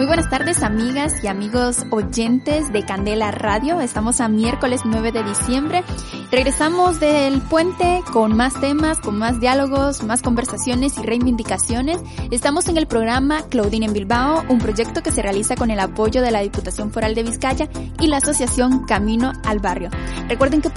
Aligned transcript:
Muy 0.00 0.06
buenas 0.06 0.30
tardes 0.30 0.62
amigas 0.62 1.22
y 1.22 1.26
amigos 1.26 1.84
oyentes 1.90 2.72
de 2.72 2.86
Candela 2.86 3.32
Radio. 3.32 3.82
Estamos 3.82 4.22
a 4.22 4.28
miércoles 4.28 4.80
9 4.86 5.12
de 5.12 5.22
diciembre. 5.22 5.84
Regresamos 6.30 7.00
del 7.00 7.40
puente 7.40 8.02
con 8.12 8.36
más 8.36 8.54
temas, 8.60 9.00
con 9.00 9.18
más 9.18 9.40
diálogos, 9.40 10.04
más 10.04 10.22
conversaciones 10.22 10.96
y 10.96 11.02
reivindicaciones. 11.02 11.98
Estamos 12.30 12.68
en 12.68 12.76
el 12.76 12.86
programa 12.86 13.42
Claudine 13.48 13.86
en 13.86 13.92
Bilbao, 13.92 14.44
un 14.48 14.58
proyecto 14.58 15.02
que 15.02 15.10
se 15.10 15.22
realiza 15.22 15.56
con 15.56 15.72
el 15.72 15.80
apoyo 15.80 16.22
de 16.22 16.30
la 16.30 16.40
Diputación 16.40 16.92
Foral 16.92 17.16
de 17.16 17.24
Vizcaya 17.24 17.68
y 17.98 18.06
la 18.06 18.18
Asociación 18.18 18.86
Camino 18.86 19.32
al 19.44 19.58
Barrio. 19.58 19.90
Recuerden 20.28 20.62
que 20.62 20.70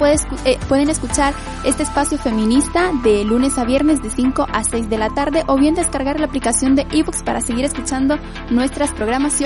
eh, 0.44 0.58
pueden 0.68 0.90
escuchar 0.90 1.32
este 1.64 1.84
espacio 1.84 2.18
feminista 2.18 2.90
de 3.04 3.24
lunes 3.24 3.56
a 3.56 3.64
viernes 3.64 4.02
de 4.02 4.10
5 4.10 4.48
a 4.52 4.64
6 4.64 4.90
de 4.90 4.98
la 4.98 5.10
tarde 5.10 5.44
o 5.46 5.56
bien 5.56 5.76
descargar 5.76 6.18
la 6.18 6.26
aplicación 6.26 6.74
de 6.74 6.84
ebooks 6.90 7.22
para 7.22 7.40
seguir 7.40 7.64
escuchando 7.64 8.18
nuestras 8.50 8.90
programas 8.90 9.40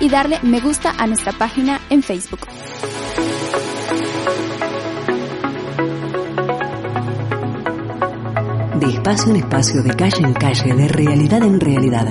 y 0.00 0.08
darle 0.08 0.38
me 0.42 0.60
gusta 0.60 0.94
a 0.98 1.06
nuestra 1.08 1.32
página 1.32 1.80
en 1.90 2.04
Facebook. 2.04 2.40
De 8.80 8.86
espacio 8.86 9.30
en 9.30 9.36
espacio, 9.36 9.82
de 9.82 9.90
calle 9.90 10.22
en 10.22 10.34
calle, 10.34 10.72
de 10.72 10.88
realidad 10.88 11.42
en 11.42 11.58
realidad. 11.58 12.06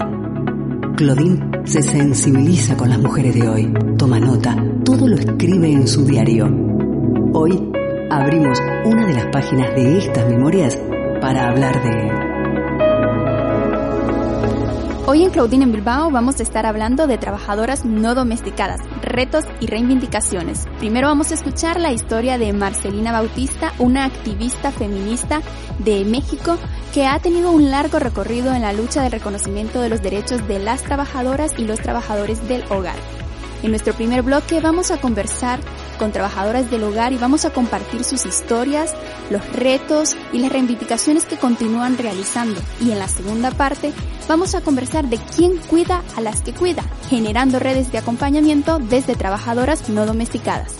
Claudine 0.97 1.61
se 1.63 1.81
sensibiliza 1.81 2.75
con 2.75 2.89
las 2.89 2.99
mujeres 2.99 3.35
de 3.35 3.47
hoy, 3.47 3.73
toma 3.97 4.19
nota, 4.19 4.55
todo 4.83 5.07
lo 5.07 5.15
escribe 5.15 5.71
en 5.71 5.87
su 5.87 6.03
diario. 6.03 6.45
Hoy 7.33 7.71
abrimos 8.11 8.59
una 8.85 9.05
de 9.05 9.13
las 9.13 9.27
páginas 9.27 9.73
de 9.75 9.97
estas 9.97 10.27
memorias 10.27 10.77
para 11.21 11.47
hablar 11.47 11.81
de 11.81 12.36
Hoy 15.09 15.23
en 15.23 15.30
Claudine 15.30 15.63
en 15.63 15.72
Bilbao 15.72 16.11
vamos 16.11 16.41
a 16.41 16.44
estar 16.44 16.66
hablando 16.66 17.08
de 17.08 17.17
trabajadoras 17.17 17.86
no 17.86 18.13
domesticadas, 18.13 18.81
retos 19.02 19.45
y 19.61 19.67
reivindicaciones. 19.67 20.66
Primero 20.80 21.08
vamos 21.08 21.31
a 21.31 21.36
escuchar 21.36 21.80
la 21.80 21.94
historia 21.94 22.38
de 22.38 22.52
Marcelina 22.52 23.14
Bautista, 23.14 23.72
una 23.80 24.03
activista 24.03 24.73
feminista 24.73 25.41
de 25.80 26.03
México 26.03 26.58
que 26.94 27.05
ha 27.08 27.17
tenido 27.19 27.52
un 27.52 27.72
largo 27.72 27.99
recorrido 27.99 28.53
en 28.53 28.64
la 28.64 28.73
lucha 28.73 29.02
del 29.02 29.14
reconocimiento 29.14 29.80
de 29.80 29.88
los 29.88 30.02
derechos 30.02 30.45
de 30.45 30.59
las 30.59 30.83
trabajadoras 30.83 31.58
y 31.58 31.64
los 31.64 31.80
trabajadores 31.80 32.45
del 32.49 32.66
hogar. 32.69 32.97
En 33.64 33.69
nuestro 33.69 33.94
primer 33.94 34.23
bloque 34.23 34.59
vamos 34.59 34.92
a 34.92 34.99
conversar 34.99 35.61
con 35.97 36.11
trabajadoras 36.11 36.69
del 36.69 36.83
hogar 36.83 37.13
y 37.13 37.17
vamos 37.17 37.45
a 37.45 37.51
compartir 37.51 38.03
sus 38.03 38.25
historias, 38.25 38.93
los 39.29 39.45
retos 39.53 40.15
y 40.31 40.39
las 40.39 40.51
reivindicaciones 40.51 41.25
que 41.25 41.37
continúan 41.37 41.97
realizando. 41.97 42.59
Y 42.79 42.91
en 42.91 42.99
la 42.99 43.07
segunda 43.07 43.51
parte 43.51 43.93
vamos 44.27 44.55
a 44.55 44.61
conversar 44.61 45.07
de 45.07 45.17
quién 45.35 45.57
cuida 45.57 46.03
a 46.15 46.21
las 46.21 46.41
que 46.41 46.53
cuida, 46.53 46.83
generando 47.09 47.59
redes 47.59 47.91
de 47.91 47.97
acompañamiento 47.97 48.79
desde 48.79 49.15
trabajadoras 49.15 49.89
no 49.89 50.05
domesticadas. 50.05 50.75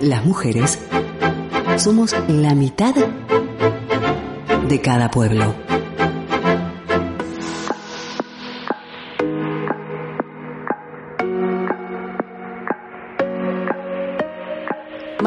Las 0.00 0.24
mujeres 0.24 0.78
somos 1.76 2.14
la 2.28 2.54
mitad 2.54 2.94
de 4.68 4.80
cada 4.80 5.10
pueblo. 5.10 5.67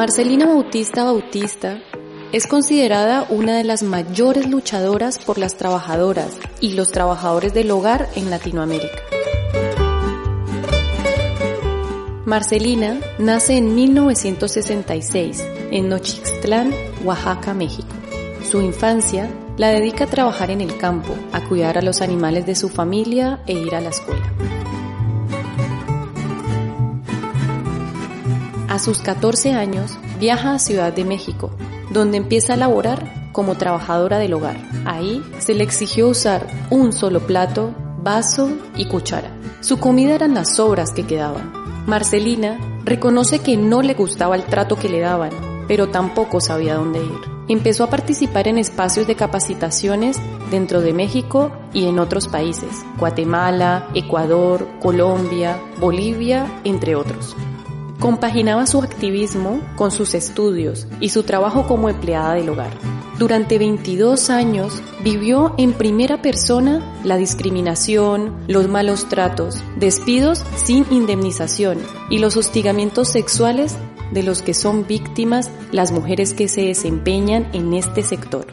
Marcelina 0.02 0.46
Bautista 0.46 1.04
Bautista 1.04 1.80
es 2.32 2.48
considerada 2.48 3.24
una 3.30 3.56
de 3.56 3.62
las 3.62 3.84
mayores 3.84 4.50
luchadoras 4.50 5.20
por 5.20 5.38
las 5.38 5.56
trabajadoras 5.56 6.40
y 6.60 6.72
los 6.72 6.90
trabajadores 6.90 7.54
del 7.54 7.70
hogar 7.70 8.08
en 8.16 8.28
Latinoamérica. 8.28 8.98
Marcelina 12.24 12.98
nace 13.20 13.56
en 13.58 13.76
1966 13.76 15.46
en 15.70 15.88
Nochixtlán, 15.88 16.74
Oaxaca, 17.04 17.54
México. 17.54 17.94
Su 18.42 18.60
infancia 18.60 19.30
la 19.56 19.68
dedica 19.68 20.06
a 20.06 20.08
trabajar 20.08 20.50
en 20.50 20.62
el 20.62 20.78
campo, 20.78 21.14
a 21.32 21.44
cuidar 21.44 21.78
a 21.78 21.82
los 21.82 22.00
animales 22.00 22.44
de 22.44 22.56
su 22.56 22.68
familia 22.68 23.38
e 23.46 23.52
ir 23.52 23.76
a 23.76 23.80
la 23.80 23.90
escuela. 23.90 24.61
A 28.72 28.78
sus 28.78 29.00
14 29.00 29.52
años 29.52 29.98
viaja 30.18 30.54
a 30.54 30.58
Ciudad 30.58 30.94
de 30.94 31.04
México, 31.04 31.50
donde 31.90 32.16
empieza 32.16 32.54
a 32.54 32.56
laborar 32.56 33.30
como 33.30 33.58
trabajadora 33.58 34.18
del 34.18 34.32
hogar. 34.32 34.56
Ahí 34.86 35.22
se 35.40 35.52
le 35.52 35.62
exigió 35.62 36.08
usar 36.08 36.46
un 36.70 36.94
solo 36.94 37.26
plato, 37.26 37.74
vaso 38.02 38.50
y 38.74 38.86
cuchara. 38.86 39.30
Su 39.60 39.78
comida 39.78 40.14
eran 40.14 40.32
las 40.32 40.56
sobras 40.56 40.92
que 40.92 41.04
quedaban. 41.06 41.52
Marcelina 41.84 42.58
reconoce 42.86 43.40
que 43.40 43.58
no 43.58 43.82
le 43.82 43.92
gustaba 43.92 44.36
el 44.36 44.44
trato 44.44 44.76
que 44.76 44.88
le 44.88 45.00
daban, 45.00 45.32
pero 45.68 45.90
tampoco 45.90 46.40
sabía 46.40 46.76
dónde 46.76 47.00
ir. 47.00 47.20
Empezó 47.48 47.84
a 47.84 47.90
participar 47.90 48.48
en 48.48 48.56
espacios 48.56 49.06
de 49.06 49.16
capacitaciones 49.16 50.18
dentro 50.50 50.80
de 50.80 50.94
México 50.94 51.52
y 51.74 51.88
en 51.88 51.98
otros 51.98 52.26
países, 52.26 52.70
Guatemala, 52.98 53.90
Ecuador, 53.92 54.66
Colombia, 54.80 55.60
Bolivia, 55.78 56.46
entre 56.64 56.96
otros. 56.96 57.36
Compaginaba 58.02 58.66
su 58.66 58.82
activismo 58.82 59.60
con 59.76 59.92
sus 59.92 60.14
estudios 60.14 60.88
y 60.98 61.10
su 61.10 61.22
trabajo 61.22 61.68
como 61.68 61.88
empleada 61.88 62.34
del 62.34 62.48
hogar. 62.48 62.72
Durante 63.16 63.58
22 63.58 64.28
años 64.28 64.82
vivió 65.04 65.54
en 65.56 65.72
primera 65.72 66.20
persona 66.20 66.82
la 67.04 67.16
discriminación, 67.16 68.42
los 68.48 68.66
malos 68.66 69.08
tratos, 69.08 69.62
despidos 69.76 70.44
sin 70.56 70.84
indemnización 70.90 71.78
y 72.10 72.18
los 72.18 72.36
hostigamientos 72.36 73.06
sexuales 73.06 73.76
de 74.10 74.24
los 74.24 74.42
que 74.42 74.52
son 74.52 74.84
víctimas 74.84 75.48
las 75.70 75.92
mujeres 75.92 76.34
que 76.34 76.48
se 76.48 76.62
desempeñan 76.62 77.50
en 77.52 77.72
este 77.72 78.02
sector. 78.02 78.48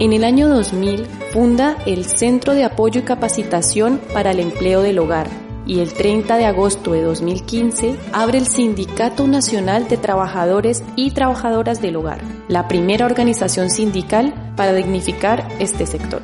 En 0.00 0.12
el 0.12 0.24
año 0.24 0.48
2000 0.48 1.06
funda 1.32 1.76
el 1.86 2.06
Centro 2.06 2.54
de 2.54 2.64
Apoyo 2.64 3.02
y 3.02 3.04
Capacitación 3.04 4.00
para 4.12 4.32
el 4.32 4.40
Empleo 4.40 4.82
del 4.82 4.98
Hogar, 4.98 5.41
y 5.66 5.80
el 5.80 5.92
30 5.92 6.36
de 6.36 6.46
agosto 6.46 6.92
de 6.92 7.02
2015 7.02 7.96
abre 8.12 8.38
el 8.38 8.46
Sindicato 8.46 9.26
Nacional 9.26 9.88
de 9.88 9.96
Trabajadores 9.96 10.82
y 10.96 11.12
Trabajadoras 11.12 11.80
del 11.80 11.96
Hogar, 11.96 12.20
la 12.48 12.68
primera 12.68 13.06
organización 13.06 13.70
sindical 13.70 14.52
para 14.56 14.72
dignificar 14.72 15.48
este 15.58 15.86
sector. 15.86 16.22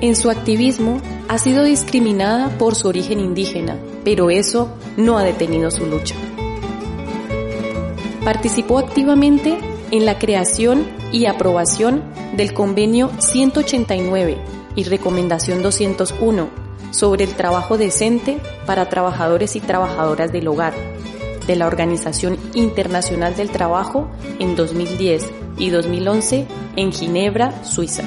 En 0.00 0.16
su 0.16 0.30
activismo 0.30 1.00
ha 1.28 1.38
sido 1.38 1.62
discriminada 1.62 2.50
por 2.58 2.74
su 2.74 2.88
origen 2.88 3.20
indígena, 3.20 3.76
pero 4.04 4.30
eso 4.30 4.68
no 4.96 5.16
ha 5.16 5.22
detenido 5.22 5.70
su 5.70 5.86
lucha. 5.86 6.16
Participó 8.24 8.78
activamente 8.78 9.58
en 9.90 10.06
la 10.06 10.18
creación 10.18 10.86
y 11.12 11.26
aprobación 11.26 12.02
del 12.36 12.52
Convenio 12.52 13.10
189 13.18 14.38
y 14.74 14.84
Recomendación 14.84 15.62
201 15.62 16.61
sobre 16.92 17.24
el 17.24 17.34
trabajo 17.34 17.76
decente 17.76 18.38
para 18.64 18.88
trabajadores 18.88 19.56
y 19.56 19.60
trabajadoras 19.60 20.30
del 20.30 20.46
hogar 20.46 20.74
de 21.46 21.56
la 21.56 21.66
Organización 21.66 22.38
Internacional 22.54 23.34
del 23.34 23.50
Trabajo 23.50 24.08
en 24.38 24.54
2010 24.54 25.28
y 25.58 25.70
2011 25.70 26.46
en 26.76 26.92
Ginebra, 26.92 27.64
Suiza. 27.64 28.04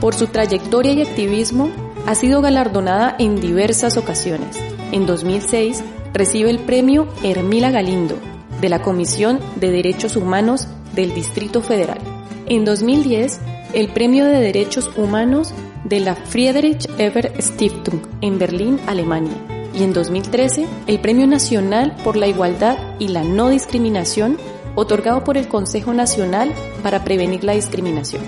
Por 0.00 0.14
su 0.14 0.28
trayectoria 0.28 0.92
y 0.92 1.02
activismo, 1.02 1.70
ha 2.06 2.14
sido 2.14 2.40
galardonada 2.40 3.16
en 3.18 3.40
diversas 3.40 3.96
ocasiones. 3.96 4.56
En 4.92 5.06
2006 5.06 5.82
recibe 6.12 6.50
el 6.50 6.60
premio 6.60 7.08
Hermila 7.24 7.70
Galindo 7.70 8.16
de 8.60 8.68
la 8.68 8.82
Comisión 8.82 9.40
de 9.56 9.70
Derechos 9.70 10.16
Humanos 10.16 10.68
del 10.94 11.12
Distrito 11.12 11.60
Federal. 11.60 12.15
En 12.48 12.64
2010 12.64 13.40
el 13.72 13.88
Premio 13.88 14.24
de 14.24 14.38
Derechos 14.38 14.88
Humanos 14.96 15.52
de 15.82 15.98
la 15.98 16.14
Friedrich 16.14 16.88
Eber 16.96 17.32
Stiftung 17.42 18.00
en 18.20 18.38
Berlín, 18.38 18.78
Alemania. 18.86 19.34
Y 19.74 19.82
en 19.82 19.92
2013, 19.92 20.64
el 20.86 21.00
Premio 21.00 21.26
Nacional 21.26 21.96
por 22.04 22.16
la 22.16 22.28
Igualdad 22.28 22.78
y 23.00 23.08
la 23.08 23.24
No 23.24 23.48
Discriminación 23.48 24.38
otorgado 24.76 25.24
por 25.24 25.36
el 25.36 25.48
Consejo 25.48 25.92
Nacional 25.92 26.52
para 26.84 27.02
Prevenir 27.02 27.42
la 27.42 27.54
Discriminación. 27.54 28.22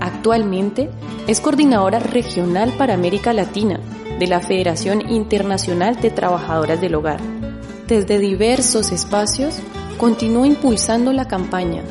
Actualmente 0.00 0.90
es 1.28 1.40
coordinadora 1.40 2.00
regional 2.00 2.72
para 2.76 2.94
América 2.94 3.32
Latina 3.32 3.78
de 4.18 4.26
la 4.26 4.40
Federación 4.40 5.08
Internacional 5.08 6.00
de 6.00 6.10
Trabajadoras 6.10 6.80
del 6.80 6.96
Hogar. 6.96 7.39
Desde 7.90 8.20
diversos 8.20 8.92
espacios 8.92 9.56
continúa 9.98 10.46
impulsando 10.46 11.12
la 11.12 11.26
campaña 11.26 11.82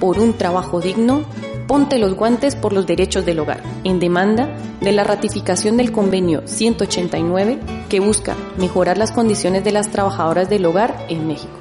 por 0.00 0.18
un 0.18 0.32
trabajo 0.32 0.80
digno, 0.80 1.24
ponte 1.68 2.00
los 2.00 2.14
guantes 2.16 2.56
por 2.56 2.72
los 2.72 2.84
derechos 2.84 3.24
del 3.24 3.38
hogar, 3.38 3.62
en 3.84 4.00
demanda 4.00 4.48
de 4.80 4.90
la 4.90 5.04
ratificación 5.04 5.76
del 5.76 5.92
convenio 5.92 6.42
189 6.46 7.60
que 7.88 8.00
busca 8.00 8.34
mejorar 8.58 8.98
las 8.98 9.12
condiciones 9.12 9.62
de 9.62 9.70
las 9.70 9.88
trabajadoras 9.88 10.50
del 10.50 10.66
hogar 10.66 11.06
en 11.08 11.28
México. 11.28 11.55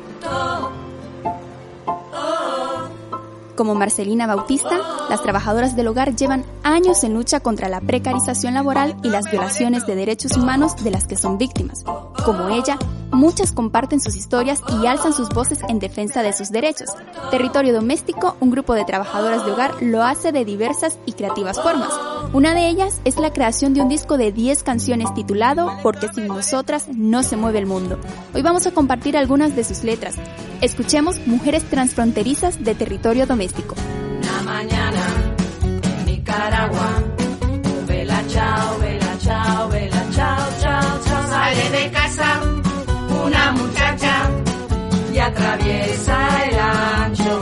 Como 3.56 3.74
Marcelina 3.74 4.28
Bautista, 4.28 4.78
las 5.10 5.24
trabajadoras 5.24 5.78
del 5.78 5.88
hogar 5.88 6.14
llevan 6.14 6.44
años 6.64 7.04
en 7.06 7.14
lucha 7.14 7.40
contra 7.40 7.70
la 7.70 7.80
precarización 7.80 8.54
laboral 8.54 8.98
y 9.02 9.10
las 9.10 9.32
violaciones 9.32 9.86
de 9.86 9.96
derechos 9.96 10.36
humanos 10.36 10.84
de 10.84 10.92
las 10.92 11.08
que 11.08 11.16
son 11.16 11.38
víctimas. 11.38 11.86
Como 12.26 12.50
ella, 12.50 12.78
muchas 13.12 13.54
comparten 13.54 14.02
sus 14.02 14.18
historias 14.18 14.62
y 14.82 14.88
alzan 14.88 15.14
sus 15.14 15.30
voces 15.30 15.60
en 15.70 15.80
defensa 15.80 16.22
de 16.22 16.34
sus 16.34 16.52
derechos. 16.52 16.90
Territorio 17.32 17.74
Doméstico, 17.74 18.36
un 18.42 18.52
grupo 18.52 18.74
de 18.74 18.84
trabajadoras 18.84 19.46
de 19.46 19.52
hogar, 19.54 19.82
lo 19.82 20.04
hace 20.04 20.34
de 20.34 20.44
diversas 20.44 21.00
y 21.06 21.14
creativas 21.14 21.62
formas. 21.62 21.94
Una 22.34 22.54
de 22.54 22.68
ellas 22.68 23.02
es 23.06 23.18
la 23.18 23.32
creación 23.32 23.74
de 23.74 23.82
un 23.82 23.90
disco 23.90 24.18
de 24.18 24.32
10 24.32 24.64
canciones 24.64 25.14
titulado 25.14 25.72
Porque 25.84 26.08
sin 26.10 26.28
nosotras 26.28 26.88
no 26.90 27.24
se 27.24 27.38
mueve 27.38 27.60
el 27.60 27.66
mundo. 27.66 28.00
Hoy 28.34 28.42
vamos 28.42 28.68
a 28.68 28.72
compartir 28.72 29.18
algunas 29.18 29.56
de 29.56 29.64
sus 29.64 29.84
letras. 29.84 30.16
Escuchemos 30.62 31.26
Mujeres 31.28 31.64
Transfronterizas 31.64 32.64
de 32.64 32.76
Territorio 32.76 33.26
Doméstico. 33.26 33.76
Una 34.22 34.42
mañana 34.44 35.02
Nicaragua, 36.06 37.04
vela 37.88 38.22
chao, 38.28 38.80
vela 38.80 39.18
chao, 39.20 39.70
vela 39.70 40.06
chao, 40.12 40.50
chao, 40.62 41.00
chao. 41.06 41.30
Sale 41.30 41.70
de 41.72 41.92
casa 41.92 42.42
una 43.26 43.52
muchacha 43.54 44.30
y 45.14 45.18
atraviesa 45.18 46.44
el 46.46 46.60
ancho. 46.60 47.42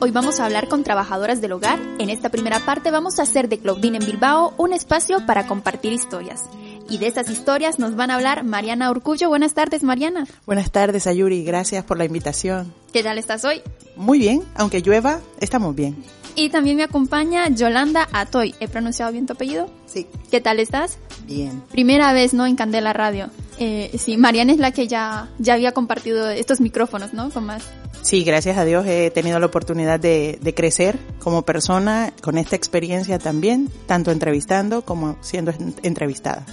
hoy 0.00 0.10
vamos 0.10 0.40
a 0.40 0.44
hablar 0.44 0.68
con 0.68 0.84
trabajadoras 0.84 1.40
del 1.40 1.52
hogar. 1.52 1.78
En 1.98 2.10
esta 2.10 2.28
primera 2.28 2.60
parte 2.60 2.90
vamos 2.90 3.18
a 3.18 3.22
hacer 3.22 3.48
de 3.48 3.58
Claudine 3.58 3.98
en 3.98 4.06
Bilbao 4.06 4.54
un 4.56 4.72
espacio 4.72 5.24
para 5.26 5.46
compartir 5.46 5.92
historias. 5.92 6.42
Y 6.88 6.98
de 6.98 7.06
estas 7.06 7.28
historias 7.28 7.78
nos 7.78 7.96
van 7.96 8.10
a 8.10 8.14
hablar 8.14 8.44
Mariana 8.44 8.90
Urcullo. 8.90 9.28
Buenas 9.28 9.54
tardes, 9.54 9.82
Mariana. 9.82 10.26
Buenas 10.46 10.70
tardes, 10.70 11.06
Ayuri. 11.06 11.44
Gracias 11.44 11.84
por 11.84 11.98
la 11.98 12.04
invitación. 12.04 12.72
¿Qué 12.92 13.02
tal 13.02 13.18
estás 13.18 13.44
hoy? 13.44 13.62
Muy 13.96 14.18
bien, 14.18 14.42
aunque 14.54 14.80
llueva, 14.80 15.20
estamos 15.40 15.74
bien. 15.74 16.02
Y 16.38 16.50
también 16.50 16.76
me 16.76 16.84
acompaña 16.84 17.48
Yolanda 17.48 18.08
Atoy. 18.12 18.54
¿He 18.60 18.68
pronunciado 18.68 19.10
bien 19.12 19.26
tu 19.26 19.32
apellido? 19.32 19.68
Sí, 19.86 20.06
¿Qué 20.30 20.40
tal 20.40 20.60
estás? 20.60 20.98
bien. 21.26 21.62
Primera 21.70 22.12
vez, 22.12 22.32
¿no? 22.32 22.46
En 22.46 22.54
Candela 22.56 22.92
Radio. 22.92 23.28
Eh, 23.58 23.90
sí, 23.98 24.16
Mariana 24.16 24.52
es 24.52 24.58
la 24.58 24.70
que 24.72 24.86
ya, 24.88 25.28
ya 25.38 25.54
había 25.54 25.72
compartido 25.72 26.30
estos 26.30 26.60
micrófonos, 26.60 27.12
¿no? 27.12 27.28
Con 27.30 27.44
más. 27.44 27.64
Sí, 28.02 28.22
gracias 28.24 28.56
a 28.56 28.64
Dios 28.64 28.86
he 28.86 29.10
tenido 29.10 29.38
la 29.40 29.46
oportunidad 29.46 29.98
de, 30.00 30.38
de 30.40 30.54
crecer 30.54 30.98
como 31.18 31.42
persona 31.42 32.12
con 32.22 32.38
esta 32.38 32.54
experiencia 32.56 33.18
también, 33.18 33.68
tanto 33.86 34.10
entrevistando 34.12 34.82
como 34.82 35.16
siendo 35.20 35.50
en- 35.50 35.74
entrevistada. 35.82 36.46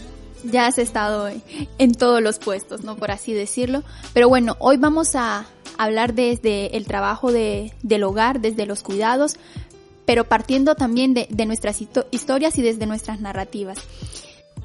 Ya 0.43 0.67
has 0.67 0.77
estado 0.77 1.29
en 1.77 1.93
todos 1.93 2.21
los 2.21 2.37
puestos, 2.39 2.83
¿no? 2.83 2.95
Por 2.97 3.11
así 3.11 3.33
decirlo. 3.33 3.83
Pero 4.13 4.27
bueno, 4.29 4.55
hoy 4.59 4.77
vamos 4.77 5.15
a 5.15 5.45
hablar 5.77 6.13
desde 6.13 6.77
el 6.77 6.85
trabajo 6.85 7.31
de, 7.31 7.73
del 7.81 8.03
hogar, 8.03 8.41
desde 8.41 8.65
los 8.65 8.83
cuidados, 8.83 9.37
pero 10.05 10.25
partiendo 10.25 10.75
también 10.75 11.13
de, 11.13 11.27
de 11.29 11.45
nuestras 11.45 11.81
historias 11.81 12.57
y 12.57 12.61
desde 12.61 12.85
nuestras 12.85 13.19
narrativas. 13.19 13.79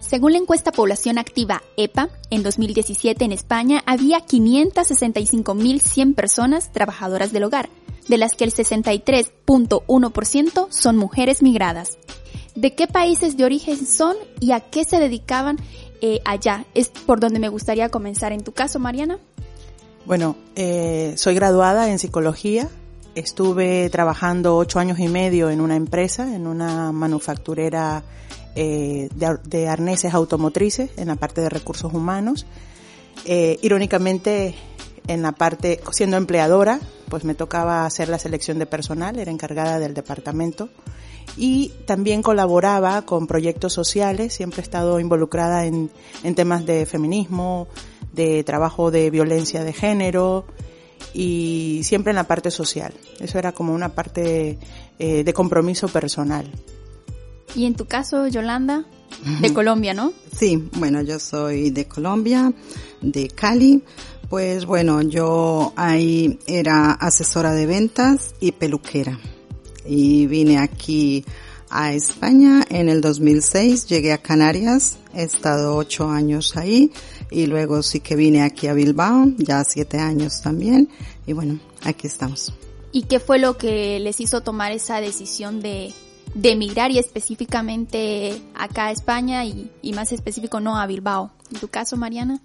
Según 0.00 0.32
la 0.32 0.38
encuesta 0.38 0.73
Población 0.73 1.18
Activa 1.18 1.62
EPA, 1.76 2.09
en 2.30 2.42
2017 2.42 3.25
en 3.25 3.32
España 3.32 3.82
había 3.87 4.26
565.100 4.26 6.14
personas 6.14 6.73
trabajadoras 6.73 7.32
del 7.32 7.44
hogar, 7.44 7.68
de 8.09 8.18
las 8.18 8.35
que 8.35 8.44
el 8.44 8.52
63.1% 8.52 10.66
son 10.70 10.97
mujeres 10.97 11.42
migradas. 11.42 11.99
¿De 12.54 12.75
qué 12.75 12.87
países 12.88 13.37
de 13.37 13.44
origen 13.44 13.87
son 13.87 14.16
y 14.40 14.52
a 14.52 14.61
qué 14.61 14.85
se 14.85 14.99
dedicaban 14.99 15.59
eh, 16.00 16.20
allá? 16.25 16.64
Es 16.75 16.88
por 16.88 17.20
donde 17.20 17.38
me 17.38 17.49
gustaría 17.49 17.88
comenzar. 17.88 18.32
En 18.32 18.42
tu 18.42 18.52
caso, 18.52 18.80
Mariana. 18.80 19.18
Bueno, 20.06 20.37
eh, 20.56 21.12
soy 21.16 21.35
graduada 21.35 21.90
en 21.90 21.99
psicología. 21.99 22.70
Estuve 23.14 23.90
trabajando 23.90 24.57
ocho 24.57 24.79
años 24.79 24.99
y 25.00 25.09
medio 25.09 25.50
en 25.50 25.61
una 25.61 25.76
empresa, 25.76 26.35
en 26.35 26.47
una 26.47 26.93
manufacturera 26.93 28.05
eh, 28.55 29.09
de, 29.14 29.38
de, 29.45 29.69
arneses 29.69 30.14
automotrices, 30.14 30.90
en 30.97 31.09
la 31.09 31.17
parte 31.17 31.40
de 31.40 31.49
recursos 31.49 31.93
humanos. 31.93 32.47
Eh, 33.25 33.59
irónicamente, 33.62 34.55
en 35.09 35.23
la 35.23 35.33
parte, 35.33 35.81
siendo 35.90 36.17
empleadora, 36.17 36.79
pues 37.09 37.25
me 37.25 37.35
tocaba 37.35 37.85
hacer 37.85 38.09
la 38.09 38.19
selección 38.19 38.59
de 38.59 38.67
personal, 38.67 39.19
era 39.19 39.31
encargada 39.31 39.79
del 39.81 39.95
departamento 39.95 40.69
y 41.37 41.73
también 41.87 42.23
colaboraba 42.23 43.02
con 43.02 43.26
proyectos 43.26 43.73
sociales, 43.73 44.35
siempre 44.35 44.61
he 44.61 44.62
estado 44.64 45.00
involucrada 45.00 45.67
en, 45.67 45.90
en 46.23 46.35
temas 46.35 46.64
de 46.64 46.87
feminismo, 46.87 47.69
de 48.12 48.45
trabajo 48.45 48.90
de 48.90 49.11
violencia 49.11 49.64
de 49.64 49.73
género 49.73 50.47
y 51.14 51.81
siempre 51.85 52.11
en 52.11 52.17
la 52.17 52.25
parte 52.25 52.50
social. 52.50 52.93
Eso 53.19 53.38
era 53.38 53.52
como 53.52 53.75
una 53.75 53.90
parte 53.90 54.59
eh, 54.99 55.25
de 55.25 55.33
compromiso 55.33 55.88
personal. 55.88 56.50
Y 57.55 57.67
en 57.67 57.75
tu 57.75 57.87
caso, 57.87 58.29
Yolanda, 58.29 58.85
de 59.40 59.52
Colombia, 59.52 59.93
¿no? 59.93 60.12
Sí, 60.37 60.69
bueno, 60.76 61.02
yo 61.02 61.19
soy 61.19 61.71
de 61.71 61.87
Colombia, 61.87 62.52
de 63.00 63.29
Cali. 63.29 63.83
Pues 64.29 64.64
bueno, 64.64 65.02
yo 65.02 65.73
ahí 65.75 66.38
era 66.47 66.93
asesora 66.93 67.52
de 67.52 67.67
ventas 67.67 68.35
y 68.38 68.52
peluquera. 68.52 69.19
Y 69.85 70.26
vine 70.26 70.59
aquí 70.59 71.25
a 71.71 71.93
España 71.93 72.64
en 72.69 72.88
el 72.88 73.00
2006, 73.00 73.87
llegué 73.87 74.12
a 74.12 74.19
Canarias, 74.19 74.99
he 75.14 75.23
estado 75.23 75.76
ocho 75.76 76.09
años 76.09 76.57
ahí 76.57 76.93
y 77.30 77.46
luego 77.46 77.82
sí 77.82 78.00
que 78.00 78.16
vine 78.16 78.42
aquí 78.42 78.66
a 78.66 78.72
Bilbao, 78.72 79.26
ya 79.38 79.62
siete 79.64 79.99
años 79.99 80.42
también 80.42 80.88
y 81.26 81.32
bueno, 81.32 81.58
aquí 81.82 82.06
estamos. 82.06 82.52
¿Y 82.92 83.02
qué 83.02 83.20
fue 83.20 83.38
lo 83.38 83.56
que 83.56 84.00
les 84.00 84.20
hizo 84.20 84.40
tomar 84.40 84.72
esa 84.72 85.00
decisión 85.00 85.60
de, 85.60 85.92
de 86.34 86.52
emigrar 86.52 86.90
y 86.90 86.99
específicamente 86.99 88.42
acá 88.54 88.87
a 88.87 88.90
España 88.90 89.44
y, 89.44 89.70
y, 89.80 89.92
más 89.92 90.12
específico 90.12 90.58
no 90.60 90.76
a 90.76 90.87
Bilbao? 90.87 91.30
¿En 91.52 91.60
tu 91.60 91.68
caso, 91.68 91.96
Mariana? 91.96 92.40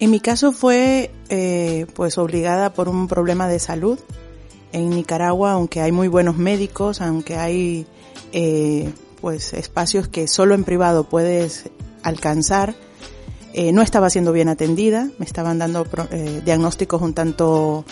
En 0.00 0.10
mi 0.10 0.20
caso 0.20 0.52
fue 0.52 1.10
eh, 1.28 1.86
pues 1.94 2.18
obligada 2.18 2.72
por 2.72 2.88
un 2.88 3.08
problema 3.08 3.48
de 3.48 3.58
salud. 3.58 3.98
En 4.72 4.90
Nicaragua, 4.90 5.52
aunque 5.52 5.80
hay 5.80 5.92
muy 5.92 6.08
buenos 6.08 6.36
médicos, 6.36 7.00
aunque 7.00 7.36
hay 7.36 7.86
eh, 8.32 8.92
pues 9.20 9.52
espacios 9.54 10.08
que 10.08 10.28
solo 10.28 10.54
en 10.54 10.64
privado 10.64 11.04
puedes 11.04 11.70
alcanzar, 12.02 12.74
eh, 13.60 13.72
no 13.72 13.82
estaba 13.82 14.08
siendo 14.08 14.32
bien 14.32 14.48
atendida, 14.48 15.10
me 15.18 15.26
estaban 15.26 15.58
dando 15.58 15.84
eh, 16.12 16.42
diagnósticos 16.44 17.02
un 17.02 17.12
tanto 17.12 17.84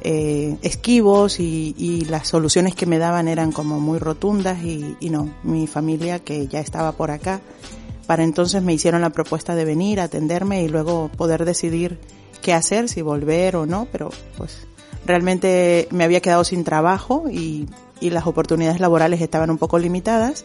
eh, 0.00 0.56
esquivos 0.62 1.38
y, 1.38 2.04
las 2.10 2.26
soluciones 2.26 2.74
que 2.74 2.86
me 2.86 2.98
daban 2.98 3.28
eran 3.28 3.52
como 3.52 3.78
muy 3.78 4.00
rotundas 4.00 4.64
y, 4.64 4.96
y, 4.98 5.10
no, 5.10 5.32
mi 5.44 5.68
familia 5.68 6.18
que 6.18 6.48
ya 6.48 6.58
estaba 6.58 6.90
por 6.90 7.12
acá, 7.12 7.40
para 8.08 8.24
entonces 8.24 8.64
me 8.64 8.72
hicieron 8.72 9.00
la 9.00 9.10
propuesta 9.10 9.54
de 9.54 9.64
venir 9.64 10.00
a 10.00 10.04
atenderme 10.04 10.64
y 10.64 10.68
luego 10.68 11.08
poder 11.16 11.44
decidir 11.44 12.00
qué 12.42 12.52
hacer, 12.52 12.88
si 12.88 13.00
volver 13.00 13.54
o 13.54 13.64
no, 13.64 13.86
pero 13.92 14.10
pues 14.36 14.66
realmente 15.06 15.86
me 15.92 16.02
había 16.02 16.20
quedado 16.20 16.42
sin 16.42 16.64
trabajo 16.64 17.26
y, 17.30 17.68
y 18.00 18.10
las 18.10 18.26
oportunidades 18.26 18.80
laborales 18.80 19.20
estaban 19.20 19.50
un 19.50 19.58
poco 19.58 19.78
limitadas, 19.78 20.44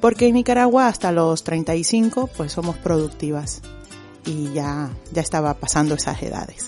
porque 0.00 0.26
en 0.28 0.36
Nicaragua 0.36 0.88
hasta 0.88 1.12
los 1.12 1.44
35 1.44 2.30
pues 2.34 2.52
somos 2.52 2.78
productivas 2.78 3.60
y 4.24 4.52
ya, 4.52 4.90
ya 5.12 5.22
estaba 5.22 5.54
pasando 5.54 5.94
esas 5.94 6.22
edades. 6.22 6.66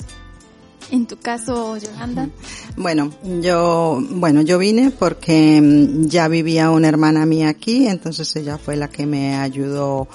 En 0.90 1.06
tu 1.06 1.16
caso, 1.18 1.78
Yolanda. 1.78 2.28
Bueno, 2.76 3.12
yo, 3.40 3.98
bueno, 4.10 4.42
yo 4.42 4.58
vine 4.58 4.90
porque 4.90 5.58
mm, 5.60 6.08
ya 6.08 6.28
vivía 6.28 6.70
una 6.70 6.88
hermana 6.88 7.24
mía 7.24 7.48
aquí, 7.48 7.86
entonces 7.86 8.36
ella 8.36 8.58
fue 8.58 8.76
la 8.76 8.88
que 8.88 9.06
me 9.06 9.36
ayudó 9.36 10.06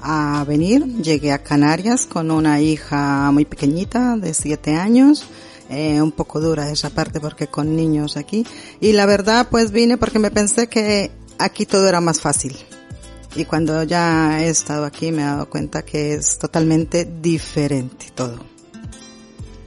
a 0.00 0.44
venir. 0.48 0.84
Llegué 1.02 1.32
a 1.32 1.42
Canarias 1.42 2.06
con 2.06 2.30
una 2.30 2.60
hija 2.62 3.30
muy 3.30 3.44
pequeñita 3.44 4.16
de 4.16 4.32
siete 4.32 4.74
años. 4.74 5.24
Eh, 5.68 6.02
un 6.02 6.12
poco 6.12 6.40
dura 6.40 6.70
esa 6.70 6.90
parte 6.90 7.20
porque 7.20 7.46
con 7.46 7.76
niños 7.76 8.16
aquí. 8.16 8.46
Y 8.80 8.92
la 8.92 9.06
verdad 9.06 9.48
pues 9.50 9.70
vine 9.70 9.96
porque 9.96 10.18
me 10.18 10.30
pensé 10.30 10.66
que 10.66 11.10
aquí 11.38 11.66
todo 11.66 11.88
era 11.88 12.00
más 12.00 12.20
fácil. 12.20 12.56
Y 13.34 13.44
cuando 13.44 13.82
ya 13.82 14.42
he 14.42 14.48
estado 14.48 14.84
aquí 14.84 15.10
me 15.10 15.22
he 15.22 15.24
dado 15.24 15.48
cuenta 15.48 15.82
que 15.82 16.14
es 16.14 16.38
totalmente 16.38 17.04
diferente 17.04 18.06
todo. 18.14 18.52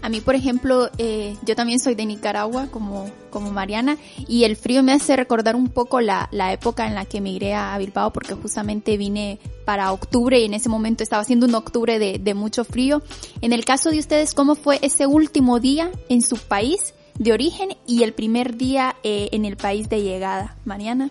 A 0.06 0.10
mí, 0.10 0.22
por 0.22 0.36
ejemplo, 0.36 0.92
eh, 1.00 1.36
yo 1.44 1.56
también 1.56 1.80
soy 1.80 1.96
de 1.96 2.06
Nicaragua, 2.06 2.68
como, 2.70 3.10
como 3.32 3.50
Mariana, 3.50 3.98
y 4.28 4.44
el 4.44 4.56
frío 4.56 4.84
me 4.84 4.92
hace 4.92 5.16
recordar 5.16 5.56
un 5.56 5.68
poco 5.68 6.00
la, 6.00 6.30
la 6.32 6.54
época 6.54 6.86
en 6.86 6.94
la 6.94 7.06
que 7.06 7.18
emigré 7.18 7.56
a 7.56 7.76
Bilbao, 7.80 8.14
porque 8.14 8.36
justamente 8.36 8.98
vine 8.98 9.40
para 9.66 9.92
octubre 9.92 10.40
y 10.40 10.46
en 10.46 10.54
ese 10.54 10.70
momento 10.70 11.02
estaba 11.02 11.24
haciendo 11.24 11.48
un 11.48 11.56
octubre 11.56 11.98
de, 11.98 12.20
de 12.20 12.34
mucho 12.36 12.66
frío. 12.66 13.02
En 13.42 13.52
el 13.52 13.66
caso 13.66 13.90
de 13.90 13.98
ustedes, 13.98 14.36
¿cómo 14.36 14.54
fue 14.54 14.78
ese 14.84 15.08
último 15.08 15.60
día 15.60 15.90
en 16.08 16.22
su 16.22 16.38
país 16.38 16.94
de 17.18 17.34
origen 17.34 17.70
y 17.88 18.04
el 18.04 18.14
primer 18.14 18.58
día 18.58 18.98
eh, 19.02 19.30
en 19.32 19.44
el 19.44 19.58
país 19.58 19.90
de 19.90 20.04
llegada? 20.04 20.56
Mariana. 20.66 21.10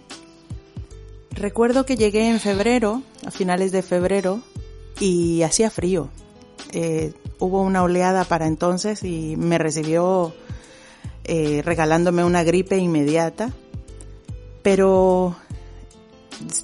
Recuerdo 1.34 1.84
que 1.84 1.96
llegué 1.96 2.28
en 2.30 2.40
febrero, 2.40 3.02
a 3.26 3.30
finales 3.30 3.72
de 3.72 3.82
febrero, 3.82 4.40
y 5.00 5.42
hacía 5.42 5.70
frío. 5.70 6.08
Eh, 6.72 7.12
hubo 7.38 7.62
una 7.62 7.82
oleada 7.82 8.24
para 8.24 8.46
entonces 8.46 9.02
y 9.02 9.36
me 9.36 9.58
recibió 9.58 10.32
eh, 11.24 11.62
regalándome 11.64 12.24
una 12.24 12.44
gripe 12.44 12.76
inmediata. 12.76 13.52
Pero 14.62 15.36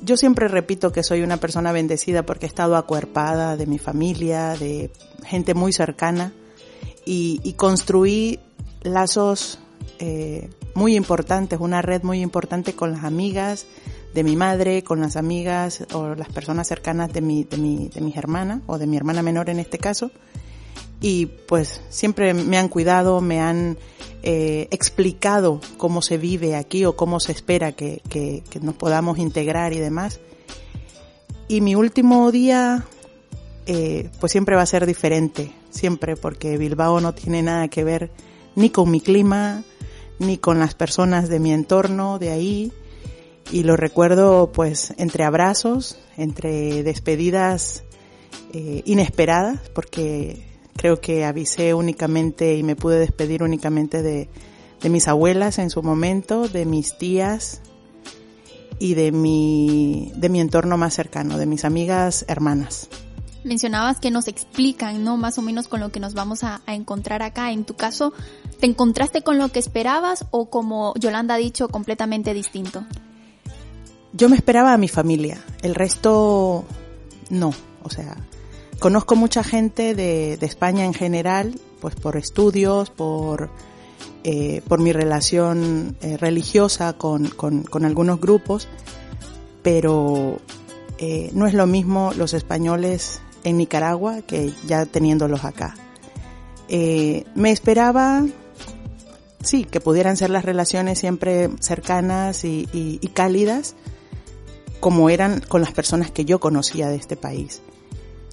yo 0.03 0.17
siempre 0.17 0.49
repito 0.49 0.93
que 0.93 1.03
soy 1.03 1.23
una 1.23 1.37
persona 1.37 1.73
bendecida 1.73 2.25
porque 2.25 2.47
he 2.47 2.49
estado 2.49 2.77
acuerpada 2.77 3.57
de 3.57 3.67
mi 3.67 3.79
familia, 3.79 4.57
de 4.57 4.91
gente 5.25 5.55
muy 5.55 5.73
cercana 5.73 6.33
y, 7.05 7.55
construí 7.55 8.39
lazos 8.83 9.59
eh, 9.99 10.49
muy 10.75 10.97
importantes, 10.97 11.59
una 11.61 11.83
red 11.83 12.03
muy 12.03 12.21
importante 12.21 12.75
con 12.75 12.93
las 12.93 13.05
amigas, 13.05 13.67
de 14.14 14.25
mi 14.25 14.37
madre, 14.37 14.83
con 14.83 15.00
las 15.00 15.17
amigas 15.17 15.85
o 15.93 16.14
las 16.14 16.29
personas 16.29 16.67
cercanas 16.67 17.12
de 17.12 17.21
mi, 17.21 17.45
de 17.45 17.57
mi, 17.57 17.88
de 17.88 18.00
mis 18.00 18.17
hermanas 18.17 18.61
o 18.67 18.79
de 18.79 18.87
mi 18.87 18.97
hermana 18.97 19.23
menor 19.23 19.50
en 19.50 19.61
este 19.61 19.79
caso. 19.79 20.11
Y 21.00 21.26
pues 21.26 21.81
siempre 21.88 22.35
me 22.35 22.59
han 22.59 22.69
cuidado, 22.69 23.21
me 23.21 23.40
han 23.40 23.79
eh, 24.23 24.69
explicado 24.71 25.61
cómo 25.79 26.02
se 26.02 26.19
vive 26.19 26.57
aquí 26.57 26.85
o 26.85 26.97
cómo 26.97 27.21
se 27.21 27.33
espera 27.33 27.73
que, 27.73 28.02
que, 28.09 28.43
que 28.50 28.61
nos 28.61 28.75
podamos 28.75 29.19
integrar 29.19 29.73
y 29.73 29.79
demás. 29.79 30.21
Y 31.49 31.62
mi 31.62 31.75
último 31.75 32.31
día, 32.31 32.85
eh, 33.67 34.11
pues 34.21 34.31
siempre 34.31 34.57
va 34.57 34.62
a 34.62 34.67
ser 34.67 34.87
diferente, 34.87 35.52
siempre, 35.71 36.17
porque 36.17 36.59
Bilbao 36.59 37.00
no 37.00 37.14
tiene 37.14 37.43
nada 37.43 37.69
que 37.69 37.83
ver 37.83 38.11
ni 38.55 38.71
con 38.71 38.90
mi 38.90 39.00
clima, 39.00 39.64
ni 40.19 40.37
con 40.37 40.59
las 40.59 40.75
personas 40.75 41.29
de 41.29 41.40
mi 41.40 41.52
entorno 41.52 42.19
de 42.19 42.31
ahí, 42.31 42.73
y 43.52 43.64
lo 43.64 43.76
recuerdo 43.76 44.52
pues 44.52 44.95
entre 44.97 45.25
abrazos, 45.25 45.99
entre 46.16 46.83
despedidas 46.83 47.85
eh, 48.52 48.83
inesperadas, 48.85 49.61
porque 49.75 50.47
creo 50.76 51.00
que 51.00 51.25
avisé 51.25 51.75
únicamente 51.75 52.54
y 52.54 52.62
me 52.62 52.76
pude 52.76 52.99
despedir 52.99 53.42
únicamente 53.42 54.02
de, 54.02 54.28
mis 54.88 55.09
abuelas 55.09 55.59
en 55.59 55.71
su 55.71 55.83
momento, 55.83 56.49
de 56.49 56.64
mis 56.64 56.97
tías 56.97 57.61
y 58.78 58.95
de 58.95 59.12
mi, 59.12 60.11
de 60.16 60.28
mi 60.30 60.40
entorno 60.40 60.78
más 60.78 60.95
cercano, 60.95 61.37
de 61.37 61.47
mis 61.47 61.64
amigas 61.64 62.25
hermanas. 62.28 62.88
Mencionabas 63.45 64.00
que 64.00 64.11
nos 64.11 64.26
explican, 64.28 65.04
¿no? 65.04 65.16
Más 65.16 65.38
o 65.38 65.42
menos 65.42 65.69
con 65.69 65.80
lo 65.80 65.90
que 65.90 66.00
nos 66.00 66.14
vamos 66.14 66.45
a 66.45 66.61
encontrar 66.66 67.23
acá. 67.23 67.52
En 67.52 67.64
tu 67.64 67.75
caso, 67.75 68.12
¿te 68.59 68.66
encontraste 68.66 69.23
con 69.23 69.38
lo 69.38 69.49
que 69.49 69.59
esperabas 69.59 70.26
o 70.30 70.50
como 70.50 70.95
Yolanda 70.99 71.35
ha 71.35 71.38
dicho, 71.38 71.69
completamente 71.69 72.35
distinto? 72.35 72.85
Yo 74.12 74.29
me 74.29 74.37
esperaba 74.37 74.73
a 74.73 74.79
mi 74.79 74.88
familia, 74.88 75.38
el 75.62 75.75
resto 75.75 76.64
no, 77.31 77.52
o 77.83 77.90
sea, 77.90 78.17
conozco 78.79 79.17
mucha 79.17 79.45
gente 79.45 79.95
de, 79.95 80.37
de 80.37 80.47
España 80.47 80.85
en 80.85 80.95
general, 80.95 81.55
pues 81.81 81.95
por 81.95 82.17
estudios, 82.17 82.90
por, 82.90 83.50
eh, 84.25 84.62
por 84.69 84.81
mi 84.81 84.93
relación 84.93 85.97
eh, 86.02 86.17
religiosa 86.17 86.93
con, 86.95 87.29
con, 87.29 87.85
algunos 87.85 88.21
grupos, 88.21 88.69
pero 89.62 90.40
eh, 90.99 91.31
no 91.33 91.47
es 91.47 91.55
lo 91.55 91.67
mismo 91.67 92.12
los 92.17 92.35
españoles 92.35 93.21
en 93.45 93.57
Nicaragua 93.57 94.23
que 94.23 94.52
ya 94.67 94.85
teniéndolos 94.87 95.45
acá. 95.45 95.75
Eh, 96.69 97.25
me 97.35 97.50
esperaba, 97.50 98.25
sí, 99.43 99.64
que 99.64 99.81
pudieran 99.81 100.17
ser 100.17 100.31
las 100.31 100.45
relaciones 100.45 100.99
siempre 100.99 101.49
cercanas 101.61 102.45
y 102.45 102.99
cálidas, 103.14 103.75
como 104.80 105.10
eran 105.10 105.40
con 105.40 105.60
las 105.60 105.72
personas 105.72 106.10
que 106.10 106.25
yo 106.25 106.40
conocía 106.40 106.88
de 106.88 106.96
este 106.96 107.16
país. 107.16 107.62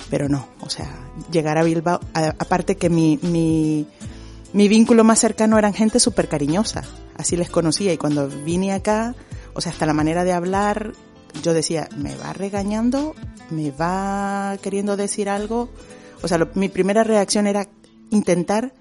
Pero 0.09 0.29
no, 0.29 0.47
o 0.61 0.69
sea, 0.69 0.89
llegar 1.31 1.57
a 1.57 1.63
Bilbao, 1.63 1.99
aparte 2.13 2.77
que 2.77 2.89
mi, 2.89 3.19
mi, 3.21 4.67
vínculo 4.67 5.03
más 5.03 5.19
cercano 5.19 5.57
eran 5.57 5.73
gente 5.73 5.99
súper 5.99 6.29
cariñosa, 6.29 6.83
así 7.17 7.35
les 7.35 7.49
conocía 7.49 7.91
y 7.93 7.97
cuando 7.97 8.27
vine 8.29 8.71
acá, 8.73 9.15
o 9.53 9.61
sea, 9.61 9.71
hasta 9.71 9.85
la 9.85 9.93
manera 9.93 10.23
de 10.23 10.33
hablar, 10.33 10.93
yo 11.43 11.53
decía, 11.53 11.89
¿me 11.97 12.15
va 12.15 12.33
regañando? 12.33 13.15
¿Me 13.49 13.71
va 13.71 14.57
queriendo 14.61 14.95
decir 14.97 15.29
algo? 15.29 15.69
O 16.21 16.27
sea, 16.27 16.47
mi 16.55 16.69
primera 16.69 17.03
reacción 17.03 17.47
era 17.47 17.67
intentar 18.09 18.73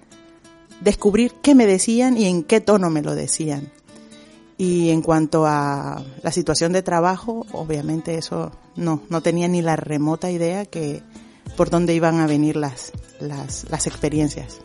descubrir 0.81 1.33
qué 1.41 1.55
me 1.55 1.65
decían 1.65 2.17
y 2.17 2.25
en 2.25 2.43
qué 2.43 2.61
tono 2.61 2.89
me 2.89 3.01
lo 3.01 3.15
decían. 3.15 3.71
Y 4.57 4.89
en 4.89 5.01
cuanto 5.01 5.45
a 5.45 6.03
la 6.23 6.31
situación 6.31 6.73
de 6.73 6.81
trabajo, 6.81 7.45
obviamente 7.51 8.17
eso 8.17 8.51
no, 8.75 9.03
no 9.09 9.21
tenía 9.21 9.47
ni 9.47 9.61
la 9.61 9.75
remota 9.75 10.31
idea 10.31 10.65
que 10.65 11.03
por 11.55 11.69
dónde 11.69 11.93
iban 11.93 12.19
a 12.19 12.27
venir 12.27 12.55
las, 12.55 12.91
las, 13.19 13.69
las 13.69 13.87
experiencias. 13.87 14.59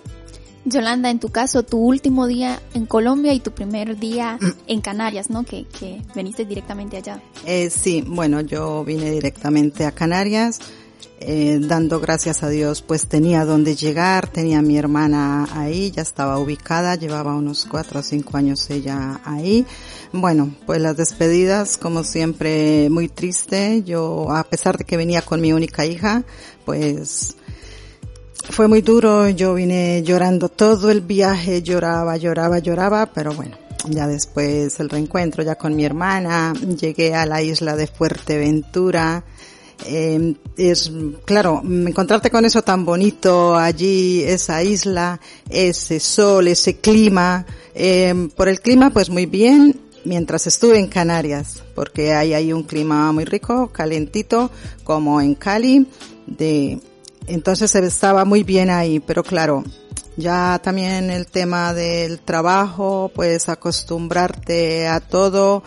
Yolanda, 0.65 1.11
en 1.11 1.19
tu 1.19 1.29
caso, 1.31 1.65
tu 1.65 1.79
último 1.79 2.27
día 2.27 2.61
en 2.75 2.87
Colombia 2.87 3.33
y 3.33 3.41
tu 3.41 3.51
primer 3.51 3.99
día 3.99 4.39
en 4.67 4.81
Canarias, 4.81 5.29
¿no? 5.29 5.45
Que, 5.45 5.65
que 5.65 6.01
veniste 6.15 6.45
directamente 6.45 6.97
allá. 6.97 7.21
Eh, 7.47 7.69
sí, 7.69 8.05
bueno, 8.07 8.41
yo 8.41 8.85
vine 8.85 9.11
directamente 9.11 9.85
a 9.85 9.93
Canarias, 9.93 10.61
eh, 11.21 11.59
dando 11.61 12.01
gracias 12.01 12.43
a 12.43 12.49
Dios, 12.49 12.83
pues 12.83 13.07
tenía 13.07 13.45
donde 13.45 13.77
llegar, 13.77 14.29
tenía 14.29 14.59
a 14.59 14.63
mi 14.63 14.77
hermana 14.77 15.47
ahí, 15.53 15.91
ya 15.91 16.03
estaba 16.03 16.39
ubicada, 16.39 16.97
llevaba 16.97 17.35
unos 17.35 17.67
cuatro 17.71 18.01
o 18.01 18.03
cinco 18.03 18.37
años 18.37 18.69
ella 18.71 19.21
ahí. 19.25 19.65
Bueno, 20.13 20.55
pues 20.67 20.81
las 20.81 20.97
despedidas, 20.97 21.79
como 21.79 22.03
siempre, 22.03 22.91
muy 22.91 23.09
triste. 23.09 23.83
Yo, 23.85 24.31
a 24.31 24.45
pesar 24.45 24.79
de 24.79 24.85
que 24.85 24.97
venía 24.97 25.23
con 25.23 25.41
mi 25.41 25.53
única 25.53 25.87
hija, 25.87 26.25
pues 26.65 27.37
fue 28.51 28.67
muy 28.69 28.83
duro, 28.83 29.29
yo 29.29 29.55
vine 29.55 30.03
llorando 30.03 30.49
todo 30.49 30.91
el 30.91 31.01
viaje, 31.01 31.63
lloraba, 31.63 32.17
lloraba, 32.17 32.59
lloraba, 32.59 33.07
pero 33.07 33.33
bueno, 33.33 33.57
ya 33.89 34.09
después 34.09 34.79
el 34.81 34.91
reencuentro 34.91 35.43
ya 35.43 35.55
con 35.55 35.77
mi 35.77 35.85
hermana, 35.85 36.53
llegué 36.53 37.15
a 37.15 37.27
la 37.27 37.43
isla 37.43 37.77
de 37.77 37.87
Fuerteventura, 37.87 39.25
eh, 39.87 40.35
es 40.57 40.93
claro, 41.25 41.63
encontrarte 41.65 42.31
con 42.31 42.45
eso 42.45 42.63
tan 42.63 42.85
bonito 42.85 43.57
allí, 43.57 44.23
esa 44.23 44.63
isla, 44.63 45.21
ese 45.49 46.01
sol, 46.01 46.49
ese 46.49 46.77
clima, 46.79 47.47
eh, 47.75 48.29
por 48.37 48.49
el 48.49 48.61
clima 48.61 48.91
pues 48.91 49.11
muy 49.11 49.27
bien, 49.27 49.81
mientras 50.05 50.47
estuve 50.47 50.79
en 50.79 50.89
Canarias, 50.89 51.63
porque 51.75 52.13
hay 52.13 52.53
un 52.53 52.65
clima 52.65 53.13
muy 53.13 53.25
rico, 53.25 53.69
calentito, 53.73 54.51
como 54.85 55.21
en 55.21 55.35
Cali, 55.35 55.87
de 56.27 56.81
entonces 57.27 57.75
estaba 57.75 58.25
muy 58.25 58.43
bien 58.43 58.71
ahí, 58.71 59.01
pero 59.01 59.23
claro, 59.23 59.63
ya 60.17 60.61
también 60.63 61.11
el 61.11 61.27
tema 61.27 61.73
del 61.73 62.21
trabajo, 62.21 63.11
pues 63.15 63.49
acostumbrarte 63.49 64.87
a 64.89 65.01
todo, 65.01 65.63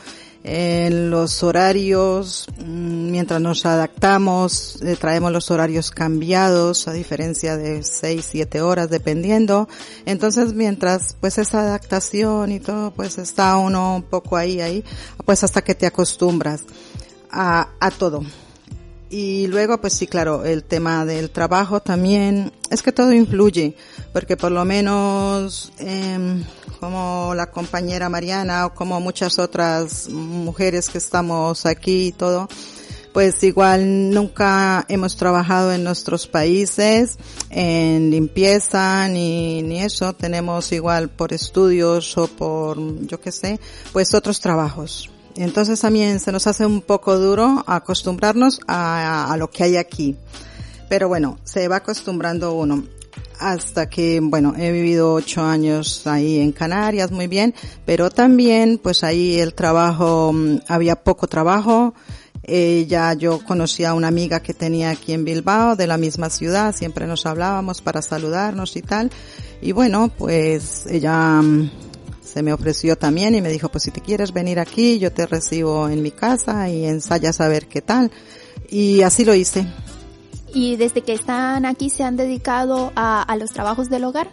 en 0.47 1.09
los 1.09 1.41
horarios, 1.41 2.45
mm, 2.59 3.09
mientras 3.09 3.41
nos 3.41 3.65
adaptamos, 3.65 4.79
eh, 4.83 4.95
traemos 4.95 5.31
los 5.31 5.49
horarios 5.49 5.89
cambiados, 5.89 6.87
a 6.87 6.93
diferencia 6.93 7.57
de 7.57 7.81
seis, 7.81 8.27
siete 8.29 8.61
horas, 8.61 8.91
dependiendo. 8.91 9.67
Entonces, 10.05 10.53
mientras, 10.53 11.15
pues 11.19 11.39
esa 11.39 11.61
adaptación 11.61 12.51
y 12.51 12.59
todo, 12.59 12.91
pues 12.91 13.17
está 13.17 13.57
uno 13.57 13.96
un 13.96 14.03
poco 14.03 14.37
ahí, 14.37 14.61
ahí, 14.61 14.83
pues 15.25 15.43
hasta 15.43 15.63
que 15.63 15.74
te 15.74 15.87
acostumbras 15.87 16.61
a, 17.31 17.70
a 17.79 17.89
todo. 17.89 18.22
Y 19.09 19.48
luego, 19.48 19.81
pues 19.81 19.93
sí, 19.93 20.05
claro, 20.05 20.46
el 20.46 20.63
tema 20.63 21.05
del 21.05 21.31
trabajo 21.31 21.79
también, 21.79 22.51
es 22.70 22.83
que 22.83 22.91
todo 22.91 23.13
influye, 23.13 23.75
porque 24.13 24.37
por 24.37 24.51
lo 24.51 24.63
menos, 24.63 25.72
eh, 25.79 26.43
como 26.79 27.33
la 27.35 27.51
compañera 27.51 28.09
Mariana 28.09 28.66
o 28.66 28.74
como 28.74 29.00
muchas 29.00 29.40
otras 29.40 30.09
mujeres 30.09 30.90
que 30.90 30.98
estamos 30.98 31.66
aquí 31.66 32.07
y 32.07 32.11
todo, 32.11 32.48
pues 33.16 33.42
igual 33.44 34.11
nunca 34.11 34.85
hemos 34.90 35.16
trabajado 35.16 35.72
en 35.72 35.85
nuestros 35.85 36.27
países 36.27 37.18
en 37.50 38.11
limpieza 38.11 39.07
ni, 39.07 39.61
ni 39.61 39.79
eso, 39.81 40.11
tenemos 40.11 40.74
igual 40.74 41.07
por 41.07 41.31
estudios 41.31 42.18
o 42.18 42.27
por, 42.27 42.77
yo 43.07 43.22
qué 43.22 43.31
sé, 43.31 43.59
pues 43.94 44.14
otros 44.14 44.42
trabajos. 44.42 45.09
Entonces 45.38 45.79
también 45.79 46.20
se 46.20 46.31
nos 46.31 46.46
hace 46.48 46.66
un 46.66 46.81
poco 46.81 47.18
duro 47.18 47.64
acostumbrarnos 47.68 48.59
a, 48.68 49.31
a, 49.31 49.38
lo 49.38 49.50
que 49.50 49.64
hay 49.64 49.77
aquí. 49.77 50.18
Pero 50.90 51.07
bueno, 51.07 51.40
se 51.44 51.68
va 51.68 51.77
acostumbrando 51.77 52.53
uno. 52.53 52.83
Hasta 53.39 53.89
que, 53.89 54.19
bueno, 54.21 54.53
he 54.57 54.71
vivido 54.71 55.13
ocho 55.13 55.41
años 55.41 56.07
ahí 56.07 56.39
en 56.39 56.51
Canarias, 56.51 57.11
muy 57.11 57.27
bien, 57.27 57.53
pero 57.85 58.09
también, 58.09 58.79
pues 58.81 59.03
ahí 59.03 59.39
el 59.39 59.53
trabajo, 59.53 60.33
había 60.67 60.95
poco 60.95 61.27
trabajo. 61.27 61.93
Eh, 62.47 62.85
ya 62.87 63.13
yo 63.13 63.43
conocía 63.43 63.89
a 63.89 63.93
una 63.95 64.07
amiga 64.07 64.39
que 64.39 64.53
tenía 64.53 64.91
aquí 64.91 65.13
en 65.13 65.25
Bilbao, 65.25 65.75
de 65.75 65.87
la 65.87 65.97
misma 65.97 66.29
ciudad, 66.29 66.75
siempre 66.75 67.07
nos 67.07 67.25
hablábamos 67.25 67.81
para 67.81 68.03
saludarnos 68.03 68.75
y 68.75 68.83
tal. 68.83 69.09
Y 69.61 69.71
bueno, 69.71 70.11
pues 70.15 70.85
ella 70.87 71.41
se 72.21 72.43
me 72.43 72.53
ofreció 72.53 72.97
también 72.97 73.33
y 73.33 73.41
me 73.41 73.49
dijo, 73.49 73.69
pues 73.69 73.85
si 73.85 73.91
te 73.91 74.01
quieres 74.01 74.31
venir 74.31 74.59
aquí, 74.59 74.99
yo 74.99 75.11
te 75.11 75.25
recibo 75.25 75.89
en 75.89 76.03
mi 76.03 76.11
casa 76.11 76.69
y 76.69 76.85
ensayas 76.85 77.41
a 77.41 77.47
ver 77.47 77.67
qué 77.67 77.81
tal. 77.81 78.11
Y 78.69 79.01
así 79.01 79.25
lo 79.25 79.33
hice. 79.33 79.65
¿Y 80.55 80.77
desde 80.77 81.01
que 81.01 81.11
están 81.11 81.65
aquí 81.65 81.89
se 81.89 82.05
han 82.05 82.15
dedicado 82.15 82.94
a, 82.96 83.35
los 83.37 83.51
trabajos 83.51 83.89
del 83.89 84.05
hogar? 84.05 84.29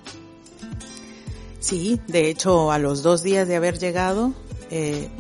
Sí, 1.59 2.01
de 2.07 2.31
hecho, 2.31 2.71
a 2.71 2.79
los 2.79 3.03
dos 3.03 3.25
días 3.25 3.49
de 3.49 3.57
haber 3.57 3.81
llegado, 3.81 4.33
eh, 4.71 5.11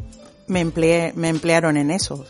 me, 0.47 0.61
emplearon 0.61 1.77
en 1.77 1.91
eso. 1.91 2.25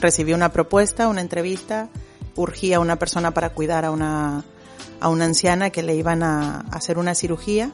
Recibí 0.00 0.32
una 0.32 0.52
propuesta, 0.52 1.08
una 1.08 1.22
entrevista, 1.22 1.88
urgía 2.36 2.78
una 2.78 3.00
persona 3.00 3.32
para 3.34 3.50
cuidar 3.50 3.84
a 3.84 3.90
una, 3.90 4.44
a 5.00 5.08
una 5.08 5.24
anciana 5.24 5.70
que 5.70 5.82
le 5.82 5.96
iban 5.96 6.22
a 6.22 6.60
hacer 6.70 6.98
una 6.98 7.16
cirugía. 7.16 7.72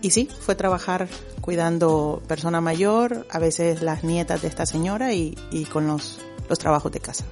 Y 0.00 0.12
sí, 0.12 0.26
fue 0.40 0.54
trabajar 0.54 1.06
cuidando 1.42 2.22
persona 2.26 2.62
mayor, 2.62 3.26
a 3.28 3.38
veces 3.38 3.82
las 3.82 4.04
nietas 4.04 4.40
de 4.40 4.48
esta 4.48 4.64
señora 4.64 5.12
y, 5.12 5.36
y 5.50 5.66
con 5.66 5.86
los, 5.86 6.18
los 6.48 6.58
trabajos 6.58 6.90
de 6.92 7.00
casa. 7.00 7.26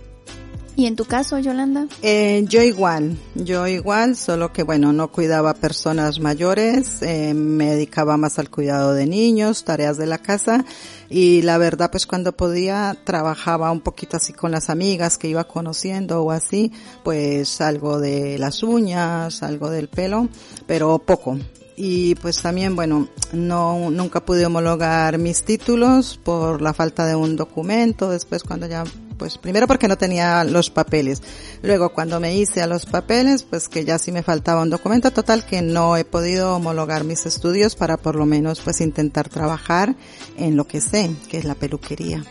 ¿Y 0.75 0.87
en 0.87 0.97
tu 0.97 1.05
caso, 1.05 1.39
Yolanda? 1.39 1.87
Eh, 2.01 2.45
yo 2.49 2.63
igual, 2.63 3.19
yo 3.35 3.67
igual, 3.67 4.17
solo 4.17 4.53
que 4.55 4.63
bueno, 4.63 4.93
no 4.95 5.09
cuidaba 5.09 5.53
personas 5.53 6.19
mayores, 6.19 7.03
eh, 7.03 7.35
me 7.35 7.73
dedicaba 7.73 8.17
más 8.17 8.39
al 8.39 8.49
cuidado 8.49 8.95
de 8.95 9.07
niños, 9.07 9.65
tareas 9.65 9.99
de 9.99 10.07
la 10.07 10.17
casa 10.19 10.65
y 11.11 11.43
la 11.43 11.59
verdad 11.59 11.91
pues 11.91 12.07
cuando 12.07 12.33
podía 12.33 12.97
trabajaba 13.05 13.71
un 13.71 13.81
poquito 13.81 14.17
así 14.17 14.33
con 14.33 14.51
las 14.51 14.71
amigas 14.71 15.19
que 15.19 15.29
iba 15.29 15.45
conociendo 15.45 16.23
o 16.23 16.31
así, 16.31 16.73
pues 17.05 17.61
algo 17.61 18.01
de 18.01 18.39
las 18.39 18.63
uñas, 18.63 19.43
algo 19.43 19.69
del 19.69 19.89
pelo, 19.89 20.29
pero 20.67 20.99
poco, 21.01 21.37
y 21.77 22.15
pues 22.17 22.41
también 22.41 22.77
bueno 22.77 23.09
no 23.33 23.91
nunca 23.91 24.25
pude 24.25 24.47
homologar 24.47 25.19
mis 25.19 25.43
títulos 25.43 26.19
por 26.23 26.63
la 26.63 26.73
falta 26.73 27.07
de 27.07 27.15
un 27.15 27.37
documento 27.37 28.11
después 28.11 28.43
cuando 28.43 28.67
ya 28.67 28.85
pues 29.17 29.39
primero 29.39 29.67
porque 29.67 29.89
no 29.89 29.97
tenía 29.97 30.45
los 30.45 30.71
papeles 30.71 31.23
luego 31.63 31.93
cuando 31.93 32.21
me 32.21 32.37
hice 32.37 32.63
a 32.63 32.67
los 32.67 32.87
papeles 32.87 33.43
pues 33.43 33.69
que 33.69 33.85
ya 33.85 33.99
sí 33.99 34.13
me 34.13 34.23
faltaba 34.23 34.63
un 34.63 34.71
documento 34.71 35.11
total 35.11 35.45
que 35.45 35.63
no 35.63 35.97
he 35.97 36.05
podido 36.05 36.57
homologar 36.57 37.05
mis 37.05 37.27
estudios 37.27 37.77
para 37.77 37.97
por 37.97 38.17
lo 38.17 38.27
menos 38.27 38.61
pues 38.61 38.81
intentar 38.81 39.29
trabajar 39.29 39.95
en 40.37 40.57
lo 40.57 40.67
que 40.67 40.81
sé 40.81 41.11
que 41.29 41.39
es 41.39 41.45
la 41.45 41.55
peluquería 41.55 42.25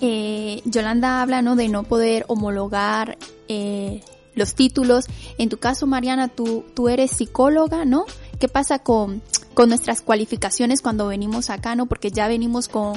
eh, 0.00 0.60
Yolanda 0.64 1.22
habla 1.22 1.42
no 1.42 1.56
de 1.56 1.68
no 1.68 1.84
poder 1.84 2.24
homologar 2.28 3.16
eh, 3.48 4.02
los 4.34 4.54
títulos. 4.54 5.06
En 5.38 5.48
tu 5.48 5.58
caso, 5.58 5.86
Mariana, 5.86 6.28
tú, 6.28 6.64
tú 6.74 6.88
eres 6.88 7.12
psicóloga, 7.12 7.84
¿no? 7.84 8.04
¿Qué 8.38 8.48
pasa 8.48 8.80
con, 8.80 9.22
con 9.54 9.68
nuestras 9.68 10.02
cualificaciones 10.02 10.82
cuando 10.82 11.06
venimos 11.06 11.50
acá, 11.50 11.74
no? 11.74 11.86
Porque 11.86 12.10
ya 12.10 12.28
venimos 12.28 12.68
con, 12.68 12.94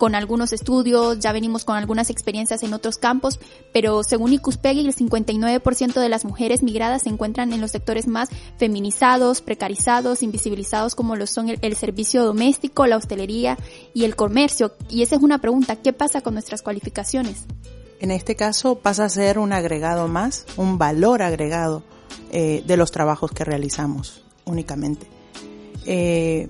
con 0.00 0.14
algunos 0.14 0.54
estudios, 0.54 1.18
ya 1.18 1.30
venimos 1.30 1.66
con 1.66 1.76
algunas 1.76 2.08
experiencias 2.08 2.62
en 2.62 2.72
otros 2.72 2.96
campos, 2.96 3.38
pero 3.70 4.02
según 4.02 4.32
Icuspegui, 4.32 4.80
el 4.80 4.94
59% 4.96 6.00
de 6.00 6.08
las 6.08 6.24
mujeres 6.24 6.62
migradas 6.62 7.02
se 7.02 7.10
encuentran 7.10 7.52
en 7.52 7.60
los 7.60 7.72
sectores 7.72 8.08
más 8.08 8.30
feminizados, 8.56 9.42
precarizados, 9.42 10.22
invisibilizados, 10.22 10.94
como 10.94 11.16
lo 11.16 11.26
son 11.26 11.50
el, 11.50 11.76
servicio 11.76 12.24
doméstico, 12.24 12.86
la 12.86 12.96
hostelería 12.96 13.58
y 13.92 14.04
el 14.04 14.16
comercio. 14.16 14.72
Y 14.88 15.02
esa 15.02 15.16
es 15.16 15.22
una 15.22 15.36
pregunta, 15.42 15.76
¿qué 15.76 15.92
pasa 15.92 16.22
con 16.22 16.32
nuestras 16.32 16.62
cualificaciones? 16.62 17.44
en 18.00 18.10
este 18.10 18.34
caso 18.34 18.76
pasa 18.76 19.04
a 19.04 19.08
ser 19.10 19.38
un 19.38 19.52
agregado 19.52 20.08
más, 20.08 20.46
un 20.56 20.78
valor 20.78 21.20
agregado 21.20 21.82
eh, 22.32 22.64
de 22.66 22.76
los 22.78 22.90
trabajos 22.90 23.32
que 23.32 23.44
realizamos 23.44 24.24
únicamente. 24.46 25.06
Eh, 25.84 26.48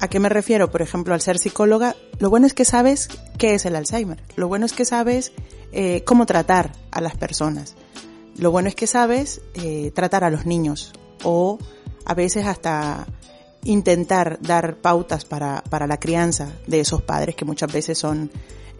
¿A 0.00 0.08
qué 0.08 0.20
me 0.20 0.28
refiero? 0.28 0.70
Por 0.70 0.82
ejemplo, 0.82 1.14
al 1.14 1.20
ser 1.20 1.38
psicóloga, 1.38 1.96
lo 2.18 2.30
bueno 2.30 2.46
es 2.46 2.54
que 2.54 2.64
sabes 2.64 3.08
qué 3.36 3.54
es 3.54 3.66
el 3.66 3.74
Alzheimer, 3.76 4.22
lo 4.36 4.48
bueno 4.48 4.66
es 4.66 4.72
que 4.72 4.84
sabes 4.84 5.32
eh, 5.72 6.02
cómo 6.04 6.24
tratar 6.26 6.72
a 6.90 7.00
las 7.00 7.16
personas, 7.16 7.74
lo 8.36 8.50
bueno 8.50 8.68
es 8.68 8.74
que 8.74 8.86
sabes 8.86 9.40
eh, 9.54 9.90
tratar 9.94 10.22
a 10.22 10.30
los 10.30 10.46
niños 10.46 10.92
o 11.24 11.58
a 12.04 12.14
veces 12.14 12.46
hasta 12.46 13.06
intentar 13.64 14.38
dar 14.40 14.76
pautas 14.76 15.24
para, 15.24 15.64
para 15.68 15.86
la 15.88 15.98
crianza 15.98 16.52
de 16.66 16.80
esos 16.80 17.02
padres 17.02 17.34
que 17.34 17.44
muchas 17.44 17.72
veces 17.72 17.98
son 17.98 18.30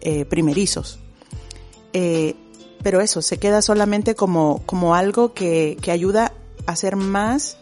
eh, 0.01 0.25
primerizos. 0.25 0.99
Pero 1.91 3.01
eso, 3.01 3.21
se 3.21 3.37
queda 3.37 3.61
solamente 3.61 4.15
como, 4.15 4.61
como 4.65 4.95
algo 4.95 5.33
que, 5.33 5.77
que 5.81 5.91
ayuda 5.91 6.31
a 6.65 6.77
ser 6.77 6.95
más 6.95 7.57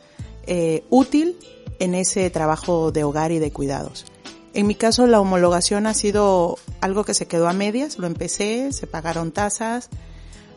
útil 0.90 1.38
en 1.80 1.96
ese 1.96 2.30
trabajo 2.30 2.92
de 2.92 3.04
hogar 3.04 3.32
y 3.32 3.40
de 3.40 3.52
cuidados. 3.52 4.06
En 4.54 4.66
mi 4.68 4.76
caso, 4.76 5.06
la 5.06 5.20
homologación 5.20 5.86
ha 5.86 5.94
sido 5.94 6.58
algo 6.82 7.04
que 7.04 7.14
se 7.14 7.28
quedó 7.28 7.48
a 7.48 7.54
medias. 7.54 8.00
Lo 8.00 8.08
empecé, 8.08 8.72
se 8.74 8.88
pagaron 8.88 9.32
tasas, 9.32 9.90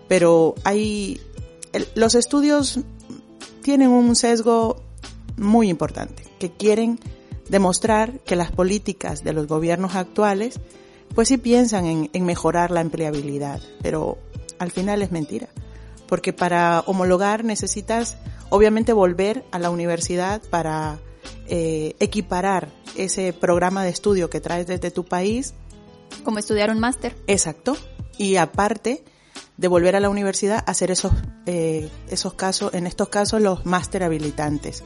pero 0.09 0.55
hay 0.65 1.21
los 1.95 2.15
estudios 2.15 2.81
tienen 3.63 3.91
un 3.91 4.17
sesgo 4.17 4.83
muy 5.37 5.69
importante, 5.69 6.25
que 6.39 6.51
quieren 6.51 6.99
demostrar 7.49 8.21
que 8.21 8.37
las 8.37 8.51
políticas 8.51 9.23
de 9.23 9.33
los 9.33 9.47
gobiernos 9.47 9.95
actuales, 9.95 10.61
pues 11.15 11.29
sí 11.29 11.37
piensan 11.37 11.87
en, 11.87 12.11
en 12.13 12.25
mejorar 12.25 12.71
la 12.71 12.81
empleabilidad, 12.81 13.61
pero 13.83 14.19
al 14.59 14.71
final 14.71 15.03
es 15.03 15.13
mentira, 15.13 15.49
porque 16.09 16.33
para 16.33 16.81
homologar 16.87 17.45
necesitas 17.45 18.17
obviamente 18.51 18.93
volver 18.93 19.45
a 19.51 19.59
la 19.59 19.71
universidad 19.71 20.43
para 20.51 20.99
eh, 21.49 21.95
equiparar 22.01 22.69
ese 22.97 23.33
programa 23.33 23.85
de 23.85 23.91
estudio 23.91 24.31
que 24.31 24.41
traes 24.41 24.67
desde 24.67 24.91
tu 24.91 25.05
país 25.05 25.55
Como 26.25 26.39
estudiar 26.39 26.71
un 26.71 26.81
máster. 26.81 27.17
Exacto. 27.27 27.77
Y 28.19 28.37
aparte 28.37 29.05
de 29.57 29.69
volver 29.69 29.97
a 29.97 30.01
la 30.01 30.09
universidad 30.09 30.65
a 30.67 30.71
hacer 30.71 30.91
esos, 30.91 31.13
eh, 31.47 31.89
esos 32.09 32.35
casos, 32.35 32.73
en 32.75 32.87
estos 32.87 33.09
casos 33.09 33.43
los 33.43 33.67
máster 33.67 34.03
habilitantes. 34.03 34.83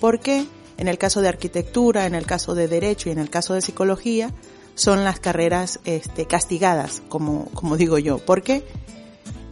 Porque 0.00 0.46
en 0.76 0.88
el 0.88 0.98
caso 0.98 1.20
de 1.20 1.28
arquitectura, 1.28 2.06
en 2.06 2.14
el 2.14 2.26
caso 2.26 2.54
de 2.54 2.68
derecho 2.68 3.08
y 3.08 3.12
en 3.12 3.18
el 3.18 3.30
caso 3.30 3.54
de 3.54 3.60
psicología, 3.60 4.32
son 4.74 5.04
las 5.04 5.20
carreras 5.20 5.80
este, 5.84 6.26
castigadas, 6.26 7.02
como, 7.08 7.46
como 7.54 7.76
digo 7.76 7.98
yo. 7.98 8.18
Porque 8.18 8.64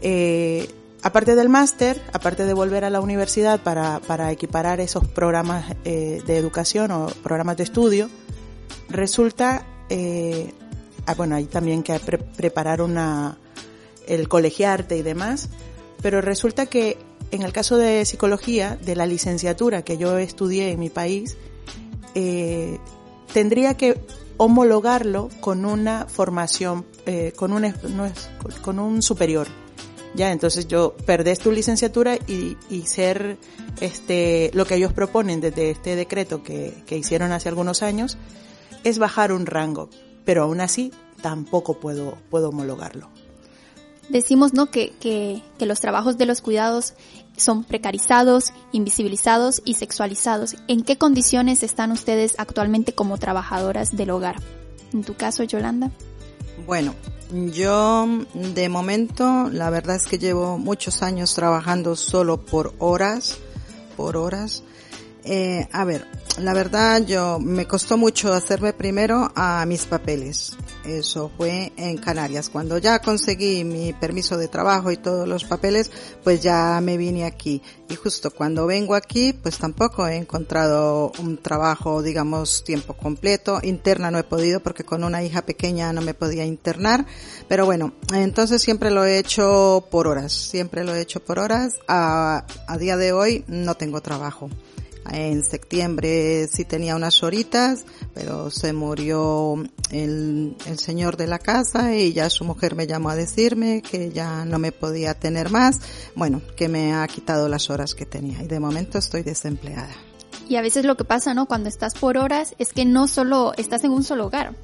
eh, 0.01 0.69
aparte 1.03 1.35
del 1.35 1.49
máster, 1.49 2.01
aparte 2.13 2.45
de 2.45 2.55
volver 2.55 2.85
a 2.85 2.91
la 2.91 3.01
universidad 3.01 3.61
para, 3.63 4.01
para 4.01 4.31
equiparar 4.31 4.81
esos 4.81 5.07
programas 5.09 5.75
eh, 5.85 6.23
de 6.27 6.37
educación 6.37 6.91
o 6.91 7.07
programas 7.23 7.57
de 7.57 7.65
estudio, 7.65 8.09
resulta, 8.89 9.65
eh, 9.89 10.53
ah, 11.07 11.15
bueno, 11.15 11.37
hay 11.37 11.45
también 11.47 11.83
que 11.83 11.99
pre- 11.99 12.19
preparar 12.19 12.83
una, 12.83 13.37
el 14.07 14.29
colegiarte 14.29 14.97
y 14.97 15.03
demás, 15.03 15.49
pero 16.03 16.21
resulta 16.21 16.67
que 16.67 16.99
en 17.31 17.43
el 17.43 17.53
caso 17.53 17.77
de 17.79 18.05
psicología, 18.05 18.77
de 18.85 18.95
la 18.95 19.07
licenciatura 19.07 19.83
que 19.83 19.97
yo 19.97 20.19
estudié 20.19 20.71
en 20.71 20.79
mi 20.81 20.91
país, 20.91 21.37
eh, 22.15 22.79
tendría 23.33 23.75
que 23.77 23.99
homologarlo 24.37 25.31
con 25.41 25.65
una 25.65 26.07
formación, 26.09 26.85
eh, 27.07 27.33
con 27.35 27.53
un, 27.53 27.73
no 27.95 28.05
es- 28.07 28.29
con 28.61 28.79
un 28.79 29.01
superior. 29.03 29.47
Ya, 30.15 30.31
entonces 30.31 30.69
yo 30.69 30.95
perdés 31.07 31.39
tu 31.39 31.51
licenciatura 31.53 32.17
y, 32.17 32.57
y 32.69 32.83
ser 32.83 33.39
este, 33.81 34.51
lo 34.53 34.67
que 34.67 34.75
ellos 34.75 34.93
proponen 34.93 35.41
desde 35.41 35.71
este 35.71 35.97
decreto 35.97 36.43
que, 36.43 36.83
que 36.87 36.99
hicieron 36.99 37.33
hace 37.33 37.49
algunos 37.49 37.83
años 37.83 38.19
es 38.85 38.99
bajar 38.99 39.33
un 39.33 39.47
rango, 39.47 39.89
pero 40.25 40.43
aún 40.43 40.61
así 40.61 40.93
tampoco 41.23 41.81
puedo, 41.81 42.19
puedo 42.31 42.51
homologarlo. 42.51 43.09
Decimos, 44.09 44.53
¿no? 44.53 44.67
Que, 44.67 44.93
que, 45.01 45.43
que 45.59 45.65
los 45.65 45.81
trabajos 45.81 46.19
de 46.19 46.27
los 46.27 46.43
cuidados 46.43 46.95
son 47.37 47.65
precarizados, 47.65 48.53
invisibilizados 48.73 49.63
y 49.65 49.75
sexualizados. 49.75 50.57
¿En 50.69 50.83
qué 50.83 50.99
condiciones 50.99 51.63
están 51.63 51.93
ustedes 51.93 52.35
actualmente 52.37 52.95
como 52.95 53.17
trabajadoras 53.17 53.97
del 53.97 54.11
hogar? 54.11 54.37
En 54.93 55.05
tu 55.05 55.15
caso, 55.15 55.45
Yolanda. 55.45 55.91
Bueno, 56.67 56.95
yo 57.33 58.07
de 58.35 58.69
momento 58.69 59.49
la 59.51 59.71
verdad 59.71 59.97
es 59.97 60.07
que 60.07 60.19
llevo 60.19 60.59
muchos 60.59 61.03
años 61.03 61.35
trabajando 61.35 61.97
solo 61.97 62.45
por 62.45 62.75
horas, 62.79 63.39
por 63.97 64.17
horas. 64.17 64.63
Eh, 65.25 65.69
a 65.73 65.85
ver, 65.85 66.07
la 66.39 66.55
verdad 66.55 67.05
yo 67.05 67.39
me 67.39 67.67
costó 67.67 67.99
mucho 67.99 68.33
hacerme 68.33 68.73
primero 68.73 69.31
a 69.35 69.65
mis 69.67 69.85
papeles. 69.85 70.57
Eso 70.85 71.31
fue 71.37 71.73
en 71.77 71.99
Canarias. 71.99 72.49
Cuando 72.49 72.79
ya 72.79 73.01
conseguí 73.01 73.65
mi 73.65 73.93
permiso 73.93 74.37
de 74.37 74.49
trabajo 74.49 74.91
y 74.91 74.97
todos 74.97 75.29
los 75.29 75.45
papeles, 75.45 75.91
pues 76.25 76.43
ya 76.43 76.81
me 76.83 76.97
vine 76.97 77.25
aquí. 77.25 77.63
Y 77.89 77.97
justo 77.97 78.31
cuando 78.31 78.67
vengo 78.67 78.95
aquí, 78.95 79.33
pues 79.33 79.59
tampoco 79.59 80.07
he 80.07 80.17
encontrado 80.17 81.13
un 81.19 81.37
trabajo, 81.37 82.03
digamos, 82.03 82.65
tiempo 82.65 82.95
completo. 82.95 83.61
Interna 83.63 84.11
no 84.11 84.19
he 84.19 84.25
podido 84.25 84.61
porque 84.61 84.85
con 84.85 85.05
una 85.05 85.23
hija 85.23 85.43
pequeña 85.43 85.93
no 85.93 86.01
me 86.01 86.15
podía 86.15 86.45
internar. 86.45 87.05
Pero 87.47 87.67
bueno, 87.67 87.93
entonces 88.15 88.63
siempre 88.63 88.91
lo 88.91 89.05
he 89.05 89.19
hecho 89.19 89.87
por 89.91 90.09
horas. 90.09 90.33
Siempre 90.33 90.85
lo 90.85 90.95
he 90.95 91.01
hecho 91.01 91.21
por 91.21 91.39
horas. 91.39 91.79
A, 91.87 92.47
a 92.67 92.79
día 92.79 92.97
de 92.97 93.13
hoy 93.13 93.45
no 93.47 93.75
tengo 93.75 94.01
trabajo. 94.01 94.49
En 95.11 95.43
septiembre 95.43 96.47
sí 96.49 96.65
tenía 96.65 96.97
unas 96.97 97.23
horitas, 97.23 97.85
pero 98.15 98.51
se 98.51 98.73
murió 98.73 99.55
el, 99.91 100.57
el 100.67 100.79
señor 100.79 101.17
de 101.17 101.27
la 101.27 101.39
casa 101.39 101.95
y 101.97 102.13
ya 102.13 102.31
su 102.31 102.45
mujer 102.45 102.75
me 102.75 102.87
llamó 102.87 103.11
a 103.11 103.17
decirme 103.17 103.83
que 103.83 104.11
ya 104.11 104.45
no 104.45 104.59
me 104.59 104.73
podía 104.73 105.15
tener 105.15 105.51
más. 105.51 105.81
Bueno, 106.15 106.41
que 106.57 106.69
me 106.69 106.95
ha 106.95 107.07
quitado 107.09 107.49
las 107.49 107.71
horas 107.71 107.95
que 107.95 108.07
tenía 108.07 108.43
y 108.43 108.47
de 108.47 108.61
momento 108.61 108.99
estoy 108.99 109.23
desempleada. 109.23 109.95
Y 110.49 110.57
a 110.57 110.63
veces 110.63 110.85
lo 110.85 110.97
que 110.97 111.05
pasa, 111.05 111.35
¿no? 111.35 111.47
Cuando 111.47 111.69
estás 111.69 111.95
por 111.95 112.19
horas 112.19 112.55
es 112.59 112.73
que 112.73 112.85
no 112.85 113.09
solo 113.09 113.55
estás 113.57 113.85
en 113.85 113.93
un 113.93 114.03
solo 114.03 114.27
hogar, 114.27 114.55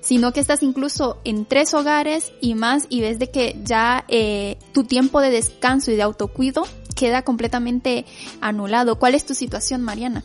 sino 0.00 0.32
que 0.32 0.40
estás 0.40 0.62
incluso 0.62 1.20
en 1.24 1.46
tres 1.46 1.74
hogares 1.74 2.32
y 2.40 2.54
más 2.54 2.86
y 2.88 3.00
ves 3.00 3.18
de 3.18 3.30
que 3.30 3.58
ya 3.64 4.04
eh, 4.08 4.58
tu 4.72 4.84
tiempo 4.84 5.20
de 5.20 5.30
descanso 5.30 5.90
y 5.90 5.96
de 5.96 6.02
autocuido 6.02 6.64
queda 6.98 7.22
completamente 7.22 8.04
anulado. 8.40 8.98
¿Cuál 8.98 9.14
es 9.14 9.24
tu 9.24 9.34
situación, 9.34 9.82
Mariana? 9.82 10.24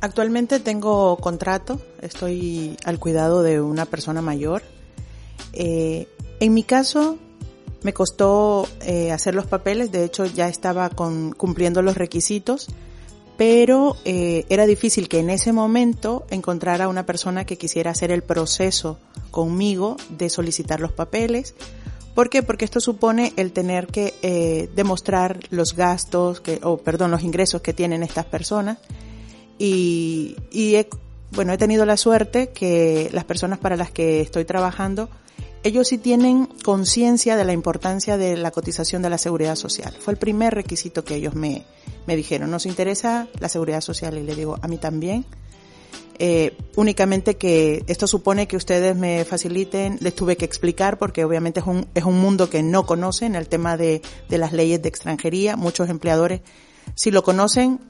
Actualmente 0.00 0.60
tengo 0.60 1.16
contrato, 1.18 1.80
estoy 2.00 2.76
al 2.84 2.98
cuidado 2.98 3.42
de 3.42 3.60
una 3.60 3.84
persona 3.84 4.22
mayor. 4.22 4.62
Eh, 5.52 6.08
en 6.40 6.54
mi 6.54 6.62
caso, 6.62 7.18
me 7.82 7.92
costó 7.92 8.66
eh, 8.80 9.12
hacer 9.12 9.34
los 9.34 9.46
papeles, 9.46 9.92
de 9.92 10.04
hecho 10.04 10.24
ya 10.24 10.48
estaba 10.48 10.88
con, 10.88 11.32
cumpliendo 11.32 11.82
los 11.82 11.98
requisitos, 11.98 12.68
pero 13.36 13.96
eh, 14.06 14.46
era 14.48 14.64
difícil 14.64 15.06
que 15.06 15.18
en 15.18 15.28
ese 15.28 15.52
momento 15.52 16.26
encontrara 16.30 16.88
una 16.88 17.04
persona 17.04 17.44
que 17.44 17.58
quisiera 17.58 17.90
hacer 17.90 18.10
el 18.10 18.22
proceso 18.22 18.98
conmigo 19.30 19.98
de 20.08 20.30
solicitar 20.30 20.80
los 20.80 20.92
papeles. 20.92 21.54
¿Por 22.14 22.28
qué? 22.28 22.42
Porque 22.42 22.64
esto 22.64 22.80
supone 22.80 23.32
el 23.36 23.52
tener 23.52 23.86
que 23.86 24.14
eh, 24.22 24.68
demostrar 24.74 25.40
los 25.50 25.74
gastos, 25.74 26.40
que, 26.40 26.60
o 26.62 26.78
perdón, 26.78 27.10
los 27.10 27.22
ingresos 27.22 27.62
que 27.62 27.72
tienen 27.72 28.02
estas 28.02 28.26
personas 28.26 28.78
y, 29.58 30.36
y 30.50 30.76
he, 30.76 30.88
bueno, 31.32 31.52
he 31.52 31.58
tenido 31.58 31.84
la 31.84 31.96
suerte 31.96 32.48
que 32.48 33.10
las 33.12 33.24
personas 33.24 33.58
para 33.58 33.76
las 33.76 33.90
que 33.90 34.20
estoy 34.20 34.44
trabajando, 34.44 35.10
ellos 35.62 35.88
sí 35.88 35.98
tienen 35.98 36.46
conciencia 36.64 37.36
de 37.36 37.44
la 37.44 37.52
importancia 37.52 38.16
de 38.16 38.36
la 38.36 38.50
cotización 38.50 39.02
de 39.02 39.10
la 39.10 39.18
seguridad 39.18 39.56
social. 39.56 39.94
Fue 40.00 40.14
el 40.14 40.18
primer 40.18 40.54
requisito 40.54 41.04
que 41.04 41.16
ellos 41.16 41.34
me, 41.34 41.64
me 42.06 42.16
dijeron. 42.16 42.50
Nos 42.50 42.64
interesa 42.64 43.28
la 43.38 43.50
seguridad 43.50 43.82
social 43.82 44.16
y 44.16 44.22
le 44.22 44.34
digo, 44.34 44.58
a 44.62 44.68
mí 44.68 44.78
también. 44.78 45.26
Eh, 46.22 46.54
únicamente 46.76 47.38
que 47.38 47.82
esto 47.86 48.06
supone 48.06 48.46
que 48.46 48.58
ustedes 48.58 48.94
me 48.94 49.24
faciliten, 49.24 49.96
les 50.02 50.14
tuve 50.14 50.36
que 50.36 50.44
explicar 50.44 50.98
porque 50.98 51.24
obviamente 51.24 51.60
es 51.60 51.66
un, 51.66 51.86
es 51.94 52.04
un 52.04 52.20
mundo 52.20 52.50
que 52.50 52.62
no 52.62 52.84
conocen, 52.84 53.34
el 53.34 53.48
tema 53.48 53.78
de, 53.78 54.02
de 54.28 54.36
las 54.36 54.52
leyes 54.52 54.82
de 54.82 54.90
extranjería. 54.90 55.56
Muchos 55.56 55.88
empleadores, 55.88 56.42
si 56.94 57.10
lo 57.10 57.22
conocen, 57.22 57.80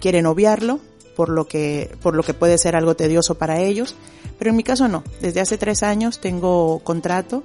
quieren 0.00 0.26
obviarlo, 0.26 0.78
por 1.16 1.30
lo 1.30 1.48
que, 1.48 1.90
por 2.00 2.14
lo 2.14 2.22
que 2.22 2.32
puede 2.32 2.58
ser 2.58 2.76
algo 2.76 2.94
tedioso 2.94 3.34
para 3.34 3.60
ellos. 3.60 3.96
Pero 4.38 4.50
en 4.50 4.56
mi 4.56 4.62
caso 4.62 4.86
no. 4.86 5.02
Desde 5.20 5.40
hace 5.40 5.58
tres 5.58 5.82
años 5.82 6.20
tengo 6.20 6.78
contrato, 6.84 7.42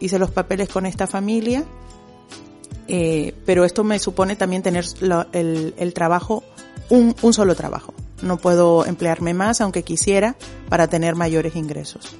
hice 0.00 0.18
los 0.18 0.30
papeles 0.30 0.68
con 0.68 0.84
esta 0.84 1.06
familia, 1.06 1.64
eh, 2.88 3.34
pero 3.46 3.64
esto 3.64 3.84
me 3.84 3.98
supone 3.98 4.36
también 4.36 4.62
tener 4.62 4.84
lo, 5.00 5.24
el, 5.32 5.72
el, 5.78 5.94
trabajo, 5.94 6.44
un, 6.90 7.16
un 7.22 7.32
solo 7.32 7.54
trabajo. 7.54 7.94
No 8.22 8.36
puedo 8.36 8.84
emplearme 8.86 9.34
más, 9.34 9.60
aunque 9.60 9.82
quisiera, 9.82 10.36
para 10.68 10.88
tener 10.88 11.14
mayores 11.14 11.56
ingresos. 11.56 12.16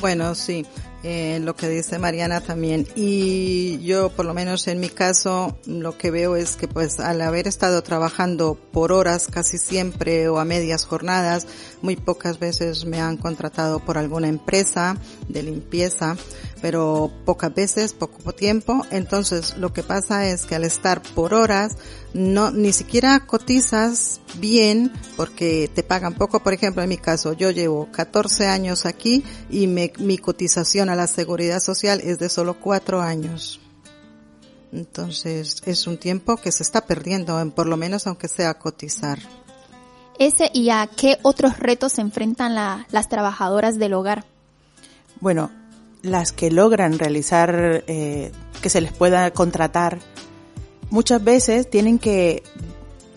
Bueno, 0.00 0.34
sí. 0.34 0.66
eh, 1.02 1.38
lo 1.42 1.54
que 1.54 1.68
dice 1.68 1.98
Mariana 1.98 2.40
también. 2.40 2.86
Y 2.96 3.78
yo, 3.80 4.10
por 4.10 4.26
lo 4.26 4.34
menos 4.34 4.66
en 4.66 4.80
mi 4.80 4.88
caso, 4.88 5.56
lo 5.66 5.96
que 5.96 6.10
veo 6.10 6.36
es 6.36 6.56
que 6.56 6.66
pues 6.66 6.98
al 7.00 7.20
haber 7.20 7.46
estado 7.46 7.82
trabajando 7.82 8.58
por 8.72 8.92
horas 8.92 9.28
casi 9.28 9.58
siempre 9.58 10.28
o 10.28 10.38
a 10.38 10.44
medias 10.44 10.84
jornadas, 10.84 11.46
muy 11.82 11.96
pocas 11.96 12.38
veces 12.38 12.84
me 12.84 13.00
han 13.00 13.16
contratado 13.16 13.80
por 13.80 13.98
alguna 13.98 14.28
empresa 14.28 14.96
de 15.28 15.42
limpieza, 15.42 16.16
pero 16.60 17.10
pocas 17.24 17.54
veces, 17.54 17.92
poco 17.92 18.32
tiempo. 18.32 18.84
Entonces 18.90 19.56
lo 19.56 19.72
que 19.72 19.82
pasa 19.82 20.26
es 20.28 20.46
que 20.46 20.54
al 20.54 20.64
estar 20.64 21.02
por 21.02 21.34
horas, 21.34 21.76
no, 22.14 22.50
ni 22.50 22.72
siquiera 22.72 23.20
cotizas 23.26 24.20
bien 24.38 24.92
porque 25.16 25.70
te 25.74 25.82
pagan 25.82 26.14
poco. 26.14 26.40
Por 26.40 26.52
ejemplo, 26.52 26.82
en 26.82 26.88
mi 26.88 26.98
caso, 26.98 27.32
yo 27.32 27.50
llevo 27.50 27.88
14 27.92 28.46
años 28.46 28.86
aquí 28.86 29.24
y 29.50 29.66
me, 29.66 29.92
mi 29.98 30.18
cotización 30.18 30.88
a 30.88 30.96
la 30.96 31.06
seguridad 31.06 31.60
social 31.60 32.00
es 32.02 32.18
de 32.18 32.28
solo 32.28 32.58
4 32.60 33.00
años. 33.00 33.60
Entonces, 34.72 35.62
es 35.64 35.86
un 35.86 35.98
tiempo 35.98 36.36
que 36.36 36.52
se 36.52 36.62
está 36.62 36.84
perdiendo, 36.86 37.52
por 37.54 37.66
lo 37.66 37.76
menos 37.76 38.06
aunque 38.06 38.28
sea 38.28 38.58
cotizar. 38.58 39.18
Ese 40.18 40.50
y 40.52 40.70
a 40.70 40.86
qué 40.86 41.18
otros 41.22 41.58
retos 41.58 41.92
se 41.92 42.00
enfrentan 42.00 42.54
la, 42.54 42.86
las 42.90 43.08
trabajadoras 43.08 43.78
del 43.78 43.94
hogar. 43.94 44.24
Bueno, 45.20 45.50
las 46.02 46.32
que 46.32 46.50
logran 46.50 46.98
realizar, 46.98 47.84
eh, 47.86 48.32
que 48.60 48.70
se 48.70 48.80
les 48.80 48.92
pueda 48.92 49.30
contratar, 49.30 49.98
muchas 50.90 51.22
veces 51.22 51.68
tienen 51.68 51.98
que 51.98 52.42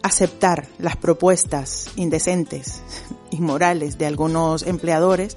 aceptar 0.03 0.67
las 0.79 0.95
propuestas 0.95 1.87
indecentes, 1.95 2.81
inmorales 3.31 3.97
de 3.97 4.07
algunos 4.07 4.63
empleadores 4.63 5.35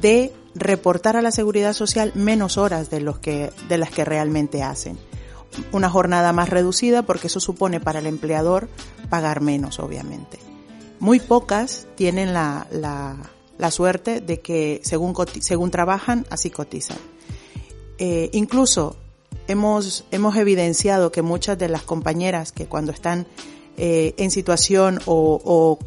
de 0.00 0.32
reportar 0.54 1.16
a 1.16 1.22
la 1.22 1.30
seguridad 1.30 1.72
social 1.72 2.12
menos 2.14 2.56
horas 2.56 2.90
de 2.90 3.00
los 3.00 3.18
que 3.18 3.52
de 3.68 3.78
las 3.78 3.90
que 3.90 4.04
realmente 4.04 4.62
hacen. 4.62 4.98
Una 5.72 5.88
jornada 5.88 6.32
más 6.32 6.48
reducida 6.48 7.02
porque 7.02 7.28
eso 7.28 7.40
supone 7.40 7.80
para 7.80 8.00
el 8.00 8.06
empleador 8.06 8.68
pagar 9.08 9.40
menos, 9.40 9.78
obviamente. 9.78 10.38
Muy 10.98 11.20
pocas 11.20 11.86
tienen 11.94 12.32
la, 12.32 12.66
la, 12.70 13.16
la 13.58 13.70
suerte 13.70 14.20
de 14.20 14.40
que 14.40 14.80
según, 14.82 15.14
según 15.40 15.70
trabajan, 15.70 16.26
así 16.30 16.50
cotizan. 16.50 16.98
Eh, 17.98 18.30
incluso 18.32 18.96
hemos, 19.46 20.04
hemos 20.10 20.36
evidenciado 20.36 21.12
que 21.12 21.22
muchas 21.22 21.58
de 21.58 21.68
las 21.68 21.82
compañeras 21.82 22.52
que 22.52 22.66
cuando 22.66 22.92
están 22.92 23.26
eh, 23.76 24.14
en 24.16 24.30
situación 24.30 25.00
o, 25.06 25.40
o 25.44 25.78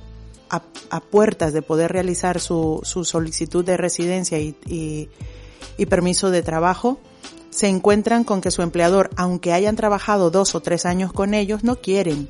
a, 0.49 0.61
a, 0.89 0.99
puertas 1.01 1.53
de 1.53 1.61
poder 1.61 1.91
realizar 1.91 2.39
su, 2.39 2.81
su 2.83 3.05
solicitud 3.05 3.63
de 3.63 3.77
residencia 3.77 4.39
y, 4.39 4.55
y, 4.67 5.09
y, 5.77 5.85
permiso 5.85 6.31
de 6.31 6.41
trabajo, 6.41 6.99
se 7.49 7.67
encuentran 7.67 8.23
con 8.23 8.41
que 8.41 8.51
su 8.51 8.61
empleador, 8.61 9.09
aunque 9.15 9.53
hayan 9.53 9.75
trabajado 9.75 10.31
dos 10.31 10.55
o 10.55 10.59
tres 10.59 10.85
años 10.85 11.13
con 11.13 11.33
ellos, 11.33 11.63
no 11.63 11.77
quieren, 11.77 12.29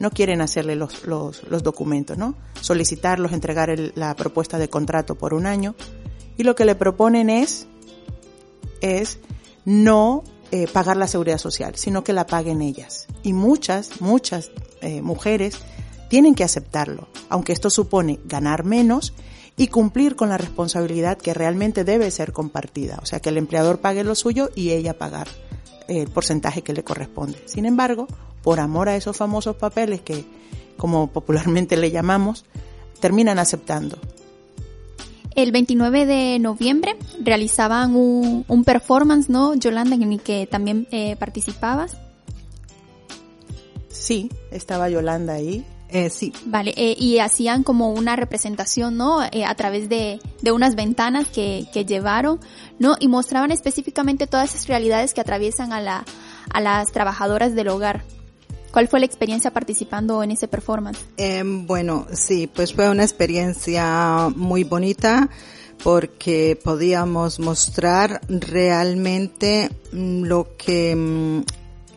no 0.00 0.10
quieren 0.10 0.40
hacerle 0.40 0.74
los, 0.74 1.06
los, 1.06 1.44
los 1.44 1.62
documentos, 1.62 2.18
¿no? 2.18 2.34
Solicitarlos, 2.60 3.32
entregar 3.32 3.70
el, 3.70 3.92
la 3.94 4.16
propuesta 4.16 4.58
de 4.58 4.68
contrato 4.68 5.14
por 5.14 5.34
un 5.34 5.46
año. 5.46 5.76
Y 6.36 6.42
lo 6.42 6.54
que 6.54 6.64
le 6.64 6.74
proponen 6.74 7.28
es, 7.28 7.68
es 8.80 9.18
no 9.66 10.24
eh, 10.50 10.66
pagar 10.72 10.96
la 10.96 11.06
seguridad 11.06 11.36
social, 11.36 11.76
sino 11.76 12.02
que 12.02 12.14
la 12.14 12.26
paguen 12.26 12.62
ellas. 12.62 13.06
Y 13.22 13.34
muchas, 13.34 14.00
muchas 14.00 14.50
eh, 14.80 15.02
mujeres 15.02 15.58
tienen 16.08 16.34
que 16.34 16.44
aceptarlo, 16.44 17.08
aunque 17.28 17.52
esto 17.52 17.68
supone 17.68 18.18
ganar 18.24 18.64
menos 18.64 19.12
y 19.58 19.68
cumplir 19.68 20.16
con 20.16 20.30
la 20.30 20.38
responsabilidad 20.38 21.18
que 21.18 21.34
realmente 21.34 21.84
debe 21.84 22.10
ser 22.10 22.32
compartida. 22.32 22.98
O 23.02 23.06
sea, 23.06 23.20
que 23.20 23.28
el 23.28 23.36
empleador 23.36 23.80
pague 23.80 24.02
lo 24.02 24.14
suyo 24.14 24.48
y 24.54 24.70
ella 24.70 24.96
pagar 24.96 25.28
el 25.88 26.08
porcentaje 26.08 26.62
que 26.62 26.72
le 26.72 26.84
corresponde. 26.84 27.42
Sin 27.44 27.66
embargo, 27.66 28.06
por 28.42 28.60
amor 28.60 28.88
a 28.88 28.96
esos 28.96 29.16
famosos 29.16 29.56
papeles 29.56 30.00
que, 30.00 30.24
como 30.76 31.08
popularmente 31.08 31.76
le 31.76 31.90
llamamos, 31.90 32.44
terminan 33.00 33.38
aceptando. 33.38 33.98
El 35.34 35.52
29 35.52 36.06
de 36.06 36.38
noviembre 36.38 36.96
realizaban 37.22 37.94
un, 37.94 38.44
un 38.48 38.64
performance, 38.64 39.28
¿no, 39.28 39.54
Yolanda, 39.54 39.94
en 39.94 40.12
el 40.12 40.20
que 40.20 40.46
también 40.46 40.88
eh, 40.90 41.16
participabas? 41.16 41.96
Sí, 43.88 44.30
estaba 44.50 44.88
Yolanda 44.88 45.34
ahí. 45.34 45.64
Eh, 45.92 46.08
sí. 46.10 46.32
Vale, 46.44 46.72
eh, 46.76 46.94
y 46.98 47.18
hacían 47.18 47.64
como 47.64 47.92
una 47.92 48.14
representación, 48.16 48.96
¿no? 48.96 49.22
Eh, 49.24 49.44
a 49.44 49.54
través 49.56 49.88
de, 49.88 50.20
de 50.40 50.52
unas 50.52 50.76
ventanas 50.76 51.28
que, 51.28 51.66
que 51.72 51.84
llevaron, 51.84 52.38
¿no? 52.78 52.96
Y 53.00 53.08
mostraban 53.08 53.50
específicamente 53.50 54.26
todas 54.26 54.54
esas 54.54 54.68
realidades 54.68 55.14
que 55.14 55.20
atraviesan 55.20 55.72
a, 55.72 55.80
la, 55.80 56.04
a 56.52 56.60
las 56.60 56.92
trabajadoras 56.92 57.54
del 57.54 57.68
hogar. 57.68 58.04
¿Cuál 58.72 58.88
fue 58.88 59.00
la 59.00 59.06
experiencia 59.06 59.52
participando 59.52 60.22
en 60.22 60.30
ese 60.30 60.46
performance? 60.48 61.00
Eh, 61.16 61.42
bueno, 61.44 62.06
sí, 62.12 62.46
pues 62.46 62.72
fue 62.72 62.88
una 62.88 63.02
experiencia 63.02 64.28
muy 64.34 64.64
bonita 64.64 65.28
porque 65.82 66.58
podíamos 66.62 67.40
mostrar 67.40 68.20
realmente 68.28 69.70
lo 69.92 70.56
que 70.56 71.44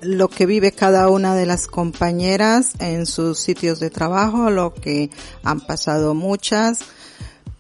lo 0.01 0.27
que 0.27 0.45
vive 0.45 0.73
cada 0.73 1.09
una 1.09 1.33
de 1.33 1.45
las 1.45 1.67
compañeras 1.67 2.73
en 2.79 3.05
sus 3.05 3.39
sitios 3.39 3.79
de 3.79 3.89
trabajo, 3.89 4.49
lo 4.49 4.73
que 4.73 5.09
han 5.43 5.61
pasado 5.61 6.13
muchas. 6.13 6.79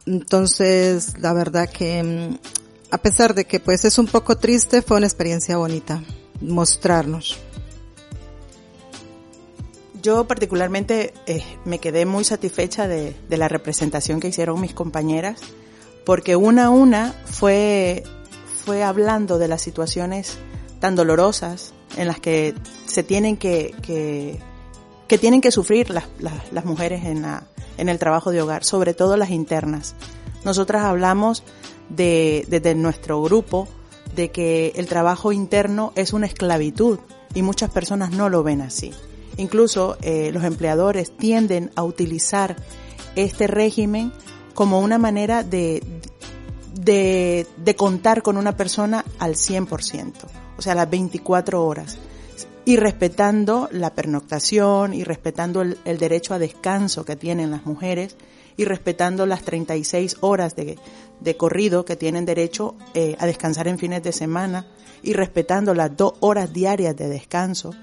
Entonces, 0.05 1.17
la 1.19 1.31
verdad 1.31 1.69
que 1.69 2.37
a 2.91 2.97
pesar 2.97 3.33
de 3.33 3.45
que 3.45 3.59
pues 3.59 3.85
es 3.85 3.97
un 3.97 4.07
poco 4.07 4.37
triste, 4.37 4.81
fue 4.81 4.97
una 4.97 5.07
experiencia 5.07 5.57
bonita 5.57 6.03
mostrarnos. 6.41 7.39
Yo 10.03 10.25
particularmente 10.27 11.13
eh, 11.27 11.41
me 11.63 11.79
quedé 11.79 12.05
muy 12.05 12.25
satisfecha 12.25 12.89
de, 12.89 13.15
de, 13.29 13.37
la 13.37 13.47
representación 13.47 14.19
que 14.19 14.27
hicieron 14.27 14.59
mis 14.59 14.73
compañeras, 14.73 15.39
porque 16.05 16.35
una 16.35 16.65
a 16.65 16.69
una 16.69 17.13
fue, 17.25 18.03
fue 18.65 18.83
hablando 18.83 19.39
de 19.39 19.47
las 19.47 19.61
situaciones 19.61 20.37
tan 20.81 20.95
dolorosas 20.95 21.73
en 21.95 22.07
las 22.07 22.19
que 22.19 22.53
se 22.85 23.03
tienen 23.03 23.37
que, 23.37 23.73
que, 23.81 24.39
tienen 25.17 25.39
que 25.39 25.51
sufrir 25.51 25.89
las, 25.89 26.03
las, 26.51 26.65
mujeres 26.65 27.05
en, 27.05 27.21
la, 27.21 27.47
en 27.77 27.87
el 27.87 27.97
trabajo 27.97 28.31
de 28.31 28.41
hogar, 28.41 28.65
sobre 28.65 28.93
todo 28.93 29.15
las 29.15 29.29
internas. 29.29 29.95
Nosotras 30.43 30.83
hablamos 30.83 31.43
de, 31.87 32.45
desde 32.49 32.75
nuestro 32.75 33.21
grupo 33.21 33.69
de 34.17 34.31
que 34.31 34.73
el 34.75 34.87
trabajo 34.87 35.31
interno 35.31 35.93
es 35.95 36.11
una 36.11 36.25
esclavitud 36.25 36.99
y 37.33 37.41
muchas 37.41 37.69
personas 37.69 38.11
no 38.11 38.27
lo 38.27 38.43
ven 38.43 38.59
así. 38.59 38.91
Incluso 39.37 39.97
eh, 40.01 40.31
los 40.31 40.43
empleadores 40.43 41.15
tienden 41.15 41.71
a 41.75 41.83
utilizar 41.83 42.55
este 43.15 43.47
régimen 43.47 44.11
como 44.53 44.79
una 44.79 44.97
manera 44.97 45.43
de, 45.43 45.83
de, 46.73 47.47
de 47.57 47.75
contar 47.75 48.21
con 48.21 48.37
una 48.37 48.55
persona 48.55 49.03
al 49.19 49.35
100%, 49.35 50.13
o 50.57 50.61
sea, 50.61 50.75
las 50.75 50.89
24 50.89 51.65
horas, 51.65 51.97
y 52.65 52.77
respetando 52.77 53.67
la 53.71 53.93
pernoctación 53.93 54.93
y 54.93 55.03
respetando 55.03 55.61
el, 55.61 55.97
derecho 55.97 56.33
a 56.33 56.39
descanso 56.39 57.03
que 57.03 57.15
tienen 57.15 57.51
las 57.51 57.65
mujeres 57.65 58.15
y 58.55 58.65
respetando 58.65 59.25
las 59.25 59.43
36 59.43 60.17
horas 60.21 60.55
de, 60.55 60.77
de 61.19 61.37
corrido 61.37 61.83
que 61.83 61.95
tienen 61.95 62.25
derecho 62.25 62.75
eh, 62.93 63.15
a 63.19 63.25
descansar 63.25 63.67
en 63.67 63.79
fines 63.79 64.03
de 64.03 64.13
semana 64.13 64.67
y 65.01 65.13
respetando 65.13 65.73
las 65.73 65.97
dos 65.97 66.13
horas 66.21 66.53
diarias 66.53 66.95
de 66.95 67.09
descanso 67.09 67.73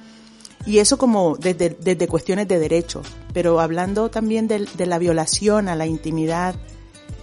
y 0.67 0.79
eso 0.79 0.99
como 0.99 1.37
desde, 1.37 1.71
desde 1.71 2.07
cuestiones 2.07 2.49
de 2.49 2.59
derecho, 2.59 3.03
pero 3.33 3.61
hablando 3.61 4.11
también 4.11 4.47
de, 4.49 4.67
de 4.75 4.87
la 4.87 4.99
violación 4.99 5.69
a 5.69 5.77
la 5.77 5.87
intimidad, 5.87 6.55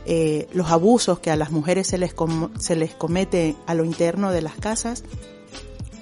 eh, 0.05 0.47
los 0.53 0.71
abusos 0.71 1.19
que 1.19 1.31
a 1.31 1.35
las 1.35 1.51
mujeres 1.51 1.87
se 1.87 1.97
les, 1.97 2.13
com 2.13 2.49
se 2.59 2.75
les 2.75 2.93
comete 2.93 3.55
a 3.65 3.73
lo 3.73 3.83
interno 3.83 4.31
de 4.31 4.41
las 4.41 4.55
casas, 4.55 5.03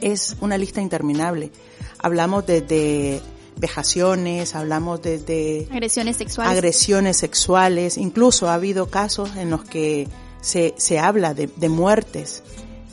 es 0.02 0.36
una 0.42 0.58
lista 0.58 0.80
interminable. 0.82 1.52
Hablamos 1.98 2.46
desde 2.46 3.22
vejaciones, 3.58 4.54
hablamos 4.54 5.02
desde 5.02 5.68
agresiones 5.72 6.18
sexuales. 6.18 6.52
agresiones 6.52 7.18
sexuales, 7.18 7.98
incluso 7.98 8.48
ha 8.48 8.54
habido 8.54 8.90
casos 8.90 9.36
en 9.38 9.50
los 9.50 9.64
que 9.64 10.08
se, 10.40 10.76
se 10.78 11.00
habla 11.00 11.34
de, 11.34 11.50
de 11.56 11.70
muertes, 11.70 12.44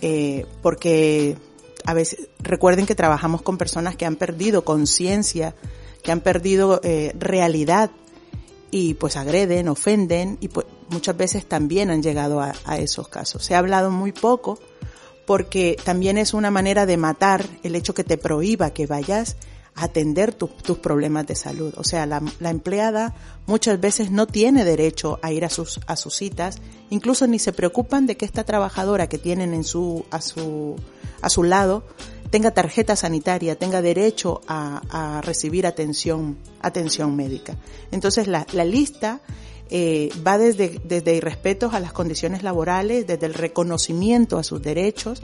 eh, 0.01 0.47
porque 0.63 1.37
a 1.85 1.95
veces 1.95 2.29
recuerden 2.39 2.87
que 2.87 2.95
trabajamos 2.95 3.43
con 3.43 3.59
personas 3.59 3.97
que 3.97 4.07
han 4.07 4.17
perdido 4.17 4.65
conciencia, 4.65 5.55
que 6.03 6.13
han 6.13 6.21
perdido 6.21 6.81
eh, 6.83 7.15
realidad 7.19 7.91
y 8.71 8.95
pues 8.95 9.17
agreden, 9.17 9.69
ofenden 9.69 10.39
y 10.41 10.49
pues 10.49 10.67
muchas 10.89 11.17
veces 11.17 11.47
también 11.47 11.91
han 11.91 12.03
llegado 12.03 12.41
a, 12.41 12.55
a, 12.65 12.79
esos 12.79 13.09
casos. 13.09 13.45
Se 13.45 13.55
ha 13.55 13.59
hablado 13.59 13.91
muy 13.91 14.13
poco 14.13 14.59
porque 15.27 15.77
también 15.85 16.19
es 16.19 16.35
una 16.35 16.51
manera 16.51 16.87
de 16.87 16.97
matar 16.97 17.47
el 17.63 17.77
hecho 17.77 17.95
que 17.95 18.05
te 18.05 18.19
prohíba 18.19 18.71
que 18.71 18.87
vayas 18.87 19.37
atender 19.75 20.35
tus 20.35 20.79
problemas 20.79 21.27
de 21.27 21.35
salud. 21.35 21.73
O 21.77 21.85
sea, 21.85 22.07
la, 22.07 22.23
la, 22.41 22.51
empleada 22.51 23.15
muchas 23.47 23.81
veces 23.81 24.11
no 24.11 24.27
tiene 24.27 24.65
derecho 24.65 25.19
a 25.23 25.33
ir 25.33 25.45
a 25.45 25.51
sus, 25.51 25.81
a 25.87 25.97
sus 25.97 26.15
citas, 26.15 26.59
incluso 26.91 27.27
ni 27.27 27.39
se 27.39 27.53
preocupan 27.53 28.07
de 28.07 28.17
que 28.17 28.25
esta 28.25 28.45
trabajadora 28.45 29.09
que 29.09 29.19
tienen 29.19 29.55
en 29.55 29.65
su, 29.65 30.05
a 30.11 30.21
su, 30.21 30.77
a 31.23 31.31
su 31.31 31.43
lado 31.43 31.85
tenga 32.31 32.51
tarjeta 32.51 32.97
sanitaria, 32.97 33.57
tenga 33.57 33.83
derecho 33.83 34.41
a, 34.47 34.83
a 34.91 35.21
recibir 35.21 35.67
atención, 35.67 36.39
atención 36.61 37.15
médica. 37.15 37.57
Entonces 37.91 38.27
la, 38.27 38.47
la 38.53 38.65
lista 38.65 39.21
eh, 39.71 40.11
va 40.27 40.37
desde, 40.37 40.81
desde 40.85 41.15
irrespetos 41.15 41.73
a 41.75 41.81
las 41.81 41.93
condiciones 41.93 42.43
laborales, 42.43 43.07
desde 43.07 43.27
el 43.27 43.35
reconocimiento 43.35 44.39
a 44.39 44.45
sus 44.45 44.61
derechos, 44.61 45.23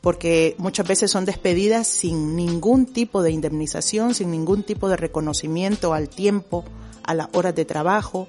porque 0.00 0.54
muchas 0.58 0.86
veces 0.86 1.10
son 1.10 1.24
despedidas 1.24 1.88
sin 1.88 2.36
ningún 2.36 2.86
tipo 2.86 3.22
de 3.22 3.32
indemnización, 3.32 4.14
sin 4.14 4.30
ningún 4.30 4.62
tipo 4.62 4.88
de 4.88 4.96
reconocimiento 4.96 5.94
al 5.94 6.08
tiempo, 6.08 6.64
a 7.02 7.14
las 7.14 7.28
horas 7.32 7.54
de 7.54 7.64
trabajo, 7.64 8.28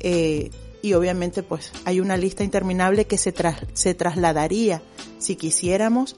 eh, 0.00 0.50
y 0.82 0.92
obviamente 0.94 1.42
pues 1.42 1.72
hay 1.84 2.00
una 2.00 2.16
lista 2.16 2.44
interminable 2.44 3.06
que 3.06 3.16
se, 3.16 3.32
tras, 3.32 3.58
se 3.72 3.94
trasladaría, 3.94 4.82
si 5.18 5.36
quisiéramos, 5.36 6.16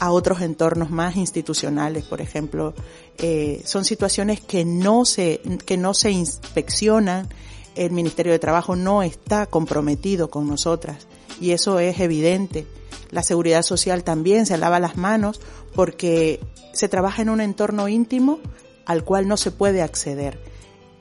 a 0.00 0.10
otros 0.12 0.40
entornos 0.40 0.90
más 0.90 1.16
institucionales, 1.16 2.04
por 2.04 2.20
ejemplo, 2.20 2.74
eh, 3.18 3.62
son 3.64 3.84
situaciones 3.84 4.40
que 4.40 4.64
no 4.64 5.04
se, 5.04 5.40
que 5.64 5.76
no 5.76 5.94
se 5.94 6.10
inspeccionan, 6.10 7.28
el 7.74 7.92
Ministerio 7.92 8.32
de 8.32 8.38
Trabajo 8.38 8.76
no 8.76 9.02
está 9.02 9.46
comprometido 9.46 10.30
con 10.30 10.48
nosotras 10.48 11.06
y 11.40 11.52
eso 11.52 11.78
es 11.78 12.00
evidente. 12.00 12.66
La 13.10 13.22
seguridad 13.22 13.62
social 13.62 14.04
también 14.04 14.46
se 14.46 14.58
lava 14.58 14.80
las 14.80 14.96
manos 14.96 15.40
porque 15.74 16.40
se 16.72 16.88
trabaja 16.88 17.22
en 17.22 17.30
un 17.30 17.40
entorno 17.40 17.88
íntimo 17.88 18.40
al 18.84 19.04
cual 19.04 19.28
no 19.28 19.36
se 19.36 19.50
puede 19.50 19.82
acceder. 19.82 20.38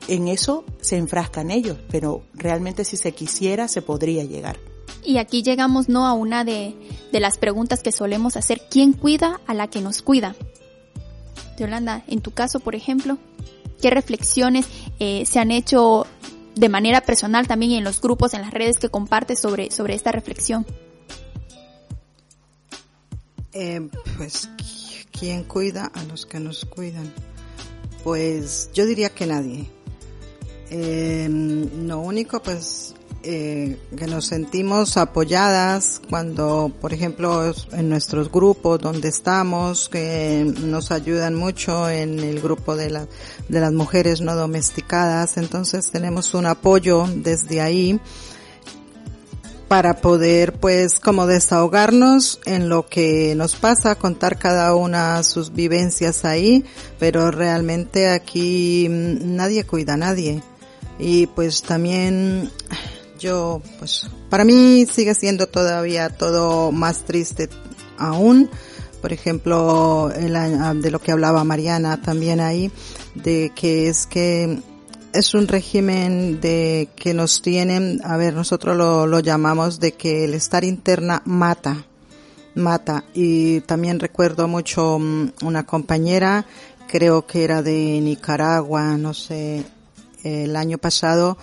En 0.08 0.28
eso 0.28 0.64
se 0.80 0.98
enfrascan 0.98 1.52
ellos, 1.52 1.78
pero 1.90 2.24
realmente 2.34 2.86
si 2.86 2.96
se 2.96 3.12
quisiera 3.12 3.68
se 3.68 3.82
podría 3.82 4.24
llegar. 4.24 4.58
Y 5.04 5.18
aquí 5.18 5.42
llegamos 5.42 5.90
no 5.90 6.06
a 6.06 6.14
una 6.14 6.44
de, 6.44 6.76
de 7.12 7.20
las 7.20 7.38
preguntas 7.38 7.82
que 7.82 7.92
solemos 7.92 8.36
hacer, 8.36 8.62
¿quién 8.70 8.94
cuida 8.94 9.40
a 9.48 9.54
la 9.54 9.68
que 9.68 9.82
nos 9.82 10.02
cuida? 10.02 10.36
Yolanda, 11.58 12.04
en 12.08 12.22
tu 12.22 12.32
caso, 12.32 12.60
por 12.60 12.76
ejemplo, 12.76 13.18
¿qué 13.82 13.90
reflexiones 13.90 14.68
eh, 15.00 15.26
se 15.26 15.40
han 15.40 15.52
hecho 15.52 16.06
de 16.56 16.70
manera 16.70 17.02
personal 17.02 17.48
también 17.48 17.72
en 17.74 17.84
los 17.84 18.02
grupos, 18.02 18.34
en 18.34 18.42
las 18.42 18.52
redes 18.52 18.78
que 18.78 18.90
compartes 18.90 19.40
sobre, 19.40 19.72
sobre 19.72 19.96
esta 19.96 20.12
reflexión? 20.12 20.66
Eh, 23.54 23.90
pues, 24.18 24.50
¿quién 25.12 25.44
cuida 25.44 25.86
a 25.86 26.04
los 26.04 26.26
que 26.26 26.40
nos 26.40 26.66
cuidan? 26.66 27.12
Pues 28.04 28.70
yo 28.74 28.86
diría 28.86 29.10
que 29.10 29.26
nadie. 29.26 29.70
Eh, 30.70 31.28
lo 31.30 32.00
único, 32.00 32.42
pues, 32.42 32.94
eh, 33.24 33.78
que 33.98 34.08
nos 34.08 34.26
sentimos 34.26 34.98
apoyadas 34.98 36.02
cuando, 36.10 36.72
por 36.82 36.94
ejemplo, 36.94 37.54
en 37.72 37.90
nuestros 37.90 38.32
grupos 38.32 38.80
donde 38.80 39.10
estamos, 39.10 39.90
que 39.90 40.46
nos 40.62 40.92
ayudan 40.92 41.36
mucho 41.36 41.90
en 41.90 42.20
el 42.20 42.40
grupo 42.40 42.76
de, 42.76 42.90
la, 42.90 43.08
de 43.50 43.60
las 43.60 43.74
mujeres 43.74 44.22
no 44.22 44.36
domesticadas, 44.36 45.38
entonces 45.38 45.90
tenemos 45.92 46.34
un 46.34 46.46
apoyo 46.46 47.06
desde 47.16 47.62
ahí 47.62 48.00
para 49.68 49.98
poder 49.98 50.54
pues 50.54 51.00
como 51.00 51.28
desahogarnos 51.28 52.40
en 52.46 52.70
lo 52.70 52.88
que 52.88 53.36
nos 53.36 53.56
pasa, 53.56 53.96
contar 53.96 54.38
cada 54.38 54.74
una 54.76 55.24
sus 55.24 55.54
vivencias 55.54 56.26
ahí, 56.26 56.64
pero 57.00 57.32
realmente 57.32 58.10
aquí 58.10 58.88
nadie 58.90 59.66
cuida 59.66 59.96
a 59.96 59.98
nadie. 59.98 60.42
Y 61.00 61.28
pues 61.28 61.62
también 61.62 62.50
yo, 63.18 63.62
pues, 63.80 64.10
para 64.30 64.44
mí 64.44 64.86
sigue 64.86 65.16
siendo 65.16 65.48
todavía 65.48 66.10
todo 66.10 66.72
más 66.72 67.04
triste 67.06 67.50
aún. 67.98 68.50
Por 69.02 69.14
ejemplo, 69.14 70.10
de 70.10 70.92
lo 70.92 71.00
que 71.00 71.12
hablaba 71.12 71.44
Mariana 71.44 72.02
también 72.02 72.40
ahí, 72.40 72.72
de 73.16 73.52
que 73.56 73.88
es 73.90 74.08
que 74.08 74.60
es 75.14 75.34
un 75.34 75.48
régimen 75.48 76.42
de 76.42 76.90
que 76.96 77.14
nos 77.14 77.42
tienen, 77.42 78.02
a 78.04 78.18
ver, 78.18 78.34
nosotros 78.34 78.76
lo, 78.76 79.08
lo 79.08 79.20
llamamos 79.20 79.80
de 79.80 79.94
que 79.94 80.26
el 80.26 80.34
estar 80.34 80.64
interna 80.64 81.22
mata, 81.26 81.86
mata. 82.56 83.04
Y 83.14 83.62
también 83.62 84.00
recuerdo 84.00 84.48
mucho 84.48 85.00
mm, 85.00 85.34
una 85.44 85.66
compañera, 85.66 86.46
creo 86.88 87.26
que 87.26 87.44
era 87.44 87.62
de 87.62 88.00
Nicaragua, 88.02 88.98
no 88.98 89.14
sé, 89.14 89.64
el 90.24 90.56
año 90.56 90.78
pasado, 90.78 91.38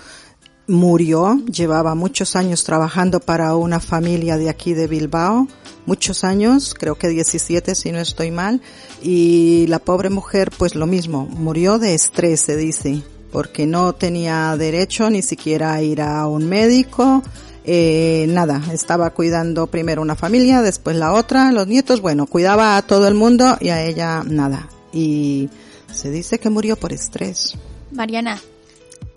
murió, 0.66 1.38
llevaba 1.46 1.94
muchos 1.94 2.36
años 2.36 2.64
trabajando 2.64 3.20
para 3.20 3.56
una 3.56 3.80
familia 3.80 4.38
de 4.38 4.48
aquí 4.48 4.74
de 4.74 4.86
Bilbao, 4.86 5.46
muchos 5.86 6.24
años, 6.24 6.74
creo 6.78 6.96
que 6.96 7.08
17 7.08 7.74
si 7.74 7.92
no 7.92 7.98
estoy 7.98 8.30
mal, 8.30 8.60
y 9.02 9.66
la 9.68 9.78
pobre 9.78 10.10
mujer 10.10 10.50
pues 10.56 10.74
lo 10.74 10.86
mismo, 10.86 11.26
murió 11.26 11.78
de 11.78 11.94
estrés 11.94 12.40
se 12.40 12.56
dice, 12.56 13.02
porque 13.30 13.66
no 13.66 13.94
tenía 13.94 14.56
derecho 14.56 15.10
ni 15.10 15.22
siquiera 15.22 15.74
a 15.74 15.82
ir 15.82 16.00
a 16.00 16.26
un 16.26 16.48
médico, 16.48 17.22
eh, 17.66 18.26
nada, 18.28 18.62
estaba 18.72 19.10
cuidando 19.10 19.66
primero 19.66 20.02
una 20.02 20.16
familia, 20.16 20.62
después 20.62 20.96
la 20.96 21.12
otra, 21.12 21.50
los 21.52 21.66
nietos, 21.66 22.00
bueno, 22.00 22.26
cuidaba 22.26 22.76
a 22.76 22.82
todo 22.82 23.08
el 23.08 23.14
mundo 23.14 23.56
y 23.60 23.70
a 23.70 23.82
ella 23.82 24.22
nada. 24.24 24.68
Y 24.92 25.48
se 25.92 26.10
dice 26.10 26.38
que 26.38 26.50
murió 26.50 26.76
por 26.76 26.92
estrés. 26.92 27.56
Mariana, 27.90 28.40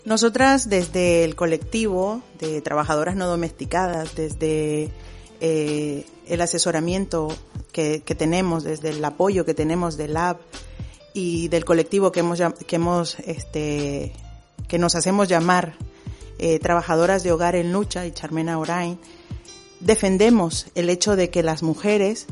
nosotras 0.08 0.70
desde 0.70 1.26
el 1.26 1.36
colectivo 1.36 2.22
de 2.39 2.62
trabajadoras 2.62 3.17
no 3.17 3.28
domesticadas, 3.28 4.15
desde 4.15 4.89
eh, 5.41 6.06
el 6.28 6.39
asesoramiento 6.39 7.28
que, 7.74 8.00
tenemos, 8.17 8.63
desde 8.63 8.91
el 8.91 9.04
apoyo 9.04 9.43
que 9.43 9.54
tenemos 9.54 9.98
del 9.98 10.13
lab 10.13 10.38
y 11.13 11.50
del 11.50 11.65
colectivo 11.65 12.13
que 12.13 12.22
hemos, 12.22 12.41
que 12.65 12.76
hemos, 12.78 13.20
este, 13.20 14.13
que 14.70 14.80
nos 14.80 14.96
hacemos 14.96 15.28
llamar 15.28 15.76
eh, 16.39 16.58
trabajadoras 16.60 17.24
de 17.24 17.34
hogar 17.34 17.58
en 17.58 17.74
lucha 17.74 18.08
y 18.08 18.13
Charmena 18.13 18.60
Orain, 18.60 18.98
defendemos 19.82 20.67
el 20.76 20.89
hecho 20.89 21.17
de 21.17 21.30
que 21.30 21.43
las 21.43 21.63
mujeres 21.63 22.28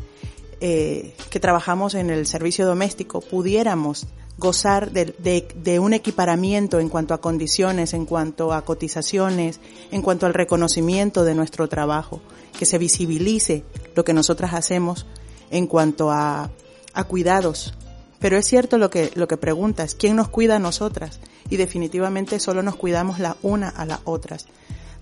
eh, 0.61 1.13
que 1.29 1.41
trabajamos 1.41 1.93
en 1.93 2.09
el 2.09 2.25
servicio 2.25 2.65
doméstico 2.65 3.19
pudiéramos 3.19 4.07
gozar 4.37 4.91
de, 4.91 5.79
un 5.79 5.93
equiparamiento 5.93 6.79
en 6.79 6.89
cuanto 6.89 7.13
a 7.13 7.21
condiciones, 7.21 7.93
en 7.93 8.05
cuanto 8.05 8.53
a 8.53 8.63
cotizaciones, 8.63 9.59
en 9.91 10.01
cuanto 10.01 10.25
al 10.25 10.33
reconocimiento 10.33 11.23
de 11.23 11.35
nuestro 11.35 11.69
trabajo, 11.69 12.21
que 12.57 12.65
se 12.65 12.77
visibilice 12.77 13.63
lo 13.95 14.03
que 14.03 14.13
nosotras 14.13 14.53
hacemos 14.53 15.05
en 15.51 15.67
cuanto 15.67 16.11
a, 16.11 16.49
a 16.93 17.03
cuidados. 17.05 17.73
Pero 18.19 18.37
es 18.37 18.45
cierto 18.45 18.77
lo 18.77 18.89
que, 18.89 19.11
lo 19.15 19.27
que 19.27 19.37
preguntas, 19.37 19.95
¿quién 19.95 20.15
nos 20.15 20.29
cuida 20.29 20.57
a 20.57 20.59
nosotras? 20.59 21.19
Y 21.49 21.57
definitivamente 21.57 22.39
solo 22.39 22.63
nos 22.63 22.75
cuidamos 22.75 23.19
la 23.19 23.37
una 23.41 23.69
a 23.69 23.85
las 23.85 23.99
otras. 24.03 24.47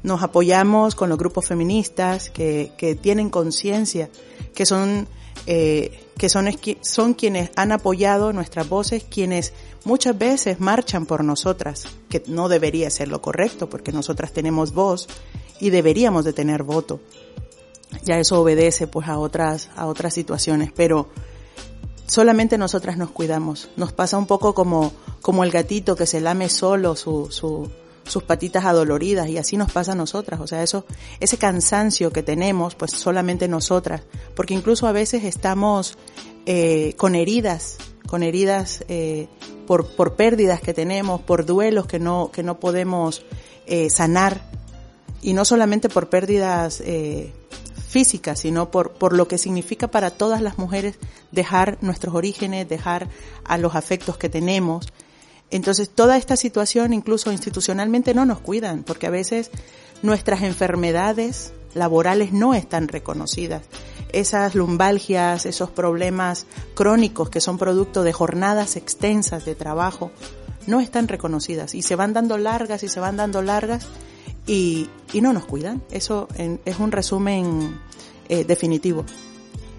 Nos 0.03 0.21
apoyamos 0.21 0.95
con 0.95 1.09
los 1.09 1.17
grupos 1.17 1.47
feministas 1.47 2.29
que, 2.29 2.73
que 2.77 2.95
tienen 2.95 3.29
conciencia, 3.29 4.09
que 4.53 4.65
son 4.65 5.07
eh, 5.45 5.99
que 6.17 6.29
son, 6.29 6.47
son 6.81 7.13
quienes 7.15 7.49
han 7.55 7.71
apoyado 7.71 8.33
nuestras 8.33 8.69
voces, 8.69 9.03
quienes 9.03 9.53
muchas 9.83 10.17
veces 10.17 10.59
marchan 10.59 11.05
por 11.05 11.23
nosotras, 11.23 11.87
que 12.09 12.23
no 12.27 12.47
debería 12.49 12.89
ser 12.89 13.07
lo 13.07 13.21
correcto, 13.21 13.67
porque 13.67 13.91
nosotras 13.91 14.31
tenemos 14.31 14.73
voz 14.73 15.07
y 15.59 15.69
deberíamos 15.69 16.23
de 16.23 16.33
tener 16.33 16.63
voto. 16.63 17.01
Ya 18.03 18.19
eso 18.19 18.41
obedece 18.41 18.87
pues 18.87 19.07
a 19.07 19.17
otras, 19.19 19.69
a 19.75 19.85
otras 19.85 20.13
situaciones, 20.13 20.71
pero 20.73 21.09
solamente 22.07 22.57
nosotras 22.57 22.97
nos 22.97 23.11
cuidamos. 23.11 23.69
Nos 23.75 23.91
pasa 23.91 24.17
un 24.17 24.27
poco 24.27 24.53
como, 24.53 24.93
como 25.21 25.43
el 25.43 25.51
gatito 25.51 25.95
que 25.95 26.05
se 26.05 26.21
lame 26.21 26.47
solo 26.49 26.95
su, 26.95 27.29
su, 27.31 27.69
sus 28.03 28.23
patitas 28.23 28.65
adoloridas 28.65 29.27
y 29.29 29.37
así 29.37 29.57
nos 29.57 29.71
pasa 29.71 29.93
a 29.93 29.95
nosotras. 29.95 30.39
O 30.39 30.47
sea, 30.47 30.63
eso, 30.63 30.85
ese 31.19 31.37
cansancio 31.37 32.11
que 32.11 32.23
tenemos, 32.23 32.75
pues 32.75 32.91
solamente 32.91 33.47
nosotras, 33.47 34.01
porque 34.35 34.53
incluso 34.53 34.87
a 34.87 34.91
veces 34.91 35.23
estamos 35.23 35.97
eh, 36.45 36.93
con 36.97 37.15
heridas, 37.15 37.77
con 38.07 38.23
heridas 38.23 38.83
eh, 38.89 39.27
por, 39.65 39.95
por 39.95 40.15
pérdidas 40.15 40.61
que 40.61 40.73
tenemos, 40.73 41.21
por 41.21 41.45
duelos 41.45 41.87
que 41.87 41.99
no, 41.99 42.31
que 42.31 42.43
no 42.43 42.59
podemos 42.59 43.23
eh, 43.65 43.89
sanar 43.89 44.41
y 45.21 45.33
no 45.33 45.45
solamente 45.45 45.87
por 45.89 46.09
pérdidas 46.09 46.81
eh, 46.81 47.33
físicas, 47.87 48.39
sino 48.39 48.69
por, 48.71 48.91
por 48.91 49.13
lo 49.13 49.27
que 49.27 49.37
significa 49.37 49.87
para 49.87 50.11
todas 50.11 50.41
las 50.41 50.57
mujeres 50.57 50.99
dejar 51.31 51.77
nuestros 51.81 52.13
orígenes, 52.13 52.67
dejar 52.67 53.07
a 53.45 53.57
los 53.57 53.75
afectos 53.75 54.17
que 54.17 54.29
tenemos, 54.29 54.91
entonces, 55.53 55.89
toda 55.89 56.17
esta 56.17 56.35
situación, 56.35 56.93
incluso 56.93 57.31
institucionalmente, 57.31 58.15
no 58.15 58.25
nos 58.25 58.39
cuidan, 58.39 58.83
porque 58.83 59.05
a 59.05 59.11
veces 59.11 59.51
nuestras 60.01 60.41
enfermedades 60.41 61.53
laborales 61.75 62.33
no 62.33 62.55
están 62.55 62.87
reconocidas. 62.87 63.61
esas 64.11 64.53
lumbalgias, 64.53 65.47
esos 65.47 65.71
problemas 65.71 66.45
crónicos 66.75 67.31
que 67.31 67.41
son 67.41 67.57
producto 67.57 68.03
de 68.03 68.13
jornadas 68.13 68.75
extensas 68.75 69.43
de 69.43 69.55
trabajo, 69.55 70.11
no 70.67 70.79
están 70.79 71.07
reconocidas 71.07 71.73
y 71.73 71.81
se 71.81 71.95
van 71.95 72.13
dando 72.13 72.37
largas 72.37 72.83
y 72.83 72.89
se 72.89 72.99
van 72.99 73.17
dando 73.17 73.41
largas 73.41 73.87
y, 74.47 74.89
no 75.19 75.33
nos 75.33 75.45
cuidan. 75.45 75.83
Eso 75.91 76.27
es 76.37 76.79
un 76.79 76.91
resumen 76.91 77.79
eh, 78.27 78.43
definitivo. 78.43 79.05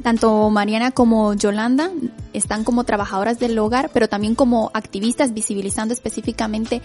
Tanto 0.04 0.50
Mariana 0.50 0.90
como 0.90 1.32
Yolanda 1.32 1.90
están 2.34 2.62
como 2.62 2.84
trabajadoras 2.84 3.38
del 3.38 3.58
hogar, 3.58 3.88
pero 3.94 4.06
también 4.06 4.34
como 4.34 4.70
activistas 4.74 5.32
visibilizando 5.32 5.94
específicamente 5.94 6.82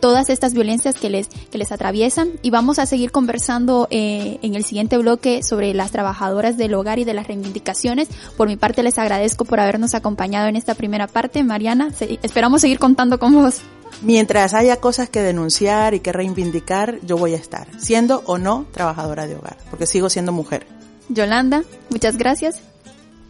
todas 0.00 0.30
estas 0.30 0.54
violencias 0.54 0.94
que 0.94 1.10
les, 1.10 1.28
que 1.28 1.58
les 1.58 1.70
atraviesan. 1.70 2.30
Y 2.40 2.48
vamos 2.48 2.78
a 2.78 2.86
seguir 2.86 3.10
conversando 3.10 3.88
eh, 3.90 4.38
en 4.40 4.54
el 4.54 4.64
siguiente 4.64 4.96
bloque 4.96 5.42
sobre 5.42 5.74
las 5.74 5.90
trabajadoras 5.90 6.56
del 6.56 6.72
hogar 6.72 6.98
y 6.98 7.04
de 7.04 7.12
las 7.12 7.26
reivindicaciones. 7.26 8.08
Por 8.38 8.48
mi 8.48 8.56
parte 8.56 8.82
les 8.82 8.96
agradezco 8.96 9.44
por 9.44 9.60
habernos 9.60 9.94
acompañado 9.94 10.48
en 10.48 10.56
esta 10.56 10.74
primera 10.74 11.06
parte. 11.08 11.44
Mariana, 11.44 11.90
esperamos 12.22 12.62
seguir 12.62 12.78
contando 12.78 13.18
con 13.18 13.34
vos. 13.34 13.60
Mientras 14.00 14.54
haya 14.54 14.76
cosas 14.76 15.10
que 15.10 15.20
denunciar 15.20 15.92
y 15.92 16.00
que 16.00 16.10
reivindicar, 16.10 17.00
yo 17.02 17.18
voy 17.18 17.34
a 17.34 17.36
estar, 17.36 17.68
siendo 17.76 18.22
o 18.24 18.38
no 18.38 18.64
trabajadora 18.72 19.26
de 19.26 19.36
hogar, 19.36 19.58
porque 19.68 19.84
sigo 19.84 20.08
siendo 20.08 20.32
mujer. 20.32 20.66
Yolanda, 21.08 21.64
muchas 21.90 22.16
gracias. 22.16 22.60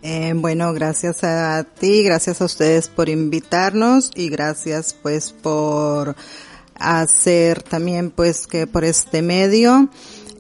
Eh, 0.03 0.33
bueno, 0.35 0.73
gracias 0.73 1.23
a 1.23 1.65
ti, 1.65 2.03
gracias 2.03 2.41
a 2.41 2.45
ustedes 2.45 2.89
por 2.89 3.09
invitarnos 3.09 4.11
y 4.17 4.29
gracias 4.29 4.97
pues 5.01 5.31
por 5.31 6.17
hacer 6.75 7.63
también 7.63 8.11
pues 8.11 8.49
que 8.49 8.67
por 8.67 8.85
este 8.85 9.23
medio 9.23 9.89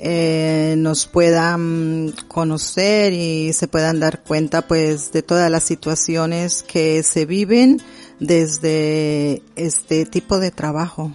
eh, 0.01 0.74
nos 0.78 1.07
puedan 1.07 2.12
conocer 2.26 3.12
y 3.12 3.53
se 3.53 3.68
puedan 3.68 4.01
dar 4.01 4.24
cuenta 4.24 4.66
pues 4.66 5.12
de 5.12 5.22
todas 5.22 5.49
las 5.49 5.62
situaciones 5.62 6.64
que 6.64 7.05
se 7.05 7.24
viven 7.24 7.80
desde 8.18 9.43
este 9.55 10.05
tipo 10.07 10.41
de 10.41 10.51
trabajo. 10.51 11.12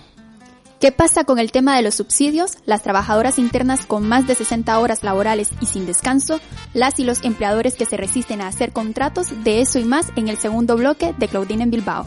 ¿Qué 0.79 0.91
pasa 0.91 1.23
con 1.23 1.39
el 1.39 1.51
tema 1.51 1.75
de 1.75 1.81
los 1.81 1.95
subsidios? 1.95 2.51
Las 2.67 2.83
trabajadoras 2.83 3.39
internas 3.39 3.87
con 3.87 4.07
más 4.07 4.27
de 4.27 4.35
60 4.35 4.77
horas 4.77 5.03
laborales 5.03 5.49
y 5.59 5.65
sin 5.65 5.87
descanso, 5.87 6.39
las 6.75 6.99
y 6.99 7.03
los 7.03 7.23
empleadores 7.23 7.73
que 7.73 7.87
se 7.87 7.97
resisten 7.97 8.41
a 8.41 8.47
hacer 8.47 8.73
contratos, 8.73 9.43
de 9.43 9.61
eso 9.61 9.79
y 9.79 9.85
más 9.85 10.11
en 10.15 10.27
el 10.27 10.37
segundo 10.37 10.77
bloque 10.77 11.15
de 11.17 11.27
Claudine 11.27 11.63
en 11.63 11.71
Bilbao. 11.71 12.05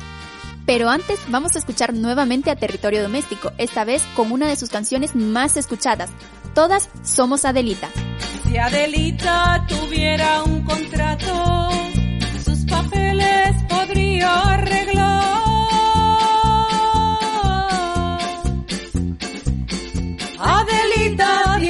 Pero 0.66 0.88
antes 0.88 1.18
vamos 1.26 1.56
a 1.56 1.58
escuchar 1.58 1.94
nuevamente 1.94 2.48
a 2.48 2.54
Territorio 2.54 3.02
Doméstico, 3.02 3.50
esta 3.58 3.82
vez 3.82 4.04
con 4.14 4.30
una 4.30 4.46
de 4.46 4.54
sus 4.54 4.70
canciones 4.70 5.16
más 5.16 5.56
escuchadas. 5.56 6.10
Todas 6.54 6.90
somos 7.02 7.44
Adelita. 7.44 7.88
Si 8.44 8.56
Adelita 8.56 9.66
tuviera 9.68 10.44
un 10.44 10.62
contrato, 10.62 11.70
sus 12.44 12.64
papeles 12.66 13.62
podría 13.68 14.32
arreglar 14.42 15.39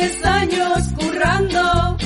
10 0.01 0.25
años 0.25 0.79
currando, 0.99 1.97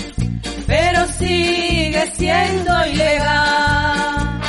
pero 0.66 1.06
sigue 1.16 2.12
siendo 2.16 2.86
ilegal. 2.86 4.40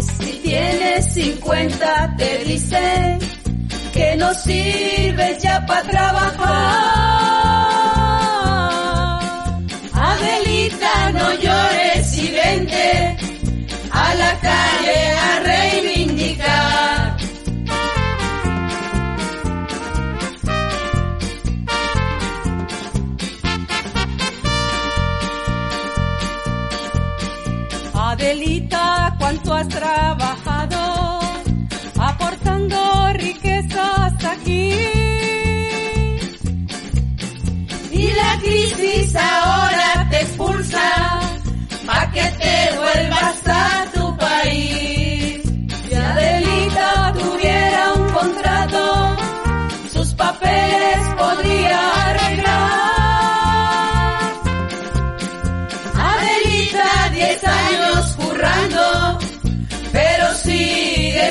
Si 0.00 0.32
tienes 0.42 1.12
50 1.12 2.16
te 2.16 2.44
dice 2.44 3.18
que 3.92 4.16
no 4.16 4.32
sirves 4.32 5.42
ya 5.42 5.66
para 5.66 5.82
trabajar. 5.82 7.19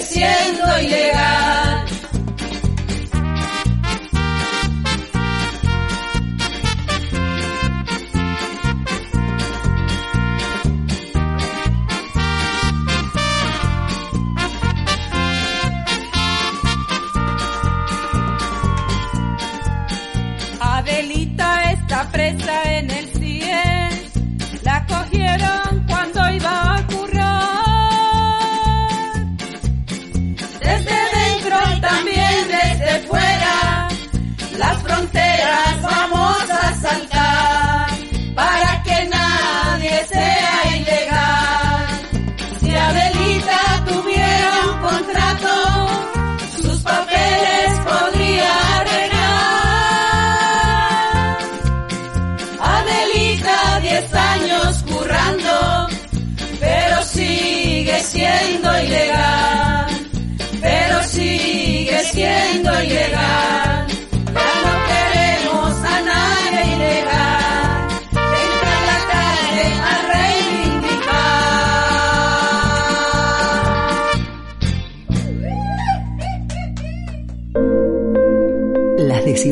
Siendo 0.01 0.79
ilegal. 0.81 1.68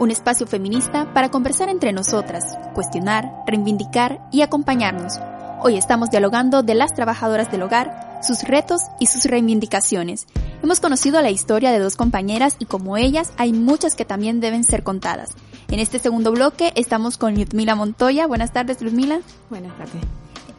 un 0.00 0.10
espacio 0.10 0.46
feminista 0.46 1.12
para 1.12 1.28
conversar 1.28 1.68
entre 1.68 1.92
nosotras, 1.92 2.58
cuestionar, 2.74 3.30
reivindicar 3.46 4.26
y 4.32 4.40
acompañarnos. 4.40 5.20
Hoy 5.62 5.76
estamos 5.76 6.10
dialogando 6.10 6.62
de 6.62 6.74
las 6.74 6.94
trabajadoras 6.94 7.52
del 7.52 7.62
hogar, 7.62 8.18
sus 8.22 8.42
retos 8.44 8.80
y 8.98 9.06
sus 9.06 9.26
reivindicaciones. 9.26 10.26
Hemos 10.62 10.80
conocido 10.80 11.20
la 11.20 11.30
historia 11.30 11.70
de 11.70 11.78
dos 11.78 11.96
compañeras 11.96 12.56
y 12.58 12.64
como 12.64 12.96
ellas 12.96 13.32
hay 13.36 13.52
muchas 13.52 13.94
que 13.94 14.06
también 14.06 14.40
deben 14.40 14.64
ser 14.64 14.82
contadas. 14.82 15.32
En 15.68 15.80
este 15.80 15.98
segundo 15.98 16.32
bloque 16.32 16.72
estamos 16.76 17.18
con 17.18 17.34
Ludmila 17.34 17.74
Montoya. 17.74 18.26
Buenas 18.26 18.54
tardes, 18.54 18.80
Ludmila. 18.80 19.20
Buenas 19.50 19.76
tardes. 19.76 20.02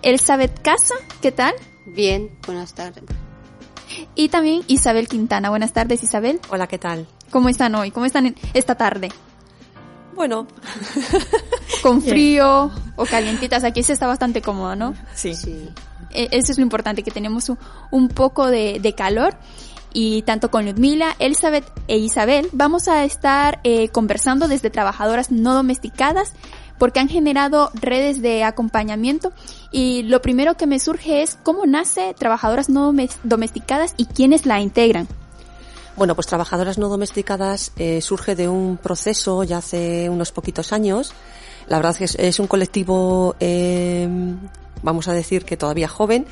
Elizabeth 0.03 0.61
Casa, 0.61 0.93
¿qué 1.19 1.31
tal? 1.31 1.53
Bien, 1.87 2.29
buenas 2.45 2.75
tardes. 2.75 3.03
Y 4.13 4.29
también 4.29 4.61
Isabel 4.67 5.07
Quintana. 5.07 5.49
Buenas 5.49 5.73
tardes, 5.73 6.03
Isabel. 6.03 6.39
Hola, 6.49 6.67
¿qué 6.67 6.77
tal? 6.77 7.07
¿Cómo 7.31 7.49
están 7.49 7.73
hoy? 7.73 7.89
¿Cómo 7.89 8.05
están 8.05 8.35
esta 8.53 8.75
tarde? 8.75 9.09
Bueno. 10.15 10.47
¿Con 11.83 12.01
frío 12.01 12.71
o 12.95 13.05
calientitas? 13.05 13.63
Aquí 13.63 13.83
se 13.83 13.93
está 13.93 14.07
bastante 14.07 14.41
cómodo, 14.41 14.75
¿no? 14.75 14.93
Sí. 15.15 15.33
sí. 15.33 15.69
E, 16.11 16.29
eso 16.31 16.51
es 16.51 16.57
lo 16.57 16.63
importante, 16.63 17.03
que 17.03 17.11
tenemos 17.11 17.49
un, 17.49 17.57
un 17.89 18.07
poco 18.09 18.47
de, 18.47 18.79
de, 18.79 18.93
calor. 18.93 19.35
Y 19.93 20.21
tanto 20.21 20.49
con 20.49 20.65
Ludmila, 20.65 21.15
Elizabeth 21.19 21.65
e 21.87 21.97
Isabel 21.97 22.47
vamos 22.53 22.87
a 22.87 23.03
estar 23.03 23.59
eh, 23.63 23.89
conversando 23.89 24.47
desde 24.47 24.69
trabajadoras 24.69 25.31
no 25.31 25.53
domesticadas 25.53 26.33
porque 26.81 26.99
han 26.99 27.09
generado 27.09 27.69
redes 27.75 28.23
de 28.23 28.43
acompañamiento 28.43 29.33
y 29.71 30.01
lo 30.01 30.19
primero 30.21 30.55
que 30.55 30.65
me 30.65 30.79
surge 30.79 31.21
es 31.21 31.37
cómo 31.43 31.67
nace 31.67 32.15
Trabajadoras 32.17 32.69
No 32.69 32.91
Domesticadas 33.23 33.93
y 33.97 34.05
quiénes 34.05 34.47
la 34.47 34.61
integran. 34.61 35.07
Bueno, 35.97 36.15
pues 36.15 36.27
Trabajadoras 36.27 36.77
No 36.77 36.87
Domesticadas 36.87 37.73
eh, 37.77 38.01
surge 38.01 38.35
de 38.35 38.47
un 38.47 38.77
proceso 38.77 39.43
ya 39.43 39.57
hace 39.57 40.09
unos 40.09 40.31
poquitos 40.31 40.71
años. 40.71 41.13
La 41.67 41.77
verdad 41.77 41.95
es 41.99 42.15
que 42.15 42.27
es, 42.27 42.39
un 42.39 42.47
colectivo, 42.47 43.35
eh, 43.39 44.07
vamos 44.81 45.07
a 45.07 45.13
decir 45.13 45.43
que 45.43 45.57
todavía 45.57 45.87
joven, 45.87 46.25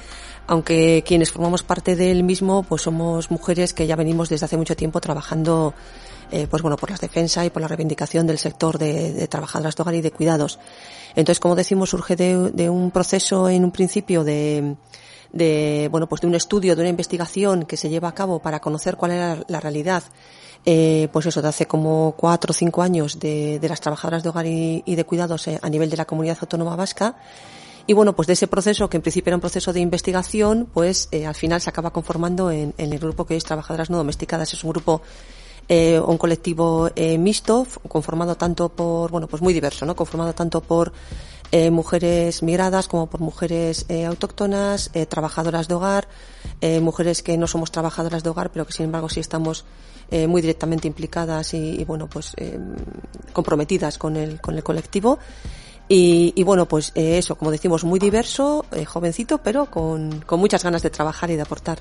aunque 0.48 1.04
quienes 1.06 1.32
formamos 1.32 1.64
parte 1.64 1.96
del 1.96 2.24
mismo, 2.24 2.64
pues 2.64 2.84
somos 2.84 3.32
mujeres 3.32 3.74
que 3.74 3.86
ya 3.86 3.96
venimos 3.96 4.30
desde 4.30 4.46
hace 4.46 4.58
mucho 4.58 4.76
tiempo 4.76 5.02
trabajando 5.02 5.74
eh, 6.32 6.48
pues 6.50 6.62
bueno, 6.62 6.78
por 6.78 6.92
la 6.92 6.98
defensa 6.98 7.44
y 7.44 7.50
por 7.50 7.62
la 7.62 7.68
reivindicación 7.68 8.28
del 8.28 8.38
sector 8.38 8.78
de, 8.78 9.14
de, 9.14 9.28
trabajadoras 9.28 9.76
de 9.76 9.82
hogar 9.82 9.96
y 9.96 10.02
de 10.02 10.12
cuidados. 10.12 10.60
Entonces, 11.16 11.40
como 11.40 11.56
decimos, 11.56 11.90
surge 11.90 12.16
de, 12.16 12.52
de 12.52 12.70
un 12.70 12.92
proceso 12.92 13.50
en 13.50 13.66
un 13.66 13.72
principio 13.72 14.24
de, 14.24 14.76
de, 15.32 15.88
bueno, 15.92 16.08
pues 16.08 16.22
de 16.22 16.28
un 16.28 16.36
estudio, 16.36 16.76
de 16.76 16.82
una 16.82 16.90
investigación 16.90 17.66
que 17.66 17.78
se 17.78 17.90
lleva 17.90 18.10
a 18.10 18.14
cabo 18.14 18.40
para 18.40 18.60
conocer 18.60 18.98
cuál 18.98 19.12
era 19.12 19.44
la 19.48 19.60
realidad 19.60 20.04
eh, 20.66 21.08
pues 21.14 21.26
eso, 21.26 21.42
de 21.42 21.48
hace 21.48 21.68
como 21.68 22.16
cuatro 22.18 22.52
o 22.52 22.54
cinco 22.54 22.82
años 22.82 23.20
de, 23.20 23.60
de 23.60 23.70
las 23.70 23.80
trabajadoras 23.80 24.24
de 24.24 24.30
hogar 24.30 24.46
y, 24.46 24.84
y 24.86 24.96
de 24.96 25.06
cuidados 25.06 25.48
eh, 25.48 25.60
a 25.62 25.70
nivel 25.70 25.90
de 25.90 25.98
la 25.98 26.06
comunidad 26.06 26.38
autónoma 26.42 26.76
vasca. 26.76 27.16
Y 27.88 27.94
bueno, 27.94 28.16
pues 28.16 28.28
de 28.28 28.34
ese 28.34 28.48
proceso, 28.48 28.90
que 28.90 28.98
en 28.98 29.02
principio 29.02 29.32
era 29.32 29.38
un 29.38 29.42
proceso 29.42 29.74
de 29.74 29.80
investigación, 29.80 30.68
pues 30.72 31.08
eh, 31.12 31.26
al 31.26 31.34
final 31.34 31.60
se 31.60 31.70
acaba 31.70 31.92
conformando 31.92 32.52
en, 32.52 32.74
en 32.78 32.94
el 32.94 33.00
grupo 33.00 33.26
que 33.26 33.36
es 33.36 33.44
Trabajadoras 33.44 33.90
No 33.90 33.98
Domesticadas. 33.98 34.54
Es 34.54 34.64
un 34.64 34.70
grupo 34.72 35.02
eh, 35.70 36.00
un 36.00 36.18
colectivo 36.18 36.90
eh, 36.96 37.18
mixto 37.18 37.66
conformado 37.88 38.36
tanto 38.36 38.70
por, 38.70 39.12
bueno, 39.12 39.28
pues 39.28 39.42
muy 39.42 39.54
diverso, 39.54 39.86
¿no? 39.86 39.96
Conformado 39.96 40.34
tanto 40.34 40.62
por 40.62 40.92
eh, 41.52 41.72
mujeres 41.72 42.44
migradas 42.44 42.88
como 42.88 43.08
por 43.08 43.20
mujeres 43.22 43.86
eh, 43.90 44.06
autóctonas, 44.06 44.92
eh, 44.94 45.06
trabajadoras 45.06 45.68
de 45.68 45.74
hogar, 45.74 46.08
eh, 46.62 46.80
mujeres 46.80 47.24
que 47.24 47.38
no 47.38 47.48
somos 47.48 47.72
trabajadoras 47.72 48.24
de 48.24 48.30
hogar, 48.30 48.52
pero 48.52 48.66
que 48.66 48.74
sin 48.74 48.86
embargo 48.86 49.10
sí 49.10 49.20
estamos 49.20 49.66
eh, 50.12 50.28
muy 50.28 50.42
directamente 50.42 50.88
implicadas 50.88 51.54
y, 51.54 51.82
y 51.82 51.86
bueno, 51.86 52.08
pues 52.08 52.34
eh, 52.38 52.60
comprometidas 53.34 53.98
con 53.98 54.16
el, 54.16 54.40
con 54.42 54.56
el 54.56 54.64
colectivo. 54.64 55.20
Y, 55.88 56.34
y 56.36 56.44
bueno, 56.44 56.68
pues 56.68 56.92
eso, 56.94 57.36
como 57.36 57.50
decimos, 57.50 57.84
muy 57.84 58.00
diverso, 58.00 58.64
jovencito, 58.86 59.40
pero 59.40 59.66
con, 59.66 60.22
con 60.22 60.40
muchas 60.40 60.64
ganas 60.64 60.84
de 60.84 60.92
trabajar 60.92 61.32
y 61.32 61.36
de 61.36 61.42
aportar. 61.42 61.80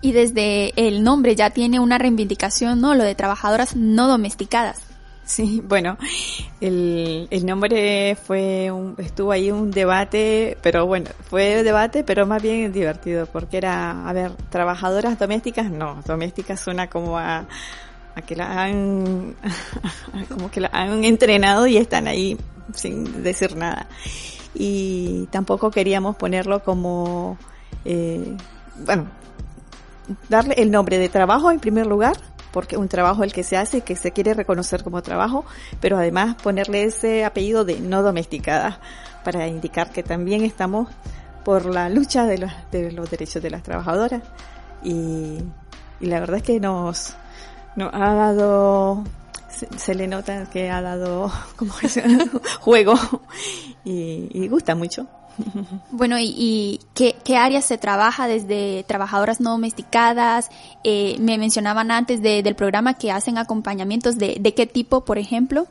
Y 0.00 0.12
desde 0.12 0.72
el 0.76 1.02
nombre 1.02 1.34
ya 1.34 1.50
tiene 1.50 1.80
una 1.80 1.98
reivindicación, 1.98 2.80
¿no? 2.80 2.94
Lo 2.94 3.02
de 3.02 3.16
trabajadoras 3.16 3.74
no 3.74 4.06
domesticadas. 4.06 4.89
Sí, 5.30 5.62
bueno, 5.64 5.96
el, 6.60 7.28
el 7.30 7.46
nombre 7.46 8.16
fue 8.16 8.68
un, 8.72 8.96
estuvo 8.98 9.30
ahí 9.30 9.52
un 9.52 9.70
debate, 9.70 10.58
pero 10.60 10.86
bueno, 10.86 11.08
fue 11.28 11.62
debate, 11.62 12.02
pero 12.02 12.26
más 12.26 12.42
bien 12.42 12.72
divertido, 12.72 13.26
porque 13.26 13.58
era, 13.58 14.08
a 14.08 14.12
ver, 14.12 14.32
trabajadoras 14.50 15.20
domésticas, 15.20 15.70
no, 15.70 16.02
domésticas 16.04 16.58
suena 16.58 16.88
como 16.90 17.16
a, 17.16 17.46
a 18.16 18.22
que 18.22 18.34
la 18.34 18.64
han, 18.64 19.36
como 20.28 20.50
que 20.50 20.62
la 20.62 20.70
han 20.72 21.04
entrenado 21.04 21.68
y 21.68 21.76
están 21.76 22.08
ahí 22.08 22.36
sin 22.74 23.22
decir 23.22 23.54
nada. 23.54 23.86
Y 24.52 25.28
tampoco 25.30 25.70
queríamos 25.70 26.16
ponerlo 26.16 26.64
como, 26.64 27.38
eh, 27.84 28.36
bueno, 28.84 29.06
darle 30.28 30.54
el 30.54 30.72
nombre 30.72 30.98
de 30.98 31.08
trabajo 31.08 31.52
en 31.52 31.60
primer 31.60 31.86
lugar, 31.86 32.16
porque 32.52 32.76
un 32.76 32.88
trabajo 32.88 33.24
el 33.24 33.32
que 33.32 33.44
se 33.44 33.56
hace, 33.56 33.82
que 33.82 33.96
se 33.96 34.12
quiere 34.12 34.34
reconocer 34.34 34.82
como 34.82 35.02
trabajo, 35.02 35.44
pero 35.80 35.96
además 35.96 36.36
ponerle 36.42 36.84
ese 36.84 37.24
apellido 37.24 37.64
de 37.64 37.80
no 37.80 38.02
domesticada 38.02 38.80
para 39.24 39.46
indicar 39.46 39.90
que 39.90 40.02
también 40.02 40.42
estamos 40.42 40.88
por 41.44 41.66
la 41.66 41.88
lucha 41.88 42.26
de 42.26 42.38
los, 42.38 42.52
de 42.70 42.92
los 42.92 43.10
derechos 43.10 43.42
de 43.42 43.50
las 43.50 43.62
trabajadoras. 43.62 44.22
Y, 44.82 45.38
y 46.00 46.06
la 46.06 46.20
verdad 46.20 46.38
es 46.38 46.42
que 46.42 46.60
nos, 46.60 47.14
nos 47.76 47.92
ha 47.92 48.14
dado 48.14 49.04
se, 49.76 49.94
le 49.94 50.06
nota 50.06 50.46
que 50.46 50.70
ha 50.70 50.80
dado 50.80 51.30
como 51.56 51.72
juego. 52.60 52.94
Y 53.84 54.48
gusta 54.48 54.74
mucho. 54.74 55.06
Bueno, 55.90 56.18
¿y, 56.18 56.34
y 56.36 56.80
qué, 56.94 57.36
áreas 57.36 57.64
se 57.64 57.78
trabaja 57.78 58.28
desde 58.28 58.84
trabajadoras 58.84 59.40
no 59.40 59.50
domesticadas? 59.50 60.50
Eh, 60.84 61.16
me 61.18 61.38
mencionaban 61.38 61.90
antes 61.90 62.22
de, 62.22 62.42
del 62.42 62.54
programa 62.54 62.94
que 62.94 63.10
hacen 63.10 63.38
acompañamientos 63.38 64.18
de, 64.18 64.36
de 64.40 64.54
qué 64.54 64.66
tipo, 64.66 65.04
por 65.04 65.18
ejemplo. 65.18 65.66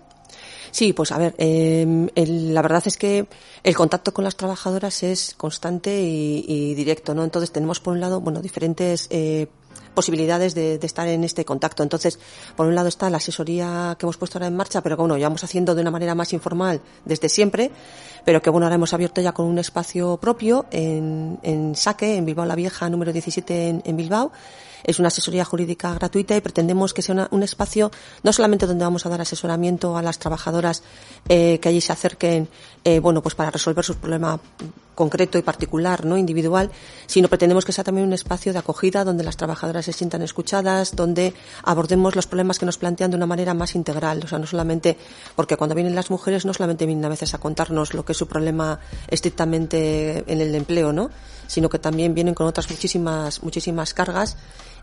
Sí, 0.71 0.93
pues 0.93 1.11
a 1.11 1.17
ver, 1.17 1.35
eh, 1.37 1.85
la 2.15 2.61
verdad 2.61 2.83
es 2.85 2.97
que 2.97 3.27
el 3.63 3.75
contacto 3.75 4.13
con 4.13 4.23
las 4.23 4.35
trabajadoras 4.35 5.03
es 5.03 5.33
constante 5.35 6.01
y, 6.01 6.45
y 6.47 6.75
directo, 6.75 7.15
¿no? 7.15 7.23
Entonces 7.23 7.51
tenemos 7.51 7.79
por 7.79 7.93
un 7.93 7.99
lado, 7.99 8.21
bueno, 8.21 8.41
diferentes 8.41 9.07
eh, 9.09 9.47
posibilidades 9.93 10.53
de, 10.55 10.77
de, 10.77 10.87
estar 10.87 11.07
en 11.07 11.23
este 11.23 11.43
contacto. 11.43 11.83
Entonces, 11.83 12.19
por 12.55 12.67
un 12.67 12.75
lado 12.75 12.87
está 12.87 13.09
la 13.09 13.17
asesoría 13.17 13.95
que 13.97 14.05
hemos 14.05 14.17
puesto 14.17 14.37
ahora 14.37 14.47
en 14.47 14.55
marcha, 14.55 14.81
pero 14.81 14.95
que 14.95 15.01
bueno, 15.01 15.17
llevamos 15.17 15.43
haciendo 15.43 15.75
de 15.75 15.81
una 15.81 15.91
manera 15.91 16.15
más 16.15 16.33
informal 16.33 16.81
desde 17.05 17.29
siempre, 17.29 17.71
pero 18.25 18.41
que 18.41 18.49
bueno, 18.49 18.65
ahora 18.65 18.75
hemos 18.75 18.93
abierto 18.93 19.21
ya 19.21 19.31
con 19.31 19.45
un 19.45 19.59
espacio 19.59 20.17
propio 20.17 20.65
en, 20.71 21.39
en 21.43 21.75
Saque, 21.75 22.15
en 22.15 22.25
Bilbao 22.25 22.45
la 22.45 22.55
Vieja, 22.55 22.89
número 22.89 23.13
17 23.13 23.81
en, 23.83 23.97
Bilbao. 23.97 24.31
Es 24.83 24.97
una 24.97 25.09
asesoría 25.09 25.43
jurídica 25.43 25.93
gratuita 25.93 26.37
y 26.37 26.41
pretendemos 26.41 26.93
que 26.93 27.01
sea 27.01 27.27
un 27.31 27.43
espacio 27.43 27.91
no 28.23 28.31
solamente 28.31 28.65
donde 28.65 28.85
vamos 28.85 29.05
a 29.05 29.09
dar 29.09 29.19
asesoramiento 29.19 29.97
a 29.97 30.01
las 30.01 30.19
trabajadoras 30.19 30.83
eh, 31.27 31.59
que 31.59 31.67
allí 31.67 31.81
se 31.81 31.91
acerquen, 31.91 32.47
eh, 32.85 32.99
bueno, 32.99 33.21
pues 33.21 33.35
para 33.35 33.51
resolver 33.51 33.83
sus 33.83 33.97
problemas 33.97 34.39
concreto 34.99 35.37
y 35.37 35.41
particular, 35.43 36.05
no 36.05 36.17
individual, 36.17 36.71
sino 37.07 37.29
pretendemos 37.29 37.63
que 37.63 37.71
sea 37.71 37.85
también 37.85 38.05
un 38.05 38.11
espacio 38.11 38.51
de 38.51 38.59
acogida 38.59 39.05
donde 39.05 39.23
las 39.23 39.37
trabajadoras 39.37 39.85
se 39.85 39.93
sientan 39.93 40.21
escuchadas, 40.23 40.93
donde 40.93 41.33
abordemos 41.63 42.17
los 42.17 42.27
problemas 42.27 42.59
que 42.59 42.65
nos 42.65 42.77
plantean 42.77 43.11
de 43.11 43.15
una 43.15 43.25
manera 43.25 43.53
más 43.53 43.75
integral, 43.75 44.19
o 44.25 44.27
sea, 44.27 44.39
no 44.39 44.45
solamente 44.45 44.97
porque 45.37 45.55
cuando 45.55 45.73
vienen 45.73 45.95
las 45.95 46.11
mujeres 46.11 46.45
no 46.45 46.53
solamente 46.53 46.85
vienen 46.85 47.05
a 47.05 47.09
veces 47.09 47.33
a 47.33 47.37
contarnos 47.37 47.93
lo 47.93 48.03
que 48.03 48.08
es 48.11 48.17
su 48.17 48.27
problema 48.27 48.79
estrictamente 49.07 50.23
en 50.27 50.41
el 50.41 50.53
empleo, 50.55 50.93
¿no? 50.93 51.09
sino 51.47 51.67
que 51.67 51.79
también 51.79 52.13
vienen 52.13 52.35
con 52.35 52.45
otras 52.45 52.69
muchísimas 52.69 53.41
muchísimas 53.41 53.93
cargas 53.93 54.37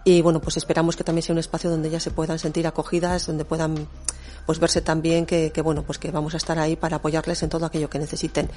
y 0.07 0.23
bueno, 0.23 0.41
pues 0.41 0.57
esperamos 0.57 0.95
que 0.95 1.03
también 1.03 1.25
sea 1.25 1.33
un 1.33 1.41
espacio 1.41 1.69
donde 1.69 1.89
ellas 1.89 2.05
se 2.05 2.13
puedan 2.13 2.39
sentir 2.39 2.65
acogidas, 2.69 3.27
donde 3.27 3.45
puedan 3.45 3.89
pues 4.47 4.61
verse 4.61 4.81
también 4.81 5.27
que, 5.27 5.51
que, 5.51 5.61
bueno 5.61 5.83
pues 5.83 5.99
que 5.99 6.13
vamos 6.13 6.35
a 6.35 6.37
estar 6.37 6.57
ahí 6.61 6.77
para 6.77 6.99
apoyarles 6.99 7.43
en 7.43 7.51
todo 7.51 7.67
aquello 7.67 7.91
que 7.91 7.99
necesiten. 7.99 8.49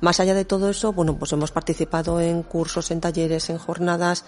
Más 0.00 0.18
allá 0.18 0.32
de 0.32 0.46
todo 0.46 0.70
eso 0.70 0.94
bueno 0.94 1.18
pues 1.18 1.30
hemos 1.32 1.52
participado 1.52 2.22
en 2.22 2.42
cursos 2.42 2.90
en 2.90 3.02
talleres 3.02 3.50
en 3.50 3.58
jornadas 3.58 4.24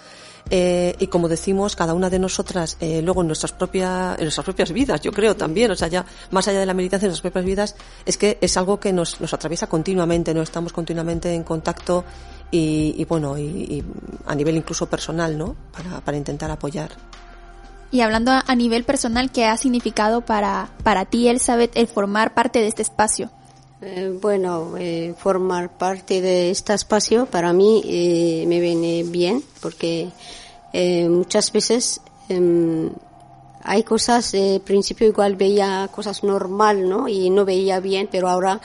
eh, 0.51 0.95
y 0.99 1.07
como 1.07 1.29
decimos 1.29 1.74
cada 1.74 1.95
una 1.95 2.11
de 2.11 2.18
nosotras 2.18 2.77
eh, 2.81 3.01
luego 3.01 3.22
en 3.22 3.29
nuestras 3.29 3.53
propias 3.53 4.18
en 4.18 4.24
nuestras 4.24 4.45
propias 4.45 4.70
vidas 4.70 5.01
yo 5.01 5.12
creo 5.12 5.35
también 5.35 5.70
o 5.70 5.77
sea 5.77 5.89
ya 5.89 6.05
más 6.31 6.47
allá 6.47 6.61
de 6.61 6.66
la 6.66 6.74
militancia 6.74 7.07
en 7.07 7.11
nuestras 7.12 7.33
propias 7.33 7.47
vidas 7.47 7.77
es 8.05 8.18
que 8.18 8.37
es 8.43 8.55
algo 8.59 8.79
que 8.79 8.93
nos, 8.93 9.18
nos 9.18 9.33
atraviesa 9.33 9.66
continuamente 9.66 10.35
no 10.35 10.43
estamos 10.43 10.74
continuamente 10.74 11.33
en 11.33 11.43
contacto 11.43 12.05
y, 12.51 12.94
y 12.97 13.05
bueno 13.05 13.36
y, 13.38 13.42
y, 13.42 13.84
a 14.26 14.34
nivel 14.34 14.57
incluso 14.57 14.86
personal 14.86 15.36
no 15.36 15.57
para, 15.72 16.01
para 16.01 16.16
intentar 16.16 16.51
apoyar 16.51 16.90
y 17.90 18.01
hablando 18.01 18.32
a 18.32 18.55
nivel 18.57 18.84
personal, 18.84 19.30
¿qué 19.30 19.44
ha 19.44 19.57
significado 19.57 20.20
para, 20.20 20.68
para 20.82 21.05
ti, 21.05 21.28
Elizabeth, 21.28 21.70
el 21.76 21.86
formar 21.86 22.34
parte 22.34 22.59
de 22.59 22.66
este 22.66 22.82
espacio? 22.82 23.30
Eh, 23.80 24.18
bueno, 24.20 24.74
eh, 24.78 25.14
formar 25.16 25.76
parte 25.76 26.20
de 26.20 26.51
este 26.51 26.74
espacio 26.74 27.26
para 27.26 27.53
mí 27.53 27.82
eh, 27.84 28.44
me 28.49 28.59
viene 28.59 29.05
bien 29.05 29.42
porque 29.61 30.09
eh, 30.72 31.09
muchas 31.09 31.53
veces 31.53 32.01
em, 32.28 32.90
hay 33.67 33.83
cosas, 33.83 34.33
eh, 34.35 34.61
principio 34.64 35.07
igual 35.07 35.37
veía 35.37 35.89
cosas 35.95 36.23
normal, 36.23 36.89
¿no? 36.89 37.09
Y 37.09 37.31
no 37.31 37.45
veía 37.45 37.81
bien, 37.81 38.09
pero 38.11 38.29
ahora 38.29 38.61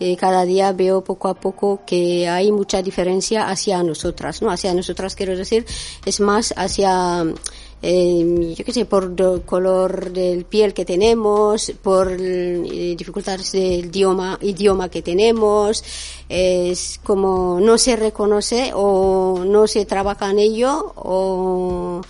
eh, 0.00 0.16
cada 0.16 0.44
día 0.44 0.72
veo 0.72 1.02
poco 1.04 1.28
a 1.28 1.34
poco 1.34 1.80
que 1.86 2.28
hay 2.28 2.50
mucha 2.52 2.82
diferencia 2.82 3.48
hacia 3.48 3.82
nosotras, 3.82 4.42
¿no? 4.42 4.50
Hacia 4.50 4.74
nosotras 4.74 5.14
quiero 5.14 5.36
decir, 5.36 5.66
es 6.04 6.20
más 6.20 6.54
hacia 6.56 7.24
eh, 7.82 8.54
yo 8.56 8.64
qué 8.64 8.72
sé, 8.72 8.84
por 8.86 9.14
el 9.16 9.42
color 9.42 10.10
del 10.10 10.44
piel 10.44 10.72
que 10.72 10.84
tenemos, 10.84 11.72
por 11.82 12.10
eh, 12.18 12.94
dificultades 12.96 13.52
del 13.52 13.86
idioma, 13.86 14.38
idioma 14.40 14.88
que 14.88 15.02
tenemos, 15.02 15.84
es 16.28 16.98
como 17.04 17.60
no 17.60 17.76
se 17.78 17.96
reconoce 17.96 18.72
o 18.74 19.44
no 19.46 19.66
se 19.66 19.84
trabaja 19.84 20.30
en 20.30 20.38
ello 20.38 20.92
o 20.96 22.00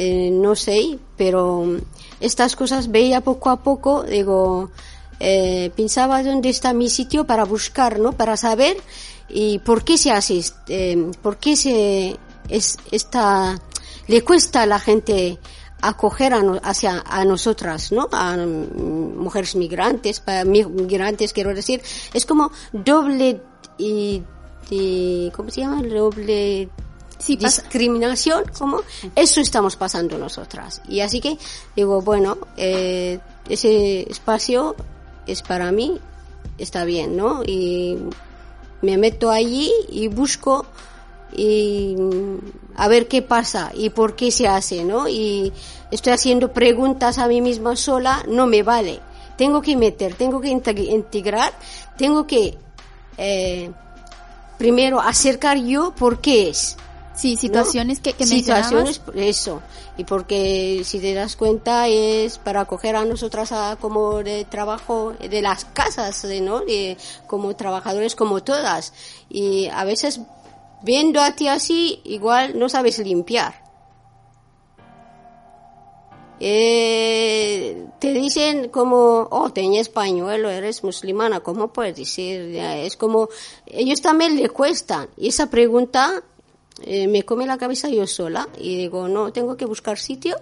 eh, 0.00 0.30
no 0.30 0.54
sé, 0.54 0.96
pero 1.16 1.76
estas 2.20 2.54
cosas 2.54 2.88
veía 2.90 3.20
poco 3.20 3.50
a 3.50 3.56
poco, 3.62 4.04
digo, 4.04 4.70
eh, 5.18 5.70
pensaba 5.74 6.22
dónde 6.22 6.48
está 6.50 6.72
mi 6.72 6.88
sitio 6.88 7.24
para 7.26 7.44
buscar, 7.44 7.98
¿no? 7.98 8.12
Para 8.12 8.36
saber 8.36 8.76
y 9.28 9.58
por 9.58 9.82
qué 9.82 9.98
se 9.98 10.12
hace, 10.12 10.40
eh, 10.68 11.10
por 11.20 11.38
qué 11.38 11.56
se 11.56 12.16
es 12.48 12.76
esta 12.92 13.58
le 14.06 14.22
cuesta 14.22 14.62
a 14.62 14.66
la 14.66 14.78
gente 14.78 15.38
acoger 15.82 16.32
a, 16.32 16.42
no- 16.42 16.60
hacia 16.62 17.02
a 17.04 17.24
nosotras, 17.24 17.90
¿no? 17.92 18.08
A 18.12 18.36
mm, 18.36 19.18
mujeres 19.18 19.54
migrantes, 19.56 20.20
para 20.20 20.44
migrantes 20.44 21.32
quiero 21.32 21.52
decir, 21.54 21.82
es 22.14 22.24
como 22.24 22.50
doble 22.72 23.40
y 23.78 24.22
¿cómo 25.34 25.50
se 25.50 25.60
llama? 25.62 25.82
Doble 25.82 26.68
discriminación, 27.36 28.44
¿cómo? 28.58 28.80
Eso 29.14 29.40
estamos 29.40 29.76
pasando 29.76 30.16
nosotras. 30.18 30.80
Y 30.88 31.00
así 31.00 31.20
que 31.20 31.36
digo, 31.76 32.00
bueno, 32.02 32.38
eh, 32.56 33.18
ese 33.48 34.02
espacio 34.10 34.76
es 35.26 35.42
para 35.42 35.72
mí, 35.72 35.98
está 36.58 36.84
bien, 36.84 37.16
¿no? 37.16 37.42
Y 37.44 37.98
me 38.82 38.96
meto 38.96 39.30
allí 39.30 39.72
y 39.90 40.08
busco 40.08 40.64
y 41.36 41.94
mm, 41.98 42.38
a 42.76 42.88
ver 42.88 43.08
qué 43.08 43.20
pasa 43.22 43.70
y 43.74 43.90
por 43.90 44.14
qué 44.16 44.30
se 44.30 44.46
hace, 44.48 44.84
¿no? 44.84 45.08
Y 45.08 45.52
estoy 45.90 46.12
haciendo 46.12 46.52
preguntas 46.52 47.18
a 47.18 47.26
mí 47.28 47.40
misma 47.40 47.76
sola, 47.76 48.24
no 48.28 48.46
me 48.46 48.62
vale. 48.62 49.00
Tengo 49.36 49.60
que 49.62 49.76
meter, 49.76 50.14
tengo 50.14 50.40
que 50.40 50.48
integ- 50.50 50.88
integrar, 50.90 51.52
tengo 51.96 52.26
que 52.26 52.56
eh, 53.18 53.70
primero 54.56 55.00
acercar 55.00 55.58
yo 55.58 55.92
por 55.94 56.20
qué 56.20 56.48
es. 56.48 56.76
Sí, 57.18 57.36
situaciones 57.36 57.98
que, 57.98 58.12
que 58.12 58.24
situaciones, 58.24 59.02
eso. 59.16 59.60
Y 59.96 60.04
porque 60.04 60.82
si 60.84 61.00
te 61.00 61.14
das 61.14 61.34
cuenta 61.34 61.88
es 61.88 62.38
para 62.38 62.60
acoger 62.60 62.94
a 62.94 63.04
nosotras 63.04 63.50
a, 63.50 63.74
como 63.74 64.22
de 64.22 64.44
trabajo 64.44 65.14
de 65.18 65.42
las 65.42 65.64
casas, 65.64 66.24
¿no? 66.40 66.60
De, 66.60 66.96
como 67.26 67.56
trabajadores 67.56 68.14
como 68.14 68.44
todas. 68.44 68.92
Y 69.28 69.66
a 69.66 69.82
veces 69.82 70.20
viendo 70.82 71.20
a 71.20 71.32
ti 71.32 71.48
así, 71.48 72.00
igual 72.04 72.56
no 72.56 72.68
sabes 72.68 73.00
limpiar. 73.00 73.66
Eh, 76.38 77.84
te 77.98 78.12
dicen 78.12 78.68
como, 78.68 79.26
oh, 79.32 79.50
tenías 79.50 79.88
pañuelo, 79.88 80.50
eres 80.50 80.84
musulmana, 80.84 81.40
¿cómo 81.40 81.72
puedes 81.72 81.96
decir? 81.96 82.54
Es 82.54 82.96
como, 82.96 83.28
ellos 83.66 84.00
también 84.00 84.36
le 84.36 84.48
cuestan. 84.48 85.08
Y 85.16 85.30
esa 85.30 85.50
pregunta 85.50 86.22
eh, 86.82 87.08
me 87.08 87.24
come 87.24 87.46
la 87.46 87.58
cabeza 87.58 87.88
yo 87.88 88.06
sola 88.06 88.48
y 88.58 88.76
digo, 88.76 89.08
no, 89.08 89.32
tengo 89.32 89.56
que 89.56 89.64
buscar 89.64 89.98
sitio. 89.98 90.36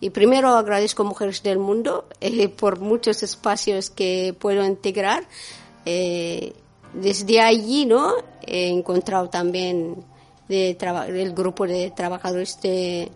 Y 0.00 0.10
primero 0.10 0.48
agradezco 0.50 1.04
Mujeres 1.04 1.42
del 1.42 1.58
Mundo 1.58 2.06
eh, 2.20 2.48
por 2.48 2.80
muchos 2.80 3.22
espacios 3.22 3.90
que 3.90 4.34
puedo 4.38 4.64
integrar. 4.64 5.24
Eh, 5.84 6.52
desde 6.94 7.40
allí, 7.40 7.86
¿no? 7.86 8.12
He 8.46 8.68
encontrado 8.68 9.28
también 9.30 9.96
de 10.48 10.76
del 11.08 11.32
grupo 11.32 11.66
de 11.66 11.90
trabajadores 11.90 12.60
de, 12.60 13.10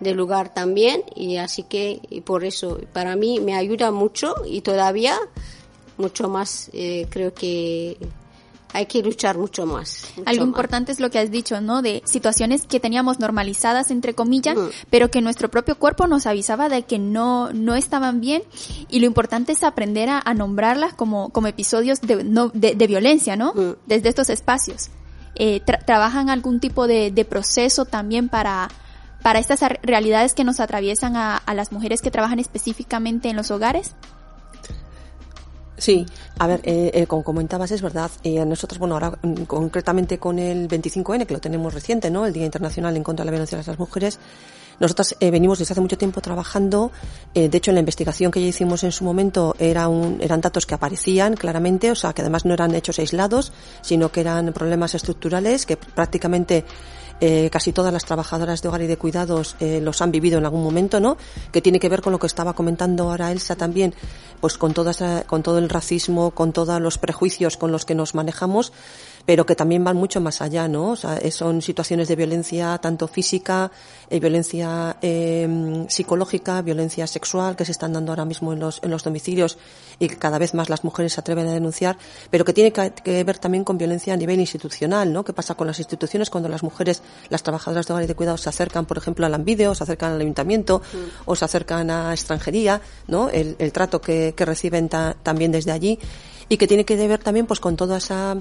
del 0.00 0.16
lugar 0.16 0.54
también 0.54 1.02
y 1.14 1.36
así 1.36 1.64
que 1.64 2.00
y 2.08 2.22
por 2.22 2.44
eso 2.44 2.80
para 2.92 3.14
mí 3.16 3.40
me 3.40 3.54
ayuda 3.54 3.90
mucho 3.90 4.34
y 4.46 4.62
todavía 4.62 5.18
mucho 5.98 6.28
más 6.28 6.70
creo 7.10 7.34
que 7.34 7.98
hay 8.72 8.86
que 8.86 9.02
luchar 9.02 9.38
mucho 9.38 9.64
más. 9.66 10.04
mucho 10.16 10.28
Algo 10.28 10.42
más. 10.42 10.48
importante 10.48 10.92
es 10.92 11.00
lo 11.00 11.10
que 11.10 11.18
has 11.18 11.30
dicho, 11.30 11.60
¿no? 11.60 11.80
De 11.82 12.02
situaciones 12.04 12.66
que 12.66 12.80
teníamos 12.80 13.18
normalizadas, 13.18 13.90
entre 13.90 14.14
comillas, 14.14 14.56
Mm. 14.56 14.68
pero 14.90 15.10
que 15.10 15.20
nuestro 15.20 15.48
propio 15.50 15.78
cuerpo 15.78 16.06
nos 16.06 16.26
avisaba 16.26 16.68
de 16.68 16.82
que 16.82 16.98
no, 16.98 17.52
no 17.52 17.74
estaban 17.74 18.20
bien. 18.20 18.42
Y 18.88 19.00
lo 19.00 19.06
importante 19.06 19.52
es 19.52 19.62
aprender 19.62 20.08
a, 20.10 20.20
a 20.24 20.34
nombrarlas 20.34 20.92
como, 20.94 21.30
como 21.30 21.46
episodios 21.46 22.00
de, 22.02 22.24
no, 22.24 22.48
de, 22.52 22.74
de 22.74 22.86
violencia, 22.86 23.36
¿no? 23.36 23.52
Mm. 23.54 23.74
Desde 23.86 24.08
estos 24.10 24.28
espacios. 24.30 24.90
Eh, 25.34 25.62
tra- 25.64 25.84
¿Trabajan 25.84 26.30
algún 26.30 26.60
tipo 26.60 26.86
de, 26.86 27.10
de 27.10 27.24
proceso 27.24 27.84
también 27.84 28.28
para, 28.28 28.68
para 29.22 29.38
estas 29.38 29.60
realidades 29.82 30.34
que 30.34 30.44
nos 30.44 30.58
atraviesan 30.60 31.16
a, 31.16 31.36
a 31.36 31.54
las 31.54 31.70
mujeres 31.72 32.02
que 32.02 32.10
trabajan 32.10 32.38
específicamente 32.40 33.28
en 33.30 33.36
los 33.36 33.50
hogares? 33.50 33.94
Sí, 35.78 36.04
a 36.38 36.46
ver, 36.48 36.60
eh, 36.64 36.90
eh, 36.92 37.06
como 37.06 37.22
comentabas, 37.22 37.70
es 37.70 37.82
verdad. 37.82 38.10
Eh, 38.24 38.44
nosotros, 38.44 38.78
bueno, 38.78 38.94
ahora 38.94 39.16
mm, 39.22 39.44
concretamente 39.44 40.18
con 40.18 40.38
el 40.38 40.68
25N, 40.68 41.24
que 41.24 41.34
lo 41.34 41.40
tenemos 41.40 41.72
reciente, 41.72 42.10
¿no? 42.10 42.26
El 42.26 42.32
Día 42.32 42.44
Internacional 42.44 42.96
en 42.96 43.04
contra 43.04 43.24
de 43.24 43.26
la 43.26 43.30
Violencia 43.32 43.58
hacia 43.58 43.72
las 43.72 43.78
Mujeres, 43.78 44.18
nosotros 44.80 45.16
eh, 45.18 45.30
venimos 45.30 45.58
desde 45.58 45.72
hace 45.72 45.80
mucho 45.80 45.98
tiempo 45.98 46.20
trabajando. 46.20 46.92
eh, 47.34 47.48
de 47.48 47.58
hecho, 47.58 47.70
en 47.70 47.76
la 47.76 47.80
investigación 47.80 48.30
que 48.30 48.40
ya 48.40 48.46
hicimos 48.46 48.84
en 48.84 48.92
su 48.92 49.04
momento 49.04 49.54
era 49.58 49.88
un, 49.88 50.18
eran 50.20 50.40
datos 50.40 50.66
que 50.66 50.74
aparecían 50.74 51.34
claramente, 51.34 51.90
o 51.90 51.94
sea, 51.94 52.12
que 52.12 52.22
además 52.22 52.44
no 52.44 52.54
eran 52.54 52.74
hechos 52.74 52.98
aislados, 52.98 53.52
sino 53.80 54.10
que 54.10 54.20
eran 54.20 54.52
problemas 54.52 54.94
estructurales 54.94 55.66
que 55.66 55.76
prácticamente 55.76 56.64
eh, 57.20 57.48
casi 57.50 57.72
todas 57.72 57.92
las 57.92 58.04
trabajadoras 58.04 58.62
de 58.62 58.68
hogar 58.68 58.82
y 58.82 58.86
de 58.86 58.96
cuidados 58.96 59.56
eh, 59.60 59.80
los 59.80 60.00
han 60.02 60.12
vivido 60.12 60.38
en 60.38 60.44
algún 60.44 60.62
momento, 60.62 61.00
¿no? 61.00 61.16
Que 61.52 61.60
tiene 61.60 61.80
que 61.80 61.88
ver 61.88 62.00
con 62.02 62.12
lo 62.12 62.18
que 62.18 62.26
estaba 62.26 62.52
comentando 62.54 63.10
ahora 63.10 63.32
Elsa 63.32 63.56
también, 63.56 63.94
pues 64.40 64.56
con 64.56 64.72
toda 64.74 64.92
esa- 64.92 65.24
con 65.24 65.42
todo 65.42 65.58
el 65.58 65.68
racismo, 65.68 66.30
con 66.30 66.52
todos 66.52 66.80
los 66.80 66.98
prejuicios 66.98 67.56
con 67.56 67.72
los 67.72 67.84
que 67.84 67.94
nos 67.94 68.14
manejamos, 68.14 68.72
pero 69.28 69.44
que 69.44 69.54
también 69.54 69.84
van 69.84 69.94
mucho 69.98 70.22
más 70.22 70.40
allá, 70.40 70.68
¿no? 70.68 70.92
O 70.92 70.96
sea, 70.96 71.20
son 71.30 71.60
situaciones 71.60 72.08
de 72.08 72.16
violencia 72.16 72.78
tanto 72.78 73.06
física, 73.08 73.70
eh, 74.08 74.20
violencia 74.20 74.96
eh, 75.02 75.84
psicológica, 75.90 76.62
violencia 76.62 77.06
sexual 77.06 77.54
que 77.54 77.66
se 77.66 77.72
están 77.72 77.92
dando 77.92 78.10
ahora 78.12 78.24
mismo 78.24 78.54
en 78.54 78.60
los, 78.60 78.80
en 78.82 78.90
los 78.90 79.04
domicilios 79.04 79.58
y 79.98 80.08
que 80.08 80.16
cada 80.16 80.38
vez 80.38 80.54
más 80.54 80.70
las 80.70 80.82
mujeres 80.82 81.12
se 81.12 81.20
atreven 81.20 81.46
a 81.46 81.52
denunciar, 81.52 81.98
pero 82.30 82.46
que 82.46 82.54
tiene 82.54 82.72
que, 82.72 82.90
que 83.04 83.22
ver 83.22 83.36
también 83.36 83.64
con 83.64 83.76
violencia 83.76 84.14
a 84.14 84.16
nivel 84.16 84.40
institucional, 84.40 85.12
¿no? 85.12 85.22
¿Qué 85.26 85.34
pasa 85.34 85.54
con 85.54 85.66
las 85.66 85.78
instituciones 85.78 86.30
cuando 86.30 86.48
las 86.48 86.62
mujeres, 86.62 87.02
las 87.28 87.42
trabajadoras 87.42 87.86
de 87.86 87.92
hogar 87.92 88.04
y 88.04 88.06
de 88.06 88.14
cuidados 88.14 88.40
se 88.40 88.48
acercan, 88.48 88.86
por 88.86 88.96
ejemplo, 88.96 89.26
al 89.26 89.34
Ambide 89.34 89.68
o 89.68 89.74
se 89.74 89.82
acercan 89.84 90.12
al 90.12 90.22
ayuntamiento 90.22 90.80
o 91.26 91.36
se 91.36 91.44
acercan 91.44 91.90
a 91.90 92.14
extranjería, 92.14 92.80
¿no? 93.08 93.28
El, 93.28 93.56
el 93.58 93.72
trato 93.74 94.00
que, 94.00 94.32
que 94.34 94.46
reciben 94.46 94.88
ta- 94.88 95.14
también 95.22 95.52
desde 95.52 95.70
allí 95.72 95.98
y 96.48 96.56
que 96.56 96.66
tiene 96.66 96.86
que 96.86 96.96
ver 97.06 97.18
también 97.22 97.44
pues 97.44 97.60
con 97.60 97.76
toda 97.76 97.98
esa 97.98 98.34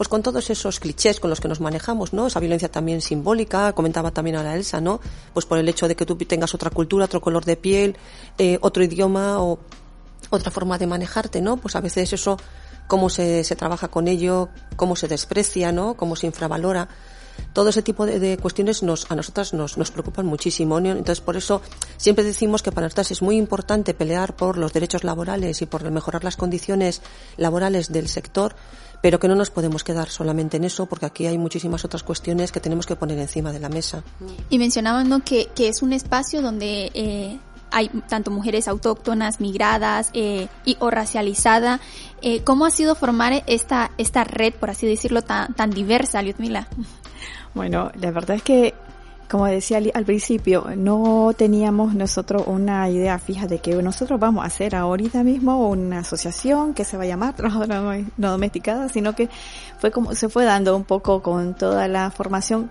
pues 0.00 0.08
con 0.08 0.22
todos 0.22 0.48
esos 0.48 0.80
clichés 0.80 1.20
con 1.20 1.28
los 1.28 1.42
que 1.42 1.48
nos 1.48 1.60
manejamos, 1.60 2.14
¿no? 2.14 2.28
Esa 2.28 2.40
violencia 2.40 2.70
también 2.70 3.02
simbólica, 3.02 3.74
comentaba 3.74 4.12
también 4.12 4.36
ahora 4.36 4.56
Elsa, 4.56 4.80
¿no? 4.80 4.98
Pues 5.34 5.44
por 5.44 5.58
el 5.58 5.68
hecho 5.68 5.88
de 5.88 5.94
que 5.94 6.06
tú 6.06 6.16
tengas 6.16 6.54
otra 6.54 6.70
cultura, 6.70 7.04
otro 7.04 7.20
color 7.20 7.44
de 7.44 7.58
piel, 7.58 7.98
eh, 8.38 8.56
otro 8.62 8.82
idioma 8.82 9.42
o 9.42 9.58
otra 10.30 10.50
forma 10.50 10.78
de 10.78 10.86
manejarte, 10.86 11.42
¿no? 11.42 11.58
Pues 11.58 11.76
a 11.76 11.82
veces 11.82 12.14
eso, 12.14 12.38
cómo 12.86 13.10
se, 13.10 13.44
se 13.44 13.56
trabaja 13.56 13.88
con 13.88 14.08
ello, 14.08 14.48
cómo 14.74 14.96
se 14.96 15.06
desprecia, 15.06 15.70
¿no? 15.70 15.92
Cómo 15.98 16.16
se 16.16 16.26
infravalora. 16.26 16.88
Todo 17.52 17.70
ese 17.70 17.82
tipo 17.82 18.06
de, 18.06 18.38
cuestiones 18.38 18.82
nos, 18.82 19.10
a 19.10 19.16
nosotras 19.16 19.52
nos, 19.52 19.76
nos 19.76 19.90
preocupan 19.90 20.26
muchísimo. 20.26 20.80
¿no? 20.80 20.90
Entonces, 20.90 21.20
por 21.20 21.36
eso 21.36 21.62
siempre 21.96 22.24
decimos 22.24 22.62
que 22.62 22.72
para 22.72 22.86
nosotras 22.86 23.10
es 23.10 23.22
muy 23.22 23.36
importante 23.36 23.92
pelear 23.92 24.36
por 24.36 24.56
los 24.56 24.72
derechos 24.72 25.04
laborales 25.04 25.60
y 25.62 25.66
por 25.66 25.88
mejorar 25.90 26.22
las 26.22 26.36
condiciones 26.36 27.02
laborales 27.36 27.92
del 27.92 28.08
sector, 28.08 28.54
pero 29.02 29.18
que 29.18 29.28
no 29.28 29.34
nos 29.34 29.50
podemos 29.50 29.84
quedar 29.84 30.08
solamente 30.08 30.56
en 30.56 30.64
eso, 30.64 30.86
porque 30.86 31.06
aquí 31.06 31.26
hay 31.26 31.38
muchísimas 31.38 31.84
otras 31.84 32.02
cuestiones 32.02 32.52
que 32.52 32.60
tenemos 32.60 32.86
que 32.86 32.96
poner 32.96 33.18
encima 33.18 33.52
de 33.52 33.60
la 33.60 33.68
mesa. 33.68 34.02
Y 34.48 34.58
mencionaban 34.58 35.08
¿no? 35.08 35.24
que, 35.24 35.48
que 35.54 35.68
es 35.68 35.82
un 35.82 35.92
espacio 35.92 36.42
donde 36.42 36.90
eh, 36.94 37.38
hay 37.70 37.88
tanto 38.08 38.30
mujeres 38.30 38.68
autóctonas, 38.68 39.40
migradas 39.40 40.10
eh, 40.14 40.48
y 40.64 40.76
o 40.80 40.90
racializada. 40.90 41.80
Eh, 42.22 42.42
¿Cómo 42.42 42.66
ha 42.66 42.70
sido 42.70 42.94
formar 42.94 43.42
esta 43.46 43.90
esta 43.98 44.24
red, 44.24 44.54
por 44.54 44.70
así 44.70 44.86
decirlo, 44.86 45.22
tan, 45.22 45.54
tan 45.54 45.70
diversa, 45.70 46.22
Lyudmila? 46.22 46.68
Bueno, 47.54 47.90
la 48.00 48.10
verdad 48.10 48.36
es 48.36 48.42
que, 48.42 48.74
como 49.30 49.46
decía 49.46 49.78
al, 49.94 50.04
principio, 50.04 50.66
no 50.76 51.32
teníamos 51.36 51.94
nosotros 51.94 52.42
una 52.46 52.90
idea 52.90 53.16
fija 53.20 53.46
de 53.46 53.60
que 53.60 53.80
nosotros 53.80 54.18
vamos 54.18 54.42
a 54.42 54.48
hacer 54.48 54.74
ahorita 54.74 55.22
mismo 55.22 55.68
una 55.68 56.00
asociación 56.00 56.74
que 56.74 56.84
se 56.84 56.96
va 56.96 57.04
a 57.04 57.06
llamar 57.06 57.34
Trabajadora 57.36 57.80
No- 57.80 58.10
No 58.16 58.30
Domesticada, 58.32 58.88
sino 58.88 59.14
que 59.14 59.28
fue 59.78 59.92
como 59.92 60.14
se 60.16 60.28
fue 60.28 60.44
dando 60.44 60.76
un 60.76 60.82
poco 60.82 61.22
con 61.22 61.54
toda 61.54 61.86
la 61.86 62.10
formación. 62.10 62.68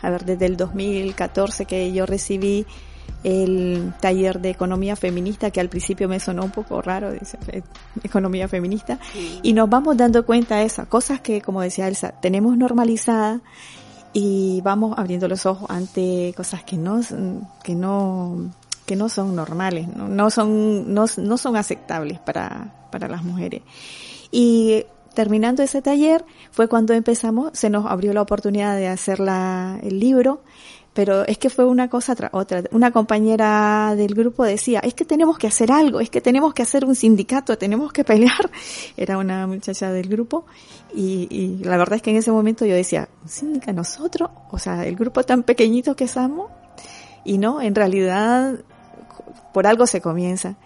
A 0.00 0.08
ver, 0.08 0.24
desde 0.24 0.46
el 0.46 0.56
2014 0.56 1.66
que 1.66 1.92
yo 1.92 2.06
recibí 2.06 2.64
el 3.22 3.92
taller 4.00 4.40
de 4.40 4.48
economía 4.48 4.96
feminista 4.96 5.50
que 5.50 5.60
al 5.60 5.68
principio 5.68 6.08
me 6.08 6.18
sonó 6.18 6.44
un 6.44 6.50
poco 6.50 6.80
raro, 6.80 7.12
dice, 7.12 7.36
eh, 7.48 7.62
economía 8.02 8.48
feminista, 8.48 8.98
y 9.42 9.52
nos 9.52 9.68
vamos 9.68 9.98
dando 9.98 10.24
cuenta 10.24 10.56
de 10.56 10.64
esas 10.64 10.86
cosas 10.86 11.20
que, 11.20 11.42
como 11.42 11.60
decía 11.60 11.88
Elsa, 11.88 12.14
tenemos 12.22 12.56
normalizadas 12.56 13.42
y 14.12 14.60
vamos 14.62 14.98
abriendo 14.98 15.28
los 15.28 15.46
ojos 15.46 15.70
ante 15.70 16.34
cosas 16.36 16.64
que 16.64 16.76
no, 16.76 17.00
que 17.62 17.74
no, 17.74 18.50
que 18.86 18.96
no 18.96 19.08
son 19.08 19.36
normales, 19.36 19.88
no, 19.88 20.30
son, 20.30 20.92
no, 20.92 21.06
no 21.16 21.38
son 21.38 21.56
aceptables 21.56 22.18
para, 22.18 22.72
para 22.90 23.08
las 23.08 23.22
mujeres. 23.22 23.62
Y 24.32 24.84
terminando 25.14 25.62
ese 25.62 25.82
taller 25.82 26.24
fue 26.50 26.68
cuando 26.68 26.92
empezamos, 26.94 27.50
se 27.52 27.70
nos 27.70 27.86
abrió 27.86 28.12
la 28.12 28.22
oportunidad 28.22 28.76
de 28.76 28.88
hacer 28.88 29.20
la, 29.20 29.78
el 29.82 30.00
libro 30.00 30.42
pero 31.00 31.26
es 31.26 31.38
que 31.38 31.48
fue 31.48 31.64
una 31.64 31.88
cosa 31.88 32.14
tras 32.14 32.30
otra. 32.34 32.62
Una 32.72 32.90
compañera 32.90 33.94
del 33.96 34.14
grupo 34.14 34.44
decía, 34.44 34.80
es 34.80 34.92
que 34.92 35.06
tenemos 35.06 35.38
que 35.38 35.46
hacer 35.46 35.72
algo, 35.72 35.98
es 35.98 36.10
que 36.10 36.20
tenemos 36.20 36.52
que 36.52 36.60
hacer 36.60 36.84
un 36.84 36.94
sindicato, 36.94 37.56
tenemos 37.56 37.90
que 37.90 38.04
pelear. 38.04 38.50
Era 38.98 39.16
una 39.16 39.46
muchacha 39.46 39.90
del 39.92 40.10
grupo 40.10 40.44
y, 40.94 41.26
y 41.30 41.64
la 41.64 41.78
verdad 41.78 41.96
es 41.96 42.02
que 42.02 42.10
en 42.10 42.16
ese 42.16 42.30
momento 42.30 42.66
yo 42.66 42.74
decía, 42.74 43.08
¿un 43.22 43.30
sindicato 43.30 43.72
nosotros? 43.72 44.28
O 44.50 44.58
sea, 44.58 44.84
el 44.84 44.94
grupo 44.94 45.22
tan 45.22 45.42
pequeñito 45.42 45.96
que 45.96 46.06
somos. 46.06 46.50
Y 47.24 47.38
no, 47.38 47.62
en 47.62 47.74
realidad 47.74 48.60
por 49.54 49.66
algo 49.66 49.86
se 49.86 50.02
comienza. 50.02 50.56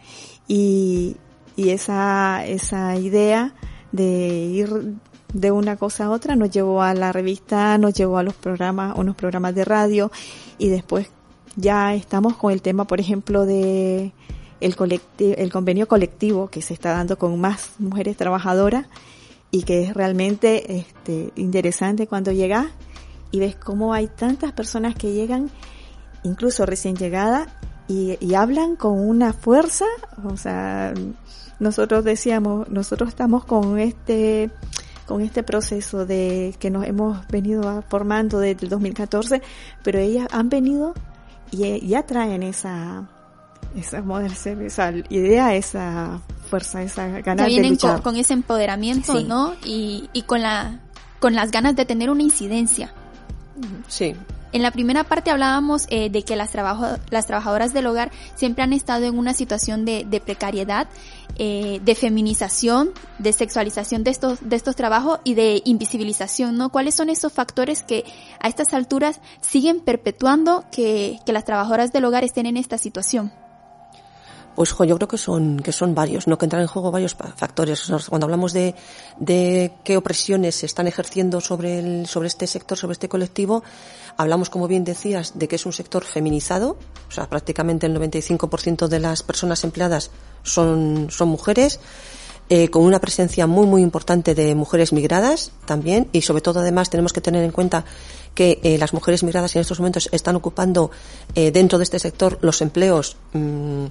Y, 0.49 1.17
y 1.55 1.71
esa, 1.71 2.45
esa 2.45 2.97
idea 2.97 3.55
de 3.93 4.03
ir 4.05 4.97
de 5.35 5.51
una 5.51 5.77
cosa 5.77 6.07
a 6.07 6.11
otra, 6.11 6.37
nos 6.37 6.51
llevó 6.51 6.81
a 6.81 6.95
la 6.95 7.13
revista, 7.13 7.77
nos 7.77 7.93
llevó 7.93 8.19
a 8.19 8.23
los 8.23 8.35
programas, 8.35 8.97
unos 8.97 9.17
programas 9.17 9.55
de 9.55 9.65
radio 9.65 10.11
y 10.59 10.69
después 10.69 11.09
ya 11.57 11.95
estamos 11.95 12.37
con 12.37 12.53
el 12.53 12.63
tema, 12.63 12.87
por 12.87 13.01
ejemplo, 13.01 13.45
de 13.45 14.13
el 14.61 14.77
colectivo, 14.77 15.35
el 15.37 15.53
convenio 15.53 15.89
colectivo 15.89 16.49
que 16.49 16.63
se 16.63 16.73
está 16.73 16.93
dando 16.93 17.19
con 17.19 17.39
más 17.39 17.73
mujeres 17.79 18.17
trabajadoras 18.17 18.87
y 19.51 19.65
que 19.65 19.83
es 19.83 19.95
realmente 19.95 20.79
este, 20.79 21.33
interesante 21.35 22.07
cuando 22.07 22.33
llegas 22.33 22.67
y 23.33 23.41
ves 23.41 23.57
cómo 23.57 23.93
hay 23.93 24.07
tantas 24.07 24.53
personas 24.53 24.95
que 24.95 25.13
llegan, 25.13 25.51
incluso 26.23 26.65
recién 26.65 26.95
llegadas, 26.95 27.49
y, 27.89 28.17
y 28.21 28.35
hablan 28.35 28.77
con 28.77 28.99
una 28.99 29.33
fuerza, 29.33 29.85
o 30.25 30.37
sea, 30.37 30.95
nosotros 31.59 32.05
decíamos, 32.05 32.69
nosotros 32.69 33.09
estamos 33.09 33.45
con 33.45 33.79
este 33.79 34.51
con 35.07 35.21
este 35.21 35.43
proceso 35.43 36.07
de 36.07 36.55
que 36.59 36.71
nos 36.71 36.87
hemos 36.87 37.27
venido 37.29 37.83
formando 37.89 38.39
desde 38.39 38.65
el 38.65 38.71
2014, 38.71 39.43
pero 39.83 39.99
ellas 39.99 40.29
han 40.33 40.49
venido 40.49 40.95
y 41.51 41.87
ya 41.87 42.05
traen 42.05 42.43
esa 42.43 43.09
esa, 43.77 44.03
esa 44.63 44.93
idea, 45.09 45.55
esa 45.55 46.21
fuerza, 46.49 46.83
esa 46.83 47.09
ganas 47.21 47.47
de 47.47 47.69
luchar. 47.69 47.95
Con, 47.95 48.03
con, 48.03 48.17
ese 48.17 48.33
empoderamiento, 48.35 49.17
Sí. 49.19 49.25
¿no? 49.25 49.55
Y, 49.65 50.09
y 50.13 50.23
con 50.23 50.43
la 50.43 50.81
con 51.21 51.35
las 51.35 51.51
ganas 51.51 51.75
de 51.75 51.85
tener 51.85 52.11
una 52.11 52.23
incidencia. 52.23 52.93
Sí, 53.89 54.15
En 54.53 54.63
la 54.63 54.71
primera 54.71 55.05
parte 55.05 55.31
hablábamos 55.31 55.87
eh, 55.89 56.11
de 56.11 56.23
que 56.23 56.37
las, 56.37 56.51
trabajo, 56.51 56.87
las 57.11 57.27
trabajadoras 57.27 57.73
del 57.73 57.87
hogar 57.87 58.11
siempre 58.35 58.65
han 58.65 58.73
estado 58.73 59.05
en 59.05 59.19
una 59.19 59.35
situación 59.35 59.85
de, 59.85 60.05
de 60.05 60.21
precariedad, 60.21 60.89
eh, 61.37 61.81
de 61.85 61.95
feminización, 61.95 62.91
de 63.19 63.33
sexualización 63.33 64.05
de 64.05 64.11
estos, 64.11 64.39
de 64.49 64.57
estos 64.57 64.77
trabajos 64.77 65.21
y 65.25 65.35
de 65.35 65.63
invisibilización, 65.65 66.57
¿no? 66.57 66.71
¿Cuáles 66.71 66.95
son 66.95 67.11
esos 67.11 67.33
factores 67.33 67.83
que 67.83 68.05
a 68.41 68.49
estas 68.49 68.75
alturas 68.75 69.21
siguen 69.41 69.81
perpetuando 69.81 70.65
que, 70.71 71.19
que 71.25 71.33
las 71.33 71.45
trabajadoras 71.45 71.93
del 71.93 72.05
hogar 72.05 72.25
estén 72.25 72.47
en 72.47 72.57
esta 72.57 72.79
situación? 72.79 73.33
Pues 74.55 74.73
jo, 74.73 74.85
yo 74.85 74.97
creo 74.97 75.09
que 75.09 75.19
son, 75.19 75.59
que 75.59 75.73
son 75.73 75.95
varios, 75.95 76.27
¿no? 76.27 76.39
Que 76.39 76.47
entran 76.47 76.63
en 76.63 76.69
juego 76.69 76.91
varios 76.91 77.15
factores. 77.15 77.91
Cuando 78.09 78.27
hablamos 78.27 78.53
de, 78.53 78.75
de 79.19 79.73
qué 79.83 79.97
opresiones 79.97 80.55
se 80.55 80.67
están 80.67 80.87
ejerciendo 80.87 81.41
sobre 81.41 81.79
el, 81.81 82.07
sobre 82.07 82.29
este 82.29 82.47
sector, 82.47 82.79
sobre 82.79 82.93
este 82.93 83.09
colectivo, 83.09 83.65
hablamos, 84.17 84.51
como 84.51 84.69
bien 84.69 84.85
decías, 84.85 85.39
de 85.39 85.49
que 85.49 85.57
es 85.57 85.67
un 85.67 85.73
sector 85.73 86.05
feminizado. 86.05 86.79
O 87.09 87.13
sea, 87.13 87.29
prácticamente 87.29 87.87
el 87.87 87.97
95% 87.97 88.87
de 88.89 89.01
las 89.01 89.23
personas 89.23 89.65
empleadas 89.65 90.11
son, 90.43 91.09
son 91.11 91.29
mujeres. 91.29 91.81
eh, 92.51 92.69
con 92.69 92.83
una 92.83 93.01
presencia 93.01 93.47
muy 93.47 93.67
muy 93.67 93.83
importante 93.83 94.35
de 94.35 94.55
mujeres 94.55 94.93
migradas 94.93 95.51
también 95.65 96.09
y 96.13 96.21
sobre 96.21 96.43
todo 96.43 96.61
además 96.61 96.91
tenemos 96.91 97.13
que 97.13 97.23
tener 97.23 97.43
en 97.43 97.51
cuenta 97.53 97.85
que 98.35 98.61
eh, 98.63 98.77
las 98.77 98.93
mujeres 98.93 99.23
migradas 99.23 99.57
en 99.57 99.63
estos 99.63 99.79
momentos 99.81 100.09
están 100.13 100.37
ocupando 100.37 100.91
eh, 101.35 101.51
dentro 101.53 101.79
de 101.79 101.85
este 101.85 101.99
sector 101.99 102.39
los 102.43 102.61
empleos 102.61 103.17
mm, 103.33 103.87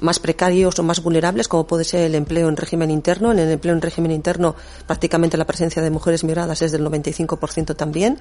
más 0.00 0.18
precarios 0.18 0.78
o 0.78 0.82
más 0.82 1.02
vulnerables, 1.02 1.48
como 1.48 1.66
puede 1.66 1.84
ser 1.84 2.02
el 2.02 2.14
empleo 2.14 2.48
en 2.48 2.56
régimen 2.56 2.90
interno. 2.90 3.32
En 3.32 3.38
el 3.38 3.50
empleo 3.50 3.74
en 3.74 3.82
régimen 3.82 4.12
interno, 4.12 4.54
prácticamente 4.86 5.36
la 5.36 5.46
presencia 5.46 5.82
de 5.82 5.90
mujeres 5.90 6.24
migradas 6.24 6.62
es 6.62 6.72
del 6.72 6.84
95% 6.84 7.76
también, 7.76 8.18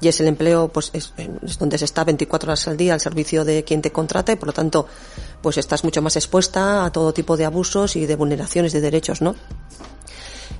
y 0.00 0.08
es 0.08 0.20
el 0.20 0.26
empleo, 0.26 0.68
pues, 0.68 0.90
es, 0.92 1.12
donde 1.58 1.78
se 1.78 1.84
está 1.84 2.04
24 2.04 2.50
horas 2.50 2.68
al 2.68 2.76
día 2.76 2.94
al 2.94 3.00
servicio 3.00 3.44
de 3.44 3.64
quien 3.64 3.82
te 3.82 3.92
contrata, 3.92 4.32
y 4.32 4.36
por 4.36 4.48
lo 4.48 4.52
tanto, 4.52 4.86
pues 5.40 5.58
estás 5.58 5.84
mucho 5.84 6.02
más 6.02 6.16
expuesta 6.16 6.84
a 6.84 6.92
todo 6.92 7.12
tipo 7.12 7.36
de 7.36 7.44
abusos 7.44 7.96
y 7.96 8.06
de 8.06 8.16
vulneraciones 8.16 8.72
de 8.72 8.80
derechos, 8.80 9.22
¿no? 9.22 9.34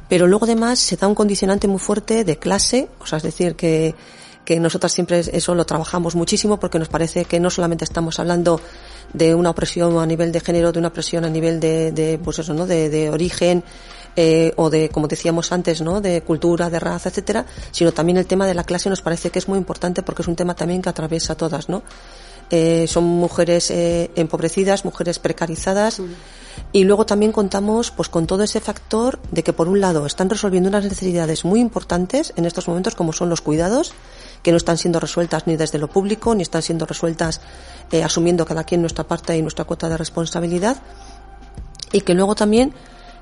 Pero 0.08 0.26
luego 0.26 0.44
además 0.44 0.78
se 0.78 0.96
da 0.96 1.08
un 1.08 1.14
condicionante 1.14 1.68
muy 1.68 1.78
fuerte 1.78 2.24
de 2.24 2.38
clase, 2.38 2.88
o 3.00 3.06
sea, 3.06 3.16
es 3.16 3.22
decir, 3.22 3.56
que, 3.56 3.94
que 4.44 4.60
nosotras 4.60 4.92
siempre 4.92 5.20
eso 5.20 5.54
lo 5.54 5.64
trabajamos 5.64 6.14
muchísimo 6.14 6.58
porque 6.58 6.78
nos 6.78 6.88
parece 6.88 7.24
que 7.24 7.40
no 7.40 7.50
solamente 7.50 7.84
estamos 7.84 8.18
hablando 8.18 8.60
de 9.12 9.34
una 9.34 9.50
opresión 9.50 9.98
a 9.98 10.06
nivel 10.06 10.32
de 10.32 10.40
género, 10.40 10.72
de 10.72 10.78
una 10.78 10.88
opresión 10.88 11.24
a 11.24 11.28
nivel 11.28 11.60
de, 11.60 11.92
de 11.92 12.18
pues 12.18 12.38
eso, 12.38 12.54
¿no? 12.54 12.66
De, 12.66 12.88
de 12.88 13.10
origen, 13.10 13.62
eh, 14.14 14.52
o 14.56 14.68
de, 14.68 14.90
como 14.90 15.08
decíamos 15.08 15.52
antes, 15.52 15.80
¿no? 15.80 16.00
De 16.00 16.20
cultura, 16.22 16.68
de 16.68 16.78
raza, 16.78 17.08
etcétera, 17.08 17.46
sino 17.70 17.92
también 17.92 18.18
el 18.18 18.26
tema 18.26 18.46
de 18.46 18.54
la 18.54 18.64
clase 18.64 18.90
nos 18.90 19.00
parece 19.00 19.30
que 19.30 19.38
es 19.38 19.48
muy 19.48 19.58
importante 19.58 20.02
porque 20.02 20.22
es 20.22 20.28
un 20.28 20.36
tema 20.36 20.54
también 20.54 20.82
que 20.82 20.90
atraviesa 20.90 21.32
a 21.32 21.36
todas, 21.36 21.68
¿no? 21.68 21.82
Eh, 22.50 22.86
son 22.86 23.04
mujeres 23.04 23.70
eh, 23.70 24.10
empobrecidas, 24.14 24.84
mujeres 24.84 25.18
precarizadas, 25.18 26.02
y 26.72 26.84
luego 26.84 27.06
también 27.06 27.32
contamos 27.32 27.90
pues 27.90 28.08
con 28.08 28.26
todo 28.26 28.42
ese 28.42 28.60
factor 28.60 29.20
de 29.30 29.42
que 29.42 29.52
por 29.52 29.68
un 29.68 29.80
lado 29.80 30.06
están 30.06 30.30
resolviendo 30.30 30.68
unas 30.68 30.84
necesidades 30.84 31.44
muy 31.44 31.60
importantes 31.60 32.32
en 32.36 32.46
estos 32.46 32.68
momentos 32.68 32.94
como 32.94 33.12
son 33.12 33.28
los 33.28 33.40
cuidados, 33.40 33.92
que 34.42 34.50
no 34.50 34.56
están 34.56 34.78
siendo 34.78 35.00
resueltas 35.00 35.46
ni 35.46 35.56
desde 35.56 35.78
lo 35.78 35.88
público, 35.88 36.34
ni 36.34 36.42
están 36.42 36.62
siendo 36.62 36.86
resueltas 36.86 37.40
eh, 37.90 38.02
asumiendo 38.02 38.44
cada 38.44 38.64
quien 38.64 38.80
nuestra 38.80 39.04
parte 39.04 39.36
y 39.36 39.42
nuestra 39.42 39.64
cuota 39.64 39.88
de 39.88 39.96
responsabilidad, 39.96 40.82
y 41.92 42.00
que 42.00 42.14
luego 42.14 42.34
también 42.34 42.74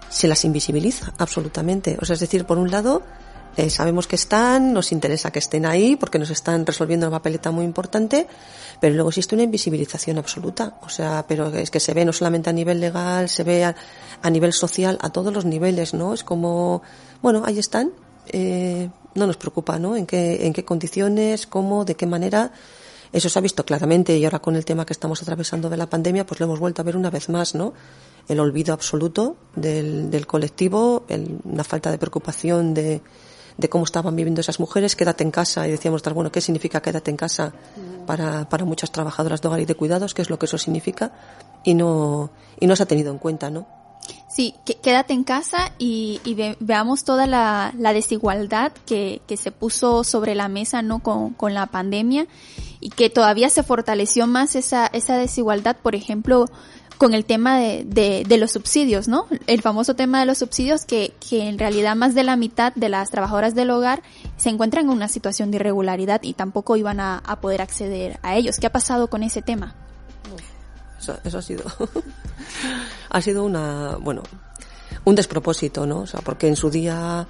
se 0.09 0.29
las 0.29 0.45
invisibiliza 0.45 1.13
absolutamente. 1.19 1.99
O 2.01 2.05
sea, 2.05 2.15
es 2.15 2.21
decir, 2.21 2.45
por 2.45 2.59
un 2.59 2.71
lado, 2.71 3.03
eh, 3.57 3.69
sabemos 3.71 4.07
que 4.07 4.17
están, 4.17 4.73
nos 4.73 4.93
interesa 4.93 5.31
que 5.31 5.39
estén 5.41 5.67
ahí 5.67 5.97
porque 5.97 6.19
nos 6.19 6.31
están 6.31 6.65
resolviendo 6.65 7.07
una 7.09 7.17
papeleta 7.19 7.51
muy 7.51 7.65
importante, 7.65 8.27
pero 8.81 8.95
luego 8.95 9.11
existe 9.11 9.35
una 9.35 9.45
invisibilización 9.45 10.19
absoluta. 10.19 10.79
O 10.83 10.89
sea, 10.89 11.25
pero 11.29 11.49
es 11.49 11.71
que 11.71 11.81
se 11.81 11.93
ve 11.95 12.05
no 12.05 12.13
solamente 12.13 12.51
a 12.51 12.53
nivel 12.53 12.81
legal, 12.81 13.29
se 13.29 13.43
ve 13.45 13.65
a, 13.65 13.75
a 14.23 14.31
nivel 14.31 14.53
social, 14.53 14.99
a 15.01 15.11
todos 15.11 15.33
los 15.33 15.45
niveles, 15.45 15.95
¿no? 15.95 16.15
Es 16.15 16.25
como, 16.25 16.83
bueno, 17.23 17.43
ahí 17.45 17.59
están, 17.59 17.93
eh, 18.29 18.89
no 19.15 19.27
nos 19.27 19.37
preocupa, 19.37 19.79
¿no? 19.79 19.97
En 19.97 20.07
qué, 20.07 20.47
en 20.47 20.53
qué 20.53 20.65
condiciones, 20.65 21.47
cómo, 21.47 21.85
de 21.85 21.97
qué 21.97 22.07
manera. 22.07 22.53
Eso 23.13 23.29
se 23.29 23.39
ha 23.41 23.43
visto 23.43 23.65
claramente 23.67 24.17
y 24.17 24.25
ahora 24.25 24.39
con 24.39 24.55
el 24.55 24.65
tema 24.65 24.87
que 24.87 24.93
estamos 24.93 25.21
atravesando 25.21 25.69
de 25.69 25.77
la 25.77 25.91
pandemia, 25.91 26.25
pues 26.25 26.39
lo 26.39 26.47
hemos 26.47 26.61
vuelto 26.61 26.81
a 26.81 26.85
ver 26.85 26.97
una 26.97 27.11
vez 27.11 27.29
más, 27.29 27.57
¿no? 27.57 27.73
El 28.29 28.39
olvido 28.39 28.73
absoluto 28.73 29.35
del, 29.57 30.13
del 30.13 30.29
colectivo, 30.29 31.03
el- 31.09 31.41
una 31.43 31.65
falta 31.65 31.91
de 31.91 31.99
preocupación 31.99 32.73
de, 32.73 33.03
de 33.57 33.69
cómo 33.69 33.85
estaban 33.85 34.17
viviendo 34.17 34.41
esas 34.41 34.61
mujeres, 34.61 34.97
quédate 34.97 35.25
en 35.25 35.31
casa, 35.31 35.67
y 35.69 35.71
decíamos, 35.71 36.03
bueno, 36.15 36.31
¿qué 36.33 36.41
significa 36.41 36.81
quédate 36.83 37.11
en 37.11 37.17
casa 37.17 37.53
para, 38.07 38.49
para 38.49 38.65
muchas 38.65 38.91
trabajadoras 38.93 39.41
de 39.43 39.49
hogar 39.49 39.61
y 39.61 39.67
de 39.67 39.75
cuidados? 39.75 40.15
¿Qué 40.15 40.23
es 40.23 40.31
lo 40.31 40.39
que 40.39 40.47
eso 40.47 40.59
significa? 40.59 41.13
Y 41.65 41.75
no, 41.75 42.31
y 42.59 42.67
no 42.67 42.77
se 42.77 42.83
ha 42.83 42.87
tenido 42.87 43.11
en 43.13 43.19
cuenta, 43.19 43.51
¿no? 43.51 43.67
Sí, 44.29 44.55
que- 44.65 44.77
quédate 44.77 45.13
en 45.13 45.25
casa 45.25 45.73
y, 45.79 46.21
y 46.25 46.35
ve- 46.35 46.57
veamos 46.61 47.05
toda 47.05 47.27
la, 47.27 47.73
la 47.77 47.93
desigualdad 47.93 48.73
que, 48.87 49.21
que 49.27 49.37
se 49.37 49.53
puso 49.53 50.05
sobre 50.05 50.35
la 50.35 50.49
mesa, 50.49 50.83
¿no? 50.83 51.01
Con, 51.01 51.35
con 51.35 51.53
la 51.53 51.67
pandemia 51.67 52.27
y 52.81 52.89
que 52.91 53.11
todavía 53.11 53.51
se 53.51 53.63
fortaleció 53.63 54.27
más 54.27 54.55
esa, 54.57 54.87
esa 54.87 55.17
desigualdad, 55.19 55.77
por 55.83 55.95
ejemplo, 55.95 56.47
con 57.01 57.15
el 57.15 57.25
tema 57.25 57.59
de, 57.59 58.27
de, 58.29 58.37
los 58.37 58.53
subsidios, 58.53 59.09
¿no? 59.09 59.27
El 59.47 59.63
famoso 59.63 59.97
tema 59.97 60.21
de 60.21 60.27
los 60.27 60.37
subsidios 60.37 60.85
que, 60.85 61.15
que 61.27 61.49
en 61.49 61.59
realidad 61.59 61.97
más 61.97 62.15
de 62.15 62.25
la 62.25 62.37
mitad 62.37 62.75
de 62.75 62.91
las 62.91 63.11
trabajadoras 63.11 63.55
del 63.55 63.71
hogar 63.71 64.03
se 64.37 64.51
encuentran 64.51 64.85
en 64.85 64.91
una 64.91 65.09
situación 65.09 65.51
de 65.51 65.57
irregularidad 65.57 66.21
y 66.23 66.35
tampoco 66.35 66.77
iban 66.77 67.01
a, 67.01 67.17
a 67.25 67.41
poder 67.41 67.63
acceder 67.63 68.21
a 68.23 68.37
ellos. 68.37 68.59
¿Qué 68.59 68.67
ha 68.67 68.73
pasado 68.73 69.09
con 69.09 69.23
ese 69.23 69.41
tema? 69.41 69.75
Eso 71.25 71.39
ha 71.39 71.43
sido, 71.43 71.65
ha 73.09 73.23
sido 73.23 73.45
una, 73.45 73.97
bueno, 73.97 74.23
un 75.07 75.15
despropósito, 75.15 75.87
¿no? 75.87 76.01
O 76.01 76.07
sea, 76.07 76.21
porque 76.21 76.49
en 76.49 76.57
su 76.57 76.69
día, 76.69 77.27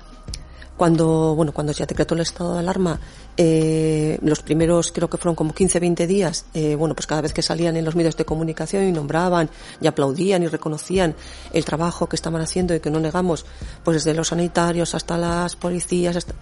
cuando, 0.81 1.35
bueno, 1.35 1.53
cuando 1.53 1.75
se 1.75 1.85
decretó 1.85 2.15
el 2.15 2.23
estado 2.23 2.55
de 2.55 2.61
alarma, 2.61 2.99
eh, 3.37 4.19
los 4.23 4.41
primeros, 4.41 4.93
creo 4.93 5.11
que 5.11 5.19
fueron 5.19 5.35
como 5.35 5.53
15, 5.53 5.79
20 5.79 6.07
días, 6.07 6.47
eh, 6.55 6.75
bueno, 6.75 6.95
pues 6.95 7.07
cada 7.07 7.21
vez 7.21 7.35
que 7.35 7.43
salían 7.43 7.77
en 7.77 7.85
los 7.85 7.95
medios 7.95 8.17
de 8.17 8.25
comunicación 8.25 8.85
y 8.85 8.91
nombraban 8.91 9.51
y 9.79 9.89
aplaudían 9.89 10.43
y 10.43 10.47
reconocían 10.47 11.15
el 11.53 11.67
trabajo 11.67 12.09
que 12.09 12.17
estaban 12.17 12.41
haciendo 12.41 12.75
y 12.75 12.81
que 12.81 12.89
no 12.89 12.99
negamos, 12.99 13.45
pues 13.85 14.03
desde 14.03 14.17
los 14.17 14.29
sanitarios 14.29 14.95
hasta 14.95 15.19
las 15.19 15.55
policías, 15.55 16.17
hasta, 16.17 16.33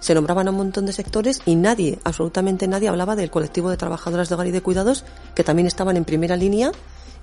se 0.00 0.14
nombraban 0.14 0.48
a 0.48 0.52
un 0.52 0.56
montón 0.56 0.86
de 0.86 0.94
sectores 0.94 1.42
y 1.44 1.54
nadie, 1.54 1.98
absolutamente 2.02 2.66
nadie, 2.68 2.88
hablaba 2.88 3.14
del 3.14 3.30
colectivo 3.30 3.68
de 3.68 3.76
trabajadoras 3.76 4.30
de 4.30 4.36
hogar 4.36 4.46
y 4.46 4.52
de 4.52 4.62
cuidados 4.62 5.04
que 5.34 5.44
también 5.44 5.66
estaban 5.66 5.98
en 5.98 6.06
primera 6.06 6.34
línea 6.34 6.72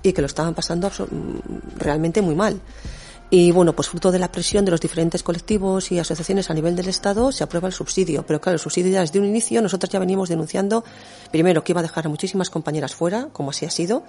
y 0.04 0.12
que 0.12 0.22
lo 0.22 0.26
estaban 0.26 0.54
pasando 0.54 0.88
mm, 0.88 1.78
realmente 1.80 2.22
muy 2.22 2.36
mal. 2.36 2.60
Y 3.32 3.52
bueno, 3.52 3.74
pues 3.74 3.88
fruto 3.88 4.10
de 4.10 4.18
la 4.18 4.32
presión 4.32 4.64
de 4.64 4.72
los 4.72 4.80
diferentes 4.80 5.22
colectivos 5.22 5.92
y 5.92 6.00
asociaciones 6.00 6.50
a 6.50 6.54
nivel 6.54 6.74
del 6.74 6.88
Estado 6.88 7.30
se 7.30 7.44
aprueba 7.44 7.68
el 7.68 7.74
subsidio. 7.74 8.26
Pero 8.26 8.40
claro, 8.40 8.54
el 8.54 8.60
subsidio 8.60 8.90
ya 8.90 9.00
desde 9.00 9.20
un 9.20 9.26
inicio 9.26 9.62
nosotros 9.62 9.88
ya 9.88 10.00
venimos 10.00 10.28
denunciando 10.28 10.84
primero 11.30 11.62
que 11.62 11.70
iba 11.72 11.78
a 11.78 11.82
dejar 11.82 12.06
a 12.06 12.08
muchísimas 12.08 12.50
compañeras 12.50 12.96
fuera, 12.96 13.28
como 13.32 13.50
así 13.50 13.64
ha 13.64 13.70
sido, 13.70 14.02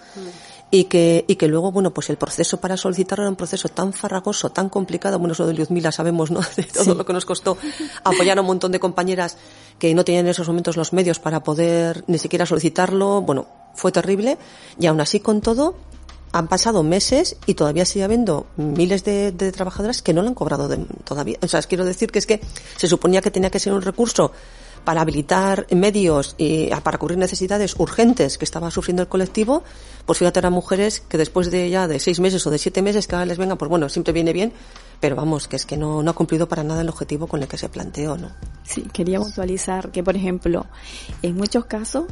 y 0.72 0.86
que, 0.86 1.24
y 1.28 1.36
que 1.36 1.48
luego, 1.48 1.72
bueno, 1.72 1.94
pues 1.94 2.10
el 2.10 2.18
proceso 2.18 2.60
para 2.60 2.78
solicitarlo 2.78 3.26
era 3.26 3.30
un 3.30 3.36
proceso 3.36 3.70
tan 3.70 3.94
farragoso, 3.94 4.52
tan 4.52 4.70
complicado. 4.70 5.20
Bueno, 5.20 5.34
eso 5.34 5.46
de 5.46 5.54
Luzmila 5.54 5.92
sabemos, 5.92 6.32
¿no? 6.32 6.40
De 6.56 6.64
todo 6.64 6.96
lo 6.96 7.06
que 7.06 7.14
nos 7.14 7.26
costó 7.26 7.58
apoyar 8.04 8.40
a 8.40 8.42
un 8.42 8.48
montón 8.48 8.72
de 8.72 8.80
compañeras 8.80 9.38
que 9.78 9.94
no 9.94 10.04
tenían 10.04 10.26
en 10.26 10.32
esos 10.32 10.48
momentos 10.48 10.78
los 10.78 10.94
medios 10.94 11.20
para 11.20 11.44
poder 11.44 12.04
ni 12.08 12.18
siquiera 12.18 12.48
solicitarlo. 12.48 13.22
Bueno, 13.22 13.48
fue 13.76 13.92
terrible. 13.92 14.38
Y 14.80 14.88
aún 14.88 15.00
así, 15.02 15.20
con 15.20 15.42
todo, 15.42 15.76
han 16.32 16.48
pasado 16.48 16.84
meses 16.84 17.38
y 17.46 17.56
todavía 17.56 17.86
sigue 17.86 18.06
habiendo 18.06 18.48
miles 18.58 19.04
de, 19.04 19.32
de 19.32 19.52
trabajadoras 19.52 20.02
que 20.02 20.14
no 20.14 20.22
lo 20.22 20.30
han 20.30 20.36
cobrado 20.36 20.68
de, 20.68 20.78
todavía. 21.04 21.38
O 21.42 21.48
sea, 21.48 21.62
quiero 21.64 21.86
decir 21.86 22.12
que 22.12 22.20
es 22.20 22.26
que 22.26 22.42
se 22.78 22.88
suponía 22.88 23.22
que 23.22 23.32
tenía 23.32 23.50
que 23.50 23.60
ser 23.60 23.74
un 23.74 23.82
recurso 23.82 24.32
para 24.84 25.02
habilitar 25.02 25.68
medios 25.72 26.36
y 26.38 26.70
para 26.84 26.98
cubrir 26.98 27.18
necesidades 27.18 27.76
urgentes 27.78 28.38
que 28.38 28.46
estaba 28.46 28.72
sufriendo 28.72 29.04
el 29.04 29.10
colectivo, 29.10 29.64
pues 30.06 30.20
fíjate 30.20 30.46
a 30.46 30.50
mujeres 30.50 31.02
que 31.02 31.18
después 31.18 31.52
de 31.52 31.70
ya 31.70 31.88
de 31.88 32.00
seis 32.00 32.20
meses 32.20 32.46
o 32.48 32.50
de 32.50 32.58
siete 32.58 32.82
meses 32.82 33.08
que 33.08 33.16
ahora 33.16 33.26
les 33.26 33.38
venga, 33.38 33.56
pues 33.56 33.70
bueno, 33.70 33.90
siempre 33.90 34.14
viene 34.14 34.34
bien, 34.34 34.54
pero 35.00 35.16
vamos, 35.16 35.48
que 35.48 35.56
es 35.56 35.66
que 35.66 35.78
no, 35.78 36.02
no 36.02 36.12
ha 36.12 36.14
cumplido 36.14 36.48
para 36.48 36.64
nada 36.64 36.82
el 36.82 36.90
objetivo 36.90 37.28
con 37.28 37.42
el 37.42 37.48
que 37.48 37.58
se 37.58 37.70
planteó, 37.70 38.18
¿no? 38.18 38.32
Sí, 38.64 38.88
quería 38.92 39.20
puntualizar 39.20 39.92
que, 39.92 40.04
por 40.04 40.16
ejemplo, 40.16 40.66
en 41.22 41.36
muchos 41.36 41.66
casos 41.66 42.06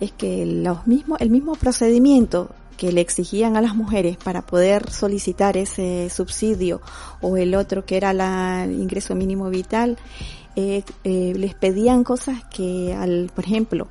es 0.00 0.12
que 0.12 0.44
los 0.46 0.86
mismos, 0.86 1.20
el 1.20 1.30
mismo 1.30 1.54
procedimiento 1.54 2.50
que 2.76 2.92
le 2.92 3.00
exigían 3.00 3.56
a 3.56 3.60
las 3.60 3.74
mujeres 3.74 4.16
para 4.16 4.42
poder 4.42 4.90
solicitar 4.90 5.56
ese 5.56 6.10
subsidio 6.10 6.80
o 7.20 7.36
el 7.36 7.54
otro 7.54 7.84
que 7.84 7.96
era 7.96 8.12
la, 8.12 8.64
el 8.64 8.72
ingreso 8.72 9.14
mínimo 9.14 9.48
vital, 9.48 9.96
eh, 10.54 10.82
eh, 11.04 11.32
les 11.36 11.54
pedían 11.54 12.04
cosas 12.04 12.44
que, 12.44 12.94
al, 12.94 13.30
por 13.34 13.44
ejemplo, 13.44 13.88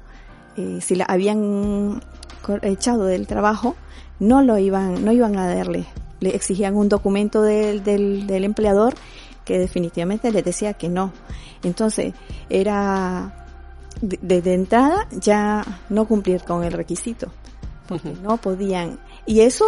eh, 0.58 0.80
si 0.82 0.96
la 0.96 1.06
habían 1.06 2.02
echado 2.62 3.06
del 3.06 3.28
trabajo, 3.28 3.76
no 4.20 4.42
lo 4.42 4.58
iban, 4.58 5.04
no 5.04 5.12
iban 5.12 5.38
a 5.38 5.54
darle. 5.54 5.86
Le 6.20 6.36
exigían 6.36 6.76
un 6.76 6.90
documento 6.90 7.42
del, 7.42 7.84
del, 7.84 8.28
del 8.28 8.44
empleador 8.44 8.94
que 9.44 9.60
definitivamente 9.60 10.32
les 10.32 10.44
decía 10.44 10.74
que 10.74 10.90
no. 10.90 11.12
Entonces, 11.64 12.14
era 12.50 13.46
desde 14.02 14.54
entrada 14.54 15.08
ya 15.12 15.64
no 15.90 16.06
cumplir 16.06 16.44
con 16.44 16.64
el 16.64 16.74
requisito 16.74 17.32
porque 17.88 18.14
no 18.22 18.38
podían. 18.38 19.00
Y 19.26 19.42
eso 19.42 19.66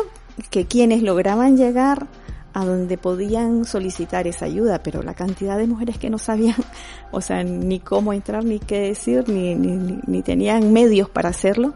que 0.49 0.65
quienes 0.65 1.01
lograban 1.01 1.57
llegar 1.57 2.07
a 2.53 2.65
donde 2.65 2.97
podían 2.97 3.65
solicitar 3.65 4.27
esa 4.27 4.45
ayuda, 4.45 4.81
pero 4.81 5.03
la 5.03 5.13
cantidad 5.13 5.57
de 5.57 5.67
mujeres 5.67 5.97
que 5.97 6.09
no 6.09 6.17
sabían, 6.17 6.55
o 7.11 7.21
sea, 7.21 7.43
ni 7.43 7.79
cómo 7.79 8.13
entrar, 8.13 8.43
ni 8.43 8.59
qué 8.59 8.79
decir, 8.79 9.29
ni, 9.29 9.55
ni, 9.55 9.99
ni 10.05 10.21
tenían 10.23 10.73
medios 10.73 11.09
para 11.09 11.29
hacerlo, 11.29 11.73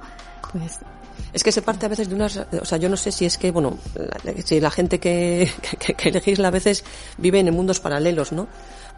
pues 0.51 0.79
es 1.33 1.43
que 1.43 1.51
se 1.51 1.61
parte 1.61 1.85
a 1.85 1.89
veces 1.89 2.09
de 2.09 2.15
unas, 2.15 2.37
o 2.37 2.65
sea, 2.65 2.77
yo 2.77 2.89
no 2.89 2.97
sé 2.97 3.11
si 3.11 3.25
es 3.25 3.37
que, 3.37 3.51
bueno, 3.51 3.77
si 4.43 4.59
la 4.59 4.69
gente 4.69 4.99
que, 4.99 5.49
que, 5.79 5.93
que 5.93 6.11
legisla 6.11 6.49
a 6.49 6.51
veces 6.51 6.83
vive 7.17 7.39
en 7.39 7.53
mundos 7.53 7.79
paralelos, 7.79 8.31
¿no? 8.31 8.47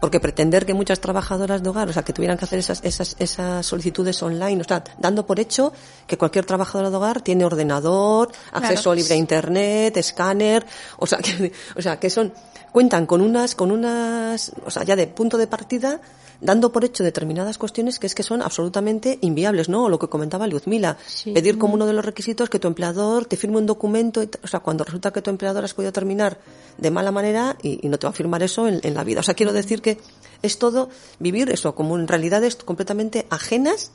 Porque 0.04 0.20
pretender 0.20 0.66
que 0.66 0.74
muchas 0.74 1.00
trabajadoras 1.00 1.62
de 1.62 1.70
hogar, 1.70 1.88
o 1.88 1.92
sea, 1.94 2.02
que 2.02 2.12
tuvieran 2.12 2.36
que 2.36 2.44
hacer 2.44 2.58
esas, 2.58 2.84
esas, 2.84 3.16
esas 3.18 3.64
solicitudes 3.64 4.22
online, 4.22 4.60
o 4.60 4.64
sea, 4.64 4.84
dando 4.98 5.24
por 5.24 5.40
hecho 5.40 5.72
que 6.06 6.18
cualquier 6.18 6.44
trabajadora 6.44 6.90
de 6.90 6.96
hogar 6.96 7.22
tiene 7.22 7.42
ordenador, 7.42 8.30
acceso 8.52 8.94
libre 8.94 9.14
a 9.14 9.16
internet, 9.16 9.96
escáner, 9.96 10.66
o 10.98 11.06
sea, 11.06 11.18
que, 11.22 11.50
o 11.74 11.80
sea, 11.80 11.98
que 11.98 12.10
son, 12.10 12.34
cuentan 12.70 13.06
con 13.06 13.22
unas, 13.22 13.54
con 13.54 13.70
unas, 13.70 14.52
o 14.66 14.70
sea, 14.70 14.84
ya 14.84 14.94
de 14.94 15.06
punto 15.06 15.38
de 15.38 15.46
partida, 15.46 15.98
dando 16.40 16.72
por 16.72 16.84
hecho 16.84 17.04
determinadas 17.04 17.58
cuestiones 17.58 17.98
que 17.98 18.06
es 18.06 18.14
que 18.14 18.22
son 18.22 18.42
absolutamente 18.42 19.18
inviables, 19.22 19.68
¿no? 19.68 19.84
O 19.84 19.88
lo 19.88 19.98
que 19.98 20.08
comentaba 20.08 20.46
Luzmila, 20.46 20.96
sí. 21.06 21.32
pedir 21.32 21.58
como 21.58 21.74
uno 21.74 21.86
de 21.86 21.92
los 21.92 22.04
requisitos 22.04 22.50
que 22.50 22.58
tu 22.58 22.68
empleador 22.68 23.26
te 23.26 23.36
firme 23.36 23.58
un 23.58 23.66
documento, 23.66 24.22
o 24.42 24.46
sea, 24.46 24.60
cuando 24.60 24.84
resulta 24.84 25.12
que 25.12 25.22
tu 25.22 25.30
empleador 25.30 25.64
has 25.64 25.74
podido 25.74 25.92
terminar 25.92 26.38
de 26.78 26.90
mala 26.90 27.10
manera 27.10 27.56
y, 27.62 27.86
y 27.86 27.88
no 27.88 27.98
te 27.98 28.06
va 28.06 28.10
a 28.10 28.14
firmar 28.14 28.42
eso 28.42 28.68
en, 28.68 28.80
en, 28.82 28.94
la 28.94 29.04
vida. 29.04 29.20
O 29.20 29.22
sea, 29.22 29.34
quiero 29.34 29.52
decir 29.52 29.82
que 29.82 29.98
es 30.42 30.58
todo 30.58 30.88
vivir 31.18 31.50
eso 31.50 31.74
como 31.74 31.98
en 31.98 32.08
realidades 32.08 32.56
completamente 32.56 33.26
ajenas 33.30 33.92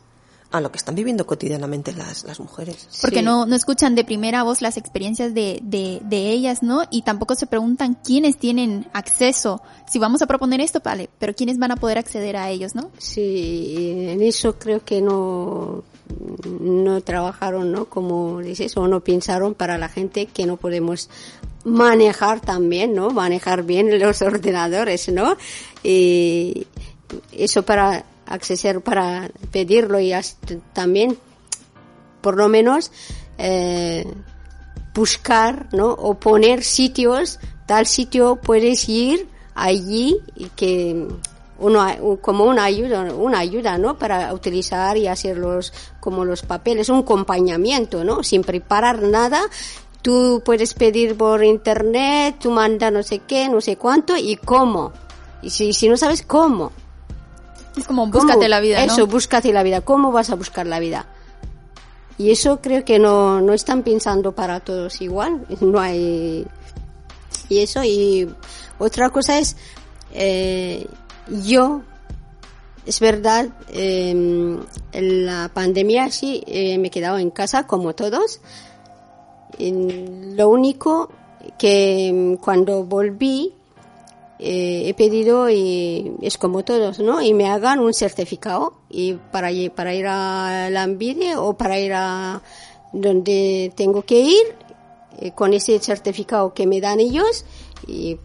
a 0.52 0.62
lo 0.62 0.72
que 0.72 0.78
están 0.78 0.96
viviendo 0.96 1.28
cotidianamente 1.28 1.94
las, 1.94 2.24
las 2.24 2.40
mujeres. 2.40 2.88
Porque 3.02 3.20
sí. 3.20 3.26
no, 3.26 3.46
no 3.46 3.56
escuchan 3.56 3.94
de 3.94 4.04
primera 4.04 4.42
voz 4.44 4.62
las 4.62 4.78
experiencias 4.78 5.34
de, 5.34 5.60
de, 5.62 6.02
de, 6.04 6.32
ellas, 6.32 6.64
¿no? 6.64 6.84
Y 6.90 7.04
tampoco 7.04 7.36
se 7.36 7.46
preguntan 7.46 7.96
quiénes 8.04 8.38
tienen 8.38 8.88
acceso. 8.94 9.62
Si 9.88 10.00
vamos 10.00 10.22
a 10.24 10.28
proponer 10.28 10.60
esto, 10.60 10.82
vale, 10.84 11.10
pero 11.20 11.36
quiénes 11.36 11.60
van 11.60 11.72
a 11.72 11.76
poder 11.76 12.00
acceder 12.00 12.36
a 12.36 12.50
ellos, 12.50 12.74
¿no? 12.74 12.90
Sí, 12.98 14.08
en 14.10 14.24
eso 14.24 14.58
creo 14.58 14.84
que 14.84 15.02
no, 15.02 15.84
no 16.60 17.02
trabajaron, 17.02 17.72
¿no? 17.72 17.86
Como 17.86 18.40
dices, 18.40 18.76
o 18.76 18.88
no 18.88 19.02
pensaron 19.02 19.54
para 19.54 19.78
la 19.78 19.88
gente 19.88 20.26
que 20.26 20.48
no 20.48 20.58
podemos 20.58 21.10
manejar 21.64 22.40
también, 22.40 22.96
¿no? 22.96 23.12
Manejar 23.12 23.64
bien 23.64 24.00
los 24.00 24.22
ordenadores, 24.24 25.10
¿no? 25.10 25.38
Y 25.84 26.66
eso 27.32 27.64
para 27.64 28.06
acceder 28.30 28.82
para 28.82 29.30
pedirlo 29.52 30.00
y 30.00 30.14
también 30.74 31.18
por 32.22 32.38
lo 32.38 32.48
menos 32.48 32.92
eh, 33.38 34.06
buscar 34.94 35.68
no 35.74 35.90
o 35.90 36.16
poner 36.20 36.64
sitios 36.64 37.40
tal 37.66 37.88
sitio 37.88 38.36
puedes 38.38 38.88
ir 38.88 39.28
allí 39.56 40.18
y 40.36 40.46
que 40.50 41.08
uno 41.60 41.86
como 42.22 42.46
una 42.46 42.66
ayuda 42.66 43.14
una 43.14 43.40
ayuda 43.40 43.78
no 43.78 43.98
para 43.98 44.34
utilizar 44.34 44.96
y 44.98 45.08
hacer 45.08 45.38
los 45.38 45.74
como 46.00 46.24
los 46.24 46.44
papeles 46.44 46.90
un 46.90 47.00
acompañamiento 47.00 48.04
no 48.04 48.24
sin 48.24 48.44
preparar 48.44 49.02
nada. 49.04 49.42
Tú 50.02 50.42
puedes 50.46 50.76
pedir 50.76 51.18
por 51.18 51.44
internet 51.44 52.38
tú 52.40 52.52
manda 52.52 52.90
no 52.90 53.04
sé 53.04 53.20
qué 53.20 53.50
no 53.50 53.60
sé 53.60 53.76
cuánto 53.76 54.16
y 54.16 54.38
cómo. 54.38 54.94
Y 55.42 55.50
si, 55.50 55.74
si 55.74 55.90
no 55.90 55.98
sabes 55.98 56.24
cómo 56.24 56.72
es 57.76 57.86
como 57.86 58.08
búscate 58.08 58.50
la 58.50 58.60
vida, 58.60 58.86
¿no? 58.86 58.94
Eso, 58.94 59.08
búscate 59.08 59.54
la 59.54 59.64
vida. 59.64 59.82
¿Cómo 59.82 60.12
vas 60.12 60.30
a 60.30 60.36
buscar 60.36 60.66
la 60.68 60.80
vida? 60.80 61.08
Y 62.18 62.32
eso 62.32 62.60
creo 62.62 62.84
que 62.84 63.00
no, 63.00 63.40
no 63.42 63.54
están 63.54 63.84
pensando 63.84 64.34
para 64.34 64.60
todos 64.60 65.02
igual. 65.02 65.46
No 65.62 65.80
hay... 65.80 66.46
Y 67.48 67.60
eso, 67.60 67.84
y 67.84 68.30
otra 68.78 69.10
cosa 69.10 69.40
es, 69.40 69.56
eh, 70.14 70.86
yo, 71.44 71.82
es 72.86 73.00
verdad, 73.00 73.50
eh, 73.70 74.12
en 74.92 75.26
la 75.26 75.50
pandemia 75.54 76.12
sí 76.12 76.44
eh, 76.46 76.78
me 76.78 76.88
he 76.90 76.92
quedado 76.92 77.18
en 77.18 77.32
casa 77.32 77.66
como 77.66 77.96
todos. 77.96 78.42
Y 79.58 79.72
lo 80.36 80.50
único 80.50 81.10
que 81.58 82.38
cuando 82.42 82.84
volví, 82.84 83.54
eh, 84.42 84.88
he 84.88 84.94
pedido 84.94 85.50
y 85.50 86.14
es 86.22 86.38
como 86.38 86.64
todos, 86.64 87.00
¿no? 87.00 87.22
Y 87.22 87.34
me 87.34 87.50
hagan 87.50 87.80
un 87.80 87.94
certificado 87.94 88.74
y 88.90 89.14
para, 89.14 89.50
para 89.76 89.94
ir 89.94 90.08
a 90.08 90.70
la 90.70 90.84
Ambide 90.84 91.36
o 91.36 91.58
para 91.58 91.78
ir 91.78 91.92
a 91.94 92.42
donde 92.94 93.74
tengo 93.76 94.04
que 94.04 94.22
ir 94.22 94.56
eh, 95.20 95.32
con 95.32 95.54
ese 95.54 95.78
certificado 95.80 96.54
que 96.54 96.66
me 96.66 96.80
dan 96.80 97.02
ellos 97.02 97.44
y 97.86 98.18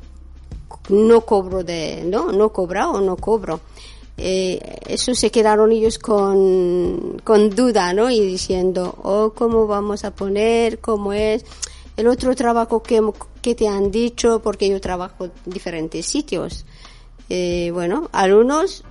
no 0.88 1.22
cobro 1.22 1.64
de, 1.64 2.04
no, 2.06 2.30
no 2.30 2.52
cobro 2.52 2.92
o 2.92 3.00
no 3.00 3.16
cobro. 3.16 3.60
Eh, 4.16 4.60
eso 4.86 5.16
se 5.16 5.32
quedaron 5.32 5.72
ellos 5.72 5.98
con, 5.98 7.20
con 7.24 7.50
duda, 7.50 7.92
¿no? 7.92 8.08
Y 8.10 8.20
diciendo, 8.20 8.96
oh, 9.02 9.32
¿cómo 9.34 9.66
vamos 9.66 10.04
a 10.04 10.14
poner? 10.14 10.78
¿Cómo 10.78 11.12
es? 11.12 11.44
El 11.96 12.06
otro 12.06 12.36
trabajo 12.36 12.82
que, 12.82 13.02
que 13.44 13.54
te 13.54 13.68
han 13.68 13.90
dicho, 13.90 14.40
porque 14.40 14.70
yo 14.70 14.80
trabajo 14.80 15.26
en 15.26 15.32
diferentes 15.44 16.06
sitios. 16.06 16.64
Eh, 17.28 17.70
bueno, 17.74 18.08
algunos 18.10 18.84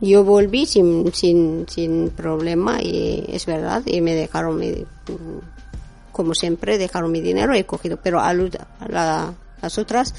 yo 0.00 0.22
volví 0.22 0.66
sin, 0.66 1.12
sin, 1.12 1.66
sin 1.68 2.10
problema 2.10 2.80
y 2.80 3.24
es 3.28 3.44
verdad, 3.44 3.82
y 3.84 4.00
me 4.00 4.14
dejaron 4.14 4.56
mi, 4.56 4.84
como 6.12 6.32
siempre, 6.32 6.78
dejaron 6.78 7.10
mi 7.10 7.20
dinero 7.20 7.54
he 7.54 7.64
cogido, 7.64 7.98
pero 8.00 8.20
a, 8.20 8.32
la, 8.32 9.34
las 9.60 9.78
otras 9.78 10.14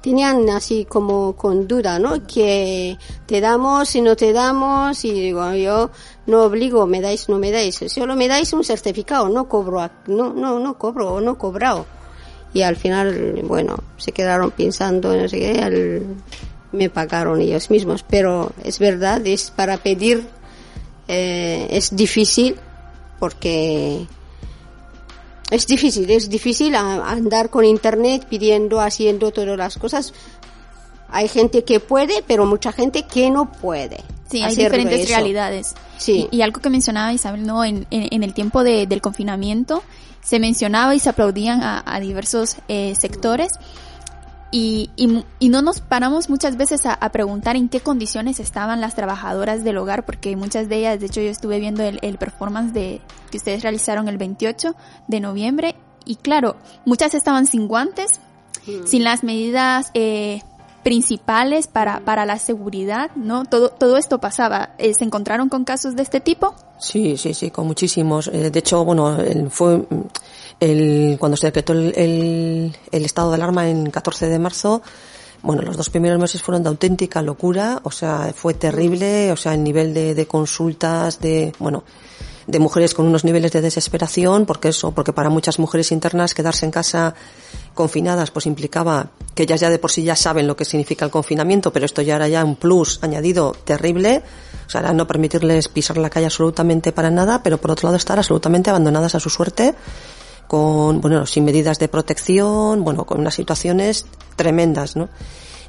tenían 0.00 0.48
así 0.50 0.84
como 0.84 1.34
con 1.34 1.66
duda, 1.66 1.98
¿no? 1.98 2.24
Que 2.24 2.96
te 3.26 3.40
damos 3.40 3.96
y 3.96 4.00
no 4.00 4.14
te 4.14 4.32
damos 4.32 5.04
y 5.04 5.10
digo, 5.10 5.52
yo 5.54 5.90
no 6.26 6.42
obligo, 6.44 6.86
me 6.86 7.00
dais, 7.00 7.28
no 7.28 7.40
me 7.40 7.50
dais, 7.50 7.82
solo 7.88 8.14
me 8.14 8.28
dais 8.28 8.52
un 8.52 8.62
certificado, 8.62 9.28
no 9.28 9.48
cobro, 9.48 9.90
no, 10.06 10.32
no, 10.32 10.60
no 10.60 10.78
cobro 10.78 11.14
o 11.14 11.20
no 11.20 11.36
cobrado. 11.36 11.84
Y 12.54 12.62
al 12.62 12.76
final, 12.76 13.40
bueno, 13.44 13.76
se 13.96 14.12
quedaron 14.12 14.50
pensando, 14.50 15.16
no 15.16 15.28
sé 15.28 15.38
qué, 15.38 15.60
al, 15.62 16.02
me 16.72 16.90
pagaron 16.90 17.40
ellos 17.40 17.70
mismos. 17.70 18.02
Pero 18.02 18.52
es 18.64 18.78
verdad, 18.78 19.26
es 19.26 19.50
para 19.50 19.76
pedir, 19.78 20.26
eh, 21.08 21.68
es 21.70 21.94
difícil 21.94 22.56
porque 23.18 24.06
es 25.50 25.66
difícil, 25.66 26.10
es 26.10 26.28
difícil 26.28 26.74
andar 26.74 27.50
con 27.50 27.64
internet 27.64 28.26
pidiendo, 28.28 28.80
haciendo 28.80 29.30
todas 29.30 29.56
las 29.56 29.76
cosas. 29.76 30.12
Hay 31.12 31.28
gente 31.28 31.62
que 31.64 31.78
puede, 31.80 32.24
pero 32.26 32.46
mucha 32.46 32.72
gente 32.72 33.02
que 33.04 33.30
no 33.30 33.50
puede. 33.52 33.98
Sí, 34.30 34.42
hay 34.42 34.56
diferentes 34.56 35.00
eso. 35.00 35.08
realidades. 35.10 35.74
Sí. 35.98 36.26
Y, 36.32 36.38
y 36.38 36.42
algo 36.42 36.60
que 36.60 36.70
mencionaba 36.70 37.12
Isabel, 37.12 37.46
¿no? 37.46 37.64
En, 37.64 37.86
en, 37.90 38.08
en 38.10 38.22
el 38.22 38.32
tiempo 38.34 38.64
de- 38.64 38.86
del 38.86 39.00
confinamiento 39.02 39.82
se 40.22 40.38
mencionaba 40.40 40.94
y 40.94 41.00
se 41.00 41.10
aplaudían 41.10 41.62
a, 41.62 41.82
a 41.84 42.00
diversos 42.00 42.56
eh, 42.68 42.94
sectores 42.94 43.52
y, 44.50 44.90
y, 44.96 45.24
y 45.38 45.48
no 45.48 45.62
nos 45.62 45.80
paramos 45.80 46.28
muchas 46.28 46.56
veces 46.58 46.84
a, 46.84 46.92
a 46.92 47.10
preguntar 47.10 47.56
en 47.56 47.68
qué 47.70 47.80
condiciones 47.80 48.38
estaban 48.38 48.80
las 48.82 48.94
trabajadoras 48.94 49.64
del 49.64 49.78
hogar, 49.78 50.04
porque 50.04 50.36
muchas 50.36 50.68
de 50.68 50.76
ellas, 50.76 51.00
de 51.00 51.06
hecho 51.06 51.20
yo 51.22 51.30
estuve 51.30 51.58
viendo 51.58 51.82
el, 51.82 51.98
el 52.02 52.18
performance 52.18 52.72
de, 52.74 53.00
que 53.30 53.38
ustedes 53.38 53.62
realizaron 53.62 54.08
el 54.08 54.18
28 54.18 54.74
de 55.08 55.20
noviembre 55.20 55.74
y 56.04 56.16
claro, 56.16 56.56
muchas 56.84 57.14
estaban 57.14 57.46
sin 57.46 57.66
guantes, 57.66 58.12
sin 58.84 59.02
las 59.04 59.24
medidas 59.24 59.90
eh, 59.94 60.42
principales 60.82 61.66
para, 61.66 62.00
para 62.00 62.26
la 62.26 62.38
seguridad, 62.38 63.10
¿no? 63.14 63.44
Todo, 63.44 63.70
todo 63.70 63.96
esto 63.96 64.18
pasaba. 64.18 64.70
Eh, 64.78 64.94
¿Se 64.94 65.04
encontraron 65.04 65.48
con 65.48 65.64
casos 65.64 65.96
de 65.96 66.02
este 66.02 66.20
tipo? 66.20 66.54
Sí, 66.78 67.16
sí, 67.16 67.34
sí, 67.34 67.50
con 67.50 67.66
muchísimos. 67.66 68.28
Eh, 68.28 68.50
de 68.50 68.58
hecho, 68.58 68.84
bueno, 68.84 69.16
fue 69.50 69.78
mm, 69.78 69.86
el, 70.60 71.16
cuando 71.18 71.36
se 71.36 71.48
decretó 71.48 71.72
el, 71.72 71.92
el, 71.96 72.76
el 72.90 73.04
estado 73.04 73.30
de 73.30 73.36
alarma 73.36 73.68
en 73.68 73.90
14 73.90 74.28
de 74.28 74.38
marzo, 74.38 74.82
bueno, 75.42 75.62
los 75.62 75.76
dos 75.76 75.90
primeros 75.90 76.18
meses 76.20 76.40
fueron 76.40 76.62
de 76.62 76.68
auténtica 76.68 77.20
locura, 77.20 77.80
o 77.82 77.90
sea, 77.90 78.32
fue 78.34 78.54
terrible, 78.54 79.32
o 79.32 79.36
sea, 79.36 79.54
el 79.54 79.64
nivel 79.64 79.92
de, 79.92 80.14
de 80.14 80.26
consultas, 80.26 81.20
de, 81.20 81.52
bueno, 81.58 81.82
de 82.46 82.58
mujeres 82.58 82.94
con 82.94 83.06
unos 83.06 83.24
niveles 83.24 83.52
de 83.52 83.60
desesperación, 83.60 84.46
porque 84.46 84.68
eso, 84.68 84.92
porque 84.92 85.12
para 85.12 85.30
muchas 85.30 85.58
mujeres 85.58 85.92
internas 85.92 86.34
quedarse 86.34 86.64
en 86.66 86.72
casa 86.72 87.14
confinadas 87.74 88.30
pues 88.30 88.46
implicaba 88.46 89.10
que 89.34 89.44
ellas 89.44 89.60
ya 89.60 89.70
de 89.70 89.78
por 89.78 89.90
sí 89.90 90.02
ya 90.02 90.16
saben 90.16 90.46
lo 90.46 90.56
que 90.56 90.64
significa 90.64 91.04
el 91.04 91.10
confinamiento, 91.10 91.72
pero 91.72 91.86
esto 91.86 92.02
ya 92.02 92.16
era 92.16 92.28
ya 92.28 92.44
un 92.44 92.56
plus 92.56 92.98
añadido 93.02 93.52
terrible, 93.64 94.22
o 94.66 94.70
sea, 94.70 94.92
no 94.92 95.06
permitirles 95.06 95.68
pisar 95.68 95.96
la 95.96 96.10
calle 96.10 96.26
absolutamente 96.26 96.92
para 96.92 97.10
nada, 97.10 97.42
pero 97.42 97.58
por 97.58 97.70
otro 97.70 97.88
lado 97.88 97.96
estar 97.96 98.18
absolutamente 98.18 98.70
abandonadas 98.70 99.14
a 99.14 99.20
su 99.20 99.30
suerte 99.30 99.74
con, 100.46 101.00
bueno, 101.00 101.24
sin 101.24 101.44
medidas 101.44 101.78
de 101.78 101.88
protección, 101.88 102.84
bueno, 102.84 103.06
con 103.06 103.20
unas 103.20 103.34
situaciones 103.34 104.04
tremendas, 104.36 104.96
¿no? 104.96 105.08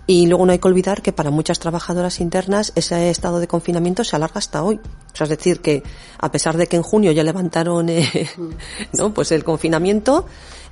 Y 0.06 0.28
luego 0.28 0.46
no 0.46 0.52
hay 0.52 0.60
que 0.60 0.68
olvidar 0.68 1.02
que 1.02 1.14
para 1.14 1.32
muchas 1.32 1.60
trabajadoras 1.60 2.20
internas 2.20 2.74
ese 2.76 3.10
estado 3.10 3.40
de 3.40 3.48
confinamiento 3.48 4.04
se 4.04 4.16
alarga 4.16 4.40
hasta 4.40 4.62
hoy. 4.62 4.76
O 4.76 5.16
sea, 5.16 5.26
es 5.26 5.30
decir, 5.30 5.62
que 5.62 5.84
a 6.18 6.30
pesar 6.32 6.58
de 6.58 6.68
que 6.68 6.76
en 6.76 6.84
junio 6.84 7.12
ya 7.14 7.24
levantaron 7.24 7.88
eh, 7.88 8.30
¿no? 8.98 9.14
pues 9.14 9.32
el 9.32 9.46
confinamiento, 9.46 10.26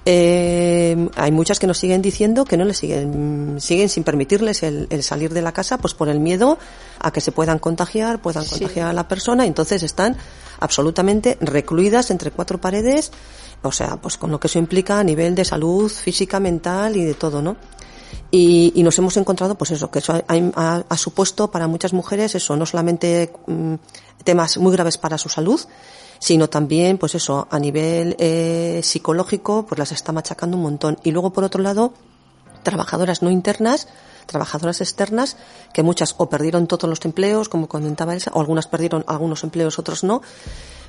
eh, 0.04 1.10
hay 1.16 1.32
muchas 1.32 1.60
que 1.60 1.68
nos 1.68 1.78
siguen 1.78 2.02
diciendo 2.02 2.44
que 2.44 2.58
no 2.58 2.66
les 2.66 2.78
siguen, 2.78 3.62
siguen 3.62 3.88
sin 3.88 4.04
permitirles 4.04 4.64
el, 4.64 4.88
el 4.90 5.04
salir 5.04 5.32
de 5.32 5.42
la 5.42 5.54
casa 5.54 5.78
pues 5.78 5.94
por 5.94 6.10
el 6.10 6.20
miedo 6.20 6.58
a 7.00 7.12
que 7.12 7.22
se 7.22 7.32
puedan 7.32 7.60
contagiar, 7.60 8.22
puedan 8.22 8.46
contagiar 8.46 8.88
a 8.88 8.94
la 8.94 9.08
persona, 9.08 9.46
y 9.46 9.48
entonces 9.48 9.84
están 9.84 10.18
absolutamente 10.60 11.38
recluidas 11.40 12.12
entre 12.12 12.32
cuatro 12.32 12.60
paredes, 12.60 13.12
o 13.62 13.72
sea, 13.72 13.98
pues 13.98 14.18
con 14.18 14.32
lo 14.32 14.40
que 14.40 14.48
eso 14.48 14.60
implica 14.60 15.00
a 15.00 15.04
nivel 15.04 15.36
de 15.36 15.46
salud 15.46 15.90
física, 15.90 16.40
mental 16.40 16.98
y 16.98 17.06
de 17.06 17.14
todo, 17.14 17.42
¿no? 17.42 17.56
Y, 18.30 18.72
y 18.76 18.84
nos 18.84 18.98
hemos 18.98 19.18
encontrado, 19.18 19.56
pues 19.56 19.72
eso, 19.72 19.92
que 19.92 20.00
eso 20.00 20.14
ha, 20.28 20.98
supuesto 20.98 21.52
para 21.52 21.68
muchas 21.68 21.94
mujeres 21.94 22.36
eso, 22.36 22.56
no 22.56 22.66
solamente 22.66 23.34
mm, 23.48 23.76
temas 24.24 24.58
muy 24.58 24.72
graves 24.72 24.98
para 24.98 25.18
su 25.18 25.30
salud, 25.30 25.60
sino 26.20 26.50
también, 26.50 26.98
pues 26.98 27.16
eso, 27.16 27.48
a 27.50 27.60
nivel 27.60 28.16
eh, 28.20 28.82
psicológico, 28.84 29.66
pues 29.66 29.80
las 29.80 29.92
está 29.92 30.12
machacando 30.12 30.56
un 30.56 30.64
montón. 30.64 30.98
Y 31.04 31.12
luego, 31.12 31.34
por 31.34 31.44
otro 31.44 31.62
lado, 31.62 31.94
trabajadoras 32.64 33.22
no 33.22 33.32
internas, 33.32 33.88
trabajadoras 34.28 34.82
externas, 34.82 35.36
que 35.74 35.84
muchas 35.84 36.14
o 36.18 36.30
perdieron 36.30 36.68
todos 36.68 36.90
los 36.90 37.04
empleos, 37.06 37.50
como 37.50 37.68
comentaba 37.68 38.14
Elsa, 38.14 38.32
o 38.34 38.40
algunas 38.40 38.68
perdieron 38.68 39.04
algunos 39.08 39.44
empleos, 39.44 39.80
otros 39.80 40.04
no, 40.04 40.22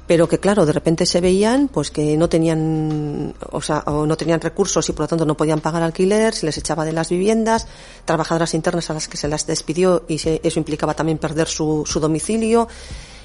pero 0.07 0.29
que 0.29 0.39
claro, 0.39 0.67
de 0.67 0.73
repente 0.73 1.07
se 1.07 1.21
veían 1.21 1.69
pues 1.69 1.91
que 1.91 2.17
no 2.17 2.29
tenían, 2.29 3.35
o 3.51 3.61
sea, 3.63 3.79
o 3.87 4.05
no 4.07 4.17
tenían 4.17 4.41
recursos 4.41 4.89
y 4.89 4.93
por 4.93 5.05
lo 5.05 5.09
tanto 5.09 5.25
no 5.25 5.37
podían 5.37 5.61
pagar 5.61 5.83
alquiler, 5.83 6.35
se 6.35 6.47
les 6.47 6.59
echaba 6.59 6.85
de 6.85 6.93
las 6.93 7.09
viviendas, 7.09 7.67
trabajadoras 8.05 8.53
internas 8.55 8.91
a 8.91 8.95
las 8.95 9.09
que 9.09 9.17
se 9.17 9.29
las 9.29 9.47
despidió 9.47 10.05
y 10.09 10.19
se- 10.19 10.41
eso 10.43 10.59
implicaba 10.59 10.95
también 10.95 11.19
perder 11.19 11.47
su, 11.49 11.85
su 11.87 12.01
domicilio. 12.01 12.69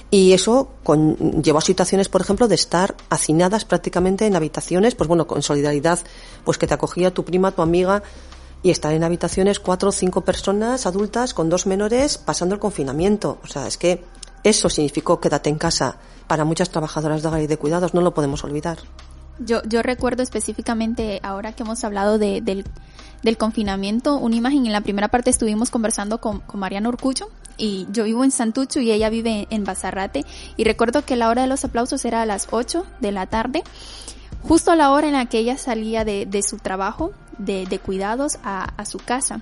Y 0.09 0.31
eso 0.31 0.69
con- 0.83 1.41
llevó 1.43 1.57
a 1.57 1.61
situaciones, 1.61 2.07
por 2.07 2.21
ejemplo, 2.21 2.47
de 2.47 2.55
estar 2.55 2.95
hacinadas 3.09 3.65
prácticamente 3.65 4.25
en 4.25 4.37
habitaciones, 4.37 4.95
pues 4.95 5.07
bueno, 5.09 5.27
con 5.27 5.41
solidaridad, 5.41 5.99
pues 6.45 6.57
que 6.57 6.65
te 6.67 6.73
acogía 6.75 7.13
tu 7.13 7.25
prima, 7.25 7.51
tu 7.51 7.61
amiga, 7.61 8.03
y 8.63 8.69
estar 8.69 8.93
en 8.93 9.03
habitaciones 9.03 9.59
cuatro 9.59 9.89
o 9.89 9.91
cinco 9.91 10.21
personas 10.21 10.85
adultas 10.85 11.33
con 11.33 11.49
dos 11.49 11.65
menores 11.67 12.17
pasando 12.17 12.55
el 12.55 12.61
confinamiento. 12.61 13.37
O 13.43 13.47
sea, 13.47 13.67
es 13.67 13.77
que 13.77 14.01
eso 14.49 14.69
significó 14.69 15.19
quédate 15.19 15.49
en 15.49 15.57
casa 15.57 15.97
para 16.27 16.45
muchas 16.45 16.69
trabajadoras 16.69 17.21
de 17.23 17.57
cuidados, 17.57 17.93
no 17.93 18.01
lo 18.01 18.13
podemos 18.13 18.43
olvidar. 18.43 18.77
Yo, 19.39 19.61
yo 19.63 19.83
recuerdo 19.83 20.23
específicamente, 20.23 21.19
ahora 21.21 21.53
que 21.53 21.63
hemos 21.63 21.83
hablado 21.83 22.17
de- 22.17 22.41
del, 22.41 23.37
confinamiento, 23.37 24.15
una 24.17 24.35
imagen, 24.35 24.65
en 24.65 24.71
la 24.71 24.81
primera 24.81 25.09
parte 25.09 25.29
estuvimos 25.29 25.69
conversando 25.69 26.19
con, 26.19 26.39
con 26.39 26.59
Mariana 26.59 26.89
Urcucho, 26.89 27.29
y 27.57 27.87
yo 27.91 28.03
vivo 28.05 28.23
en 28.23 28.31
Santucho 28.31 28.79
y 28.79 28.91
ella 28.91 29.09
vive 29.09 29.47
en 29.49 29.63
Bazarrate, 29.63 30.25
y 30.57 30.63
recuerdo 30.63 31.03
que 31.05 31.15
la 31.15 31.29
hora 31.29 31.43
de 31.43 31.47
los 31.47 31.63
aplausos 31.65 32.03
era 32.05 32.21
a 32.21 32.25
las 32.25 32.47
8 32.51 32.85
de 32.99 33.11
la 33.11 33.27
tarde, 33.27 33.63
justo 34.41 34.71
a 34.71 34.75
la 34.75 34.91
hora 34.91 35.07
en 35.07 35.13
la 35.13 35.25
que 35.27 35.39
ella 35.39 35.57
salía 35.57 36.03
de, 36.05 36.25
de 36.25 36.41
su 36.41 36.57
trabajo 36.57 37.11
de, 37.37 37.65
de 37.67 37.79
cuidados 37.79 38.37
a, 38.43 38.63
a 38.77 38.85
su 38.85 38.97
casa. 38.97 39.41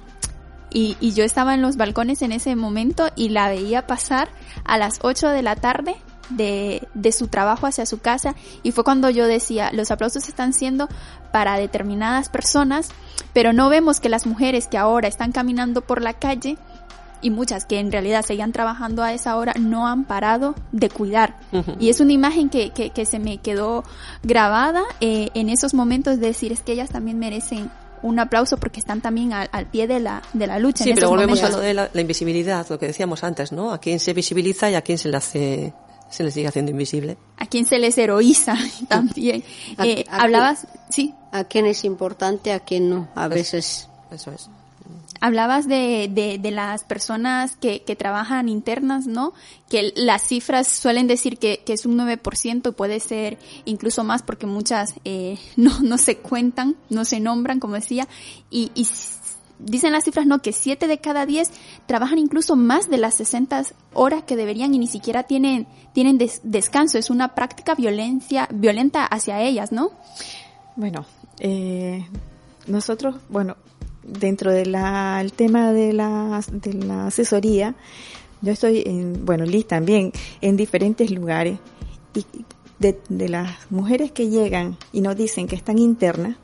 Y, 0.72 0.97
y 0.99 1.13
yo 1.13 1.24
estaba 1.24 1.53
en 1.53 1.61
los 1.61 1.78
balcones 1.78 2.22
en 2.22 2.32
ese 2.32 2.55
momento 2.55 3.07
y 3.16 3.30
la 3.30 3.47
veía 3.49 3.88
pasar 3.88 4.30
a 4.66 4.78
las 4.78 4.99
8 5.01 5.30
de 5.30 5.41
la 5.41 5.55
tarde 5.55 5.95
de, 6.30 6.88
de 6.93 7.11
su 7.11 7.28
trabajo 7.28 7.68
hacia 7.68 7.86
su 7.86 7.99
casa 7.99 8.36
y 8.63 8.72
fue 8.72 8.84
cuando 8.84 9.09
yo 9.09 9.28
decía, 9.28 9.72
los 9.72 9.91
aplausos 9.91 10.28
están 10.28 10.53
siendo 10.53 10.89
para 11.32 11.57
determinadas 11.57 12.30
personas, 12.30 12.89
pero 13.34 13.53
no 13.53 13.70
vemos 13.70 13.99
que 13.99 14.09
las 14.09 14.26
mujeres 14.26 14.68
que 14.68 14.78
ahora 14.78 15.07
están 15.07 15.32
caminando 15.32 15.82
por 15.82 16.01
la 16.01 16.13
calle 16.13 16.57
y 17.22 17.30
muchas 17.30 17.66
que 17.66 17.80
en 17.80 17.91
realidad 17.91 18.24
seguían 18.24 18.51
trabajando 18.51 19.01
a 19.01 19.13
esa 19.13 19.36
hora 19.38 19.53
no 19.59 19.88
han 19.88 20.03
parado 20.03 20.53
de 20.72 20.89
cuidar. 20.89 21.38
Y 21.80 21.89
es 21.89 21.99
una 21.99 22.13
imagen 22.13 22.49
que, 22.49 22.70
que, 22.70 22.91
que 22.91 23.05
se 23.05 23.18
me 23.18 23.39
quedó 23.39 23.84
grabada 24.22 24.84
eh, 25.01 25.30
en 25.34 25.49
esos 25.49 25.74
momentos 25.74 26.20
de 26.20 26.28
decir 26.28 26.51
es 26.51 26.61
que 26.61 26.74
ellas 26.74 26.89
también 26.89 27.18
merecen 27.18 27.72
un 28.06 28.20
aplauso 28.20 28.58
porque 28.58 28.80
están 28.80 29.01
también 29.01 29.34
al, 29.34 29.49
al 29.51 29.66
pie 29.68 29.88
de 29.88 29.99
la, 29.99 30.22
de 30.34 30.47
la 30.47 30.60
lucha. 30.60 30.84
Sí, 30.84 30.89
en 30.91 30.95
pero 30.95 31.10
volvemos 31.10 31.41
a 31.43 31.49
lo 31.49 31.60
de 31.60 31.74
la, 31.74 31.89
la 31.93 32.01
invisibilidad, 32.01 32.66
lo 32.70 32.78
que 32.80 32.88
decíamos 32.88 33.24
antes, 33.24 33.51
¿no? 33.51 33.72
A 33.74 33.80
quién 33.80 33.99
se 33.99 34.14
visibiliza 34.14 34.70
y 34.70 34.76
a 34.76 34.82
quién 34.82 34.97
se 34.97 35.10
le 35.10 35.18
hace, 35.18 35.74
se 36.10 36.24
le 36.24 36.32
sigue 36.32 36.47
haciendo 36.47 36.72
invisible. 36.72 37.18
a 37.38 37.45
quien 37.47 37.66
se 37.66 37.80
les 37.80 37.97
heroiza 37.97 38.56
también. 38.88 39.43
A- 39.78 39.86
Eh, 39.86 40.06
a- 40.10 40.22
hablabas, 40.24 40.68
sí, 40.89 41.14
A 41.32 41.43
quién 41.45 41.66
es 41.66 41.84
importante, 41.84 42.53
a 42.53 42.60
quién 42.62 42.89
no. 42.89 43.08
A 43.16 43.28
veces. 43.28 43.89
Eso 44.12 44.32
es. 44.32 44.49
Hablabas 45.26 45.67
de, 45.67 46.09
de, 46.11 46.38
de 46.38 46.51
las 46.51 46.84
personas 46.84 47.55
que, 47.57 47.82
que 47.84 47.95
trabajan 47.95 48.47
internas, 48.49 49.07
¿no? 49.07 49.34
Que 49.69 49.91
las 49.95 50.21
cifras 50.21 50.67
suelen 50.67 51.07
decir 51.07 51.38
que, 51.39 51.63
que 51.65 51.73
es 51.73 51.86
un 51.86 51.97
9% 51.97 52.69
y 52.69 52.71
puede 52.73 52.99
ser 52.99 53.38
incluso 53.65 54.03
más 54.03 54.21
porque 54.23 54.45
muchas 54.45 54.93
eh, 55.03 55.38
no, 55.55 55.80
no 55.82 55.97
se 55.97 56.17
cuentan, 56.17 56.76
no 56.89 57.05
se 57.05 57.19
nombran, 57.19 57.59
como 57.59 57.73
decía, 57.76 58.07
y, 58.51 58.71
y 58.76 58.88
dicen 59.57 59.93
las 59.93 60.03
cifras, 60.03 60.26
¿no? 60.28 60.41
Que 60.41 60.51
7 60.53 60.88
de 60.88 60.97
cada 60.99 61.26
10 61.26 61.49
trabajan 61.88 62.19
incluso 62.19 62.55
más 62.55 62.89
de 62.89 62.97
las 62.97 63.15
60 63.15 63.63
horas 63.93 64.23
que 64.26 64.36
deberían 64.36 64.76
y 64.76 64.80
ni 64.80 64.88
siquiera 64.88 65.23
tienen, 65.23 65.65
tienen 65.93 66.17
des- 66.17 66.41
descanso. 66.43 66.97
Es 66.97 67.09
una 67.09 67.34
práctica 67.36 67.73
violencia, 67.73 68.47
violenta 68.51 69.05
hacia 69.05 69.41
ellas, 69.41 69.71
¿no? 69.71 69.91
Bueno, 70.76 71.05
eh, 71.39 72.05
nosotros, 72.67 73.15
bueno, 73.30 73.55
dentro 74.06 74.51
del 74.51 74.76
tema 75.36 75.72
de 75.72 75.93
la, 75.93 76.41
de 76.51 76.74
la 76.74 77.08
asesoría, 77.08 77.76
yo 78.41 78.51
estoy, 78.51 78.84
en, 78.86 79.26
bueno, 79.26 79.45
Liz 79.45 79.68
también, 79.68 80.12
en 80.41 80.56
diferentes 80.58 81.12
lugares. 81.12 81.60
Y 82.14 82.26
de, 82.80 82.99
de 83.10 83.30
las 83.30 83.72
mujeres 83.72 84.12
que 84.12 84.30
llegan 84.30 84.78
y 84.91 85.01
nos 85.01 85.16
dicen 85.16 85.47
que 85.47 85.56
están 85.56 85.80
internas, 85.80 86.38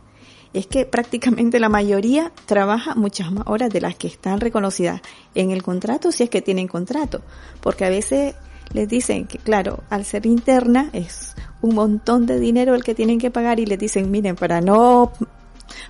es 0.54 0.68
que 0.68 0.86
prácticamente 0.86 1.60
la 1.60 1.70
mayoría 1.70 2.32
trabaja 2.46 2.96
muchas 2.96 3.32
más 3.32 3.46
horas 3.48 3.70
de 3.70 3.82
las 3.82 3.96
que 3.96 4.08
están 4.08 4.40
reconocidas 4.40 5.02
en 5.34 5.52
el 5.52 5.64
contrato, 5.64 6.12
si 6.12 6.24
es 6.24 6.30
que 6.30 6.42
tienen 6.42 6.68
contrato. 6.68 7.22
Porque 7.62 7.86
a 7.86 7.90
veces 7.90 8.36
les 8.74 8.88
dicen 8.88 9.28
que, 9.28 9.38
claro, 9.38 9.84
al 9.90 10.06
ser 10.06 10.26
interna 10.26 10.90
es 10.94 11.36
un 11.62 11.76
montón 11.76 12.26
de 12.26 12.40
dinero 12.40 12.76
el 12.76 12.84
que 12.84 12.96
tienen 12.96 13.20
que 13.20 13.32
pagar 13.32 13.60
y 13.60 13.66
les 13.66 13.80
dicen, 13.80 14.12
miren, 14.12 14.36
para 14.36 14.60
no 14.62 15.12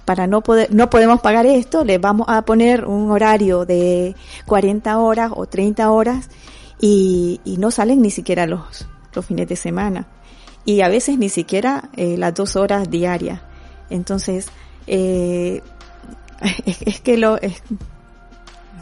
para 0.06 0.28
no 0.28 0.42
poder, 0.42 0.74
no 0.74 0.90
podemos 0.90 1.22
pagar 1.22 1.46
esto, 1.46 1.84
le 1.84 1.98
vamos 1.98 2.28
a 2.30 2.44
poner 2.44 2.86
un 2.86 3.12
horario 3.12 3.66
de 3.66 4.16
40 4.46 4.98
horas 4.98 5.32
o 5.36 5.46
30 5.46 5.90
horas 5.92 6.30
y, 6.80 7.42
y 7.44 7.58
no 7.58 7.72
salen 7.72 8.02
ni 8.02 8.12
siquiera 8.12 8.46
los, 8.46 8.88
los 9.14 9.26
fines 9.26 9.48
de 9.48 9.56
semana. 9.56 10.08
Y 10.66 10.82
a 10.82 10.90
veces 10.90 11.18
ni 11.18 11.30
siquiera 11.30 11.90
eh, 11.96 12.18
las 12.18 12.34
dos 12.36 12.56
horas 12.56 12.90
diarias. 12.90 13.42
Entonces, 13.90 14.48
eh, 14.88 15.62
es, 16.66 16.82
es 16.84 17.02
que 17.02 17.18
lo, 17.18 17.38
es, 17.42 17.62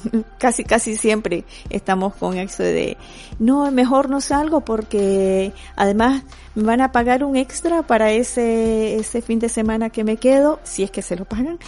casi 0.37 0.63
casi 0.63 0.95
siempre 0.95 1.45
estamos 1.69 2.15
con 2.15 2.37
eso 2.37 2.63
de 2.63 2.97
no 3.39 3.69
mejor 3.71 4.09
no 4.09 4.21
salgo 4.21 4.61
porque 4.61 5.53
además 5.75 6.23
me 6.55 6.63
van 6.63 6.81
a 6.81 6.91
pagar 6.91 7.23
un 7.23 7.35
extra 7.35 7.83
para 7.83 8.11
ese 8.11 8.95
ese 8.95 9.21
fin 9.21 9.39
de 9.39 9.49
semana 9.49 9.89
que 9.89 10.03
me 10.03 10.17
quedo 10.17 10.59
si 10.63 10.83
es 10.83 10.91
que 10.91 11.01
se 11.01 11.15
lo 11.15 11.25
pagan 11.25 11.59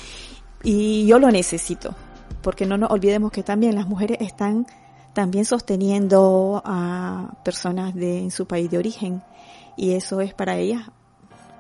y 0.64 1.06
yo 1.08 1.20
lo 1.20 1.32
necesito 1.32 1.96
porque 2.42 2.66
no 2.66 2.78
nos 2.78 2.92
olvidemos 2.92 3.32
que 3.32 3.44
también 3.44 3.76
las 3.76 3.88
mujeres 3.88 4.18
están 4.22 4.66
también 5.14 5.46
sosteniendo 5.46 6.62
a 6.66 7.34
personas 7.44 7.94
de 7.94 8.20
en 8.20 8.32
su 8.32 8.46
país 8.48 8.70
de 8.72 8.78
origen 8.78 9.22
y 9.76 9.92
eso 9.92 10.22
es 10.22 10.34
para 10.34 10.58
ellas 10.58 10.84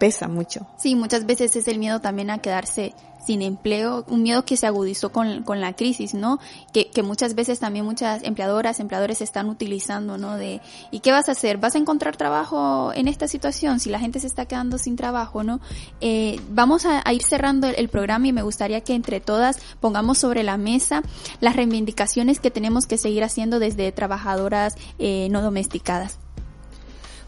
pesa 0.02 0.28
mucho. 0.28 0.66
Sí, 0.78 0.96
muchas 0.96 1.28
veces 1.28 1.56
es 1.56 1.68
el 1.68 1.78
miedo 1.78 2.02
también 2.02 2.32
a 2.32 2.40
quedarse 2.40 2.96
sin 3.26 3.42
empleo, 3.42 4.06
un 4.08 4.24
miedo 4.24 4.46
que 4.46 4.58
se 4.58 4.68
agudizó 4.68 5.12
con, 5.12 5.44
con 5.44 5.62
la 5.62 5.74
crisis, 5.74 6.14
¿no? 6.14 6.40
Que, 6.74 6.90
que 6.90 7.04
muchas 7.04 7.36
veces 7.36 7.60
también 7.60 7.86
muchas 7.86 8.24
empleadoras, 8.24 8.80
empleadores 8.80 9.22
están 9.22 9.50
utilizando, 9.50 10.18
¿no? 10.18 10.38
De, 10.38 10.62
¿y 10.92 11.00
qué 11.00 11.12
vas 11.12 11.30
a 11.30 11.34
hacer? 11.34 11.58
¿Vas 11.58 11.76
a 11.76 11.78
encontrar 11.78 12.18
trabajo 12.18 12.92
en 12.94 13.08
esta 13.08 13.28
situación 13.28 13.80
si 13.80 13.90
la 13.90 14.00
gente 14.00 14.20
se 14.20 14.28
está 14.28 14.46
quedando 14.46 14.78
sin 14.78 14.96
trabajo, 14.96 15.44
¿no? 15.44 15.60
Eh, 16.00 16.40
vamos 16.50 16.86
a, 16.86 17.02
ir 17.12 17.24
cerrando 17.24 17.68
el, 17.68 17.90
programa 17.90 18.28
y 18.28 18.34
me 18.34 18.42
gustaría 18.42 18.82
que 18.82 18.94
entre 18.94 19.20
todas 19.20 19.58
pongamos 19.80 20.18
sobre 20.18 20.44
la 20.44 20.58
mesa 20.58 21.02
las 21.42 21.56
reivindicaciones 21.56 22.40
que 22.40 22.52
tenemos 22.52 22.86
que 22.86 22.98
seguir 22.98 23.24
haciendo 23.24 23.60
desde 23.60 23.92
trabajadoras 23.92 24.76
eh, 24.98 25.28
no 25.30 25.42
domesticadas. 25.42 26.20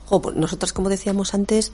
Oh, 0.10 0.22
nosotras, 0.36 0.74
como 0.74 0.90
decíamos 0.90 1.34
antes, 1.34 1.72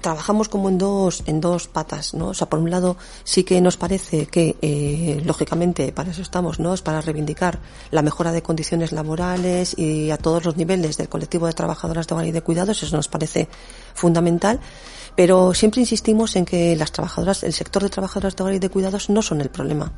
trabajamos 0.00 0.48
como 0.48 0.68
en 0.68 0.78
dos 0.78 1.22
en 1.26 1.40
dos 1.40 1.68
patas 1.68 2.14
no 2.14 2.28
o 2.28 2.34
sea 2.34 2.48
por 2.48 2.58
un 2.58 2.70
lado 2.70 2.96
sí 3.24 3.44
que 3.44 3.60
nos 3.60 3.76
parece 3.76 4.26
que 4.26 4.56
eh, 4.62 5.20
lógicamente 5.24 5.92
para 5.92 6.10
eso 6.10 6.22
estamos 6.22 6.58
no 6.58 6.74
es 6.74 6.82
para 6.82 7.00
reivindicar 7.00 7.58
la 7.90 8.02
mejora 8.02 8.32
de 8.32 8.42
condiciones 8.42 8.92
laborales 8.92 9.78
y 9.78 10.10
a 10.10 10.16
todos 10.18 10.44
los 10.44 10.56
niveles 10.56 10.96
del 10.96 11.08
colectivo 11.08 11.46
de 11.46 11.52
trabajadoras 11.52 12.06
de 12.06 12.14
hogar 12.14 12.26
y 12.26 12.32
de 12.32 12.42
cuidados 12.42 12.82
eso 12.82 12.96
nos 12.96 13.08
parece 13.08 13.48
fundamental. 13.94 14.60
Pero 15.16 15.54
siempre 15.54 15.80
insistimos 15.80 16.36
en 16.36 16.44
que 16.44 16.76
las 16.76 16.92
trabajadoras 16.92 17.42
el 17.42 17.52
sector 17.52 17.82
de 17.82 17.90
trabajadoras 17.90 18.36
de 18.36 18.42
hogar 18.42 18.54
y 18.54 18.58
de 18.58 18.70
cuidados 18.70 19.10
no 19.10 19.22
son 19.22 19.40
el 19.40 19.50
problema 19.50 19.92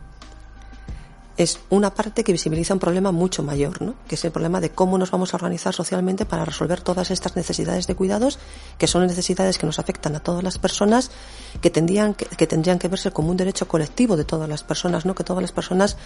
es 1.37 1.59
una 1.70 1.95
parte 1.95 2.24
que 2.24 2.33
visibiliza 2.33 2.74
un 2.74 2.80
problema 2.80 3.12
mucho 3.12 3.43
mayor, 3.43 3.80
¿no? 3.80 3.95
que 4.07 4.16
es 4.16 4.24
el 4.24 4.33
problema 4.33 4.61
de 4.61 4.70
cómo 4.70 4.99
nos 4.99 5.11
vamos 5.11 5.33
a 5.33 5.37
organizar 5.37 5.74
socialmente 5.74 6.26
para 6.26 6.45
resolver 6.45 6.80
todas 6.80 7.11
estas 7.11 7.37
necesidades 7.37 7.87
de 7.87 7.95
cuidados, 7.95 8.39
que 8.78 8.87
son 8.87 9.07
necesidades 9.07 9.59
que 9.59 9.66
nos 9.66 9.78
afectan 9.78 10.14
a 10.16 10.20
todas 10.20 10.45
las 10.45 10.59
personas, 10.59 11.11
que 11.61 11.70
tendrían 11.70 12.14
que, 12.14 12.26
que 12.26 12.47
tendrían 12.47 12.78
que 12.78 12.89
verse 12.89 13.11
como 13.11 13.30
un 13.30 13.37
derecho 13.37 13.66
colectivo 13.66 14.16
de 14.16 14.24
todas 14.24 14.49
las 14.49 14.62
personas, 14.62 15.07
¿no? 15.07 15.14
que 15.14 15.24
todas 15.24 15.43
las 15.43 15.53
personas 15.53 15.97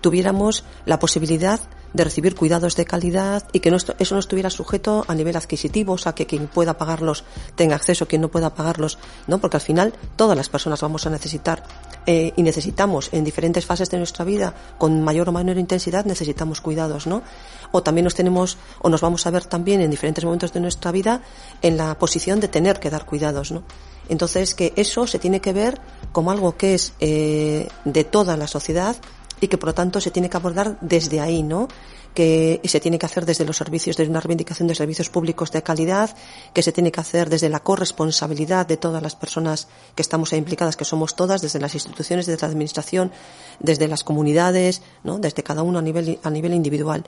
tuviéramos 0.00 0.64
la 0.86 0.98
posibilidad 0.98 1.60
de 1.92 2.04
recibir 2.04 2.34
cuidados 2.34 2.76
de 2.76 2.84
calidad 2.84 3.46
y 3.52 3.60
que 3.60 3.70
no, 3.70 3.76
eso 3.76 4.14
no 4.14 4.20
estuviera 4.20 4.50
sujeto 4.50 5.04
a 5.08 5.14
nivel 5.14 5.36
adquisitivo, 5.36 5.94
o 5.94 5.98
sea, 5.98 6.14
que 6.14 6.26
quien 6.26 6.46
pueda 6.46 6.78
pagarlos 6.78 7.24
tenga 7.56 7.76
acceso, 7.76 8.06
quien 8.06 8.22
no 8.22 8.28
pueda 8.28 8.54
pagarlos, 8.54 8.98
¿no? 9.26 9.38
Porque 9.38 9.56
al 9.56 9.62
final 9.62 9.94
todas 10.16 10.36
las 10.36 10.48
personas 10.48 10.80
vamos 10.80 11.06
a 11.06 11.10
necesitar 11.10 11.64
eh, 12.06 12.32
y 12.36 12.42
necesitamos 12.42 13.10
en 13.12 13.24
diferentes 13.24 13.66
fases 13.66 13.90
de 13.90 13.98
nuestra 13.98 14.24
vida, 14.24 14.54
con 14.78 15.02
mayor 15.02 15.28
o 15.28 15.32
menor 15.32 15.58
intensidad, 15.58 16.04
necesitamos 16.04 16.60
cuidados, 16.60 17.06
¿no? 17.06 17.22
O 17.72 17.82
también 17.82 18.04
nos 18.04 18.14
tenemos, 18.14 18.56
o 18.80 18.88
nos 18.88 19.00
vamos 19.00 19.26
a 19.26 19.30
ver 19.30 19.44
también 19.44 19.80
en 19.80 19.90
diferentes 19.90 20.24
momentos 20.24 20.52
de 20.52 20.60
nuestra 20.60 20.92
vida 20.92 21.22
en 21.62 21.76
la 21.76 21.98
posición 21.98 22.40
de 22.40 22.48
tener 22.48 22.80
que 22.80 22.90
dar 22.90 23.04
cuidados, 23.04 23.52
¿no? 23.52 23.62
Entonces, 24.08 24.54
que 24.54 24.72
eso 24.76 25.06
se 25.06 25.18
tiene 25.18 25.40
que 25.40 25.52
ver 25.52 25.80
como 26.12 26.30
algo 26.32 26.56
que 26.56 26.74
es 26.74 26.94
eh, 27.00 27.68
de 27.84 28.04
toda 28.04 28.36
la 28.36 28.48
sociedad 28.48 28.96
y 29.40 29.48
que 29.48 29.56
por 29.56 29.68
lo 29.68 29.74
tanto 29.74 30.00
se 30.00 30.10
tiene 30.10 30.28
que 30.28 30.36
abordar 30.36 30.78
desde 30.80 31.20
ahí, 31.20 31.42
¿no? 31.42 31.68
Que 32.14 32.60
se 32.64 32.80
tiene 32.80 32.98
que 32.98 33.06
hacer 33.06 33.24
desde 33.24 33.44
los 33.44 33.56
servicios, 33.56 33.96
desde 33.96 34.10
una 34.10 34.20
reivindicación 34.20 34.68
de 34.68 34.74
servicios 34.74 35.10
públicos 35.10 35.52
de 35.52 35.62
calidad, 35.62 36.16
que 36.52 36.62
se 36.62 36.72
tiene 36.72 36.90
que 36.90 37.00
hacer 37.00 37.30
desde 37.30 37.48
la 37.48 37.60
corresponsabilidad 37.60 38.66
de 38.66 38.76
todas 38.76 39.02
las 39.02 39.14
personas 39.14 39.68
que 39.94 40.02
estamos 40.02 40.32
ahí 40.32 40.38
implicadas, 40.38 40.76
que 40.76 40.84
somos 40.84 41.14
todas, 41.14 41.40
desde 41.42 41.60
las 41.60 41.74
instituciones, 41.74 42.26
desde 42.26 42.40
la 42.42 42.48
administración, 42.48 43.12
desde 43.60 43.88
las 43.88 44.04
comunidades, 44.04 44.82
¿no? 45.04 45.18
desde 45.18 45.42
cada 45.42 45.62
uno 45.62 45.78
a 45.78 45.82
nivel, 45.82 46.18
a 46.22 46.30
nivel 46.30 46.54
individual. 46.54 47.04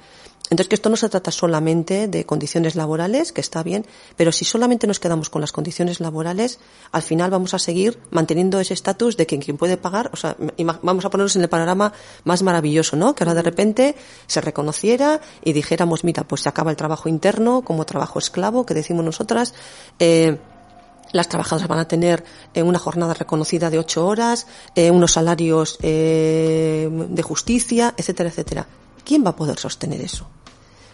Entonces, 0.53 0.69
que 0.69 0.75
esto 0.75 0.91
no 0.91 0.97
se 0.97 1.09
trata 1.09 1.31
solamente 1.31 2.09
de 2.09 2.27
condiciones 2.27 2.77
laborales, 2.77 3.33
que 3.33 3.41
está 3.41 3.63
bien, 3.63 3.87
pero 4.17 4.33
si 4.33 4.45
solamente 4.45 4.87
nos 4.87 5.01
quedamos 5.01 5.31
con 5.31 5.41
las 5.41 5.51
condiciones 5.51 5.99
laborales, 5.99 6.59
al 6.93 7.01
final 7.01 7.31
vamos 7.31 7.55
a 7.55 7.59
seguir 7.59 7.99
manteniendo 8.11 8.61
ese 8.61 8.75
estatus 8.75 9.17
de 9.17 9.27
que 9.27 9.39
quien 9.39 9.57
puede 9.57 9.79
pagar, 9.79 10.11
o 10.13 10.17
sea, 10.17 10.37
vamos 10.83 11.07
a 11.07 11.09
ponernos 11.09 11.37
en 11.37 11.43
el 11.43 11.49
panorama 11.49 11.95
más 12.25 12.43
maravilloso, 12.43 12.97
¿no? 12.97 13.15
Que 13.15 13.25
ahora 13.25 13.33
de 13.33 13.41
repente 13.41 13.97
se 14.27 14.43
reconociera 14.43 15.23
y 15.43 15.55
dijéramos, 15.55 16.05
mira, 16.05 16.25
pues 16.25 16.43
se 16.43 16.51
acaba 16.51 16.71
el 16.71 16.77
trabajo 16.77 17.09
interno 17.09 17.63
como 17.63 17.87
trabajo 17.87 18.19
esclavo, 18.19 18.67
que 18.67 18.75
decimos 18.75 19.07
nosotras, 19.07 19.55
eh, 20.01 20.37
las 21.13 21.31
trabajadoras 21.31 21.67
van 21.67 21.79
a 21.79 21.89
tener 21.89 22.25
eh, 22.53 22.63
una 22.63 22.79
jornada 22.79 23.15
reconocida 23.15 23.71
de 23.71 23.79
ocho 23.79 24.07
horas, 24.07 24.47
eh, 24.75 24.91
unos 24.91 25.13
salarios 25.13 25.79
eh, 25.81 26.91
de 26.91 27.23
justicia, 27.23 27.95
etcétera, 27.97 28.29
etcétera. 28.29 28.67
¿Quién 29.03 29.25
va 29.25 29.31
a 29.31 29.37
poder 29.37 29.59
sostener 29.59 30.03
eso? 30.03 30.29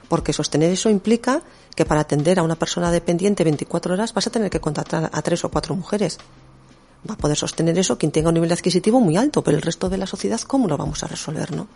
Porque 0.08 0.32
sostener 0.32 0.70
eso 0.72 0.90
implica 0.90 1.42
que 1.74 1.84
para 1.84 2.00
atender 2.00 2.38
a 2.38 2.42
una 2.42 2.56
persona 2.56 2.90
dependiente 2.90 3.44
24 3.44 3.94
horas 3.94 4.14
vas 4.14 4.26
a 4.26 4.30
tener 4.30 4.50
que 4.50 4.60
contratar 4.60 5.10
a 5.12 5.22
tres 5.22 5.44
o 5.44 5.50
cuatro 5.50 5.76
mujeres. 5.76 6.18
Va 7.08 7.14
a 7.14 7.18
poder 7.18 7.36
sostener 7.36 7.78
eso 7.78 7.98
quien 7.98 8.10
tenga 8.10 8.28
un 8.28 8.34
nivel 8.34 8.50
adquisitivo 8.50 9.00
muy 9.00 9.16
alto, 9.16 9.44
pero 9.44 9.56
el 9.56 9.62
resto 9.62 9.88
de 9.88 9.98
la 9.98 10.06
sociedad, 10.06 10.40
¿cómo 10.40 10.66
lo 10.66 10.76
vamos 10.76 11.04
a 11.04 11.06
resolver, 11.06 11.54
no? 11.54 11.68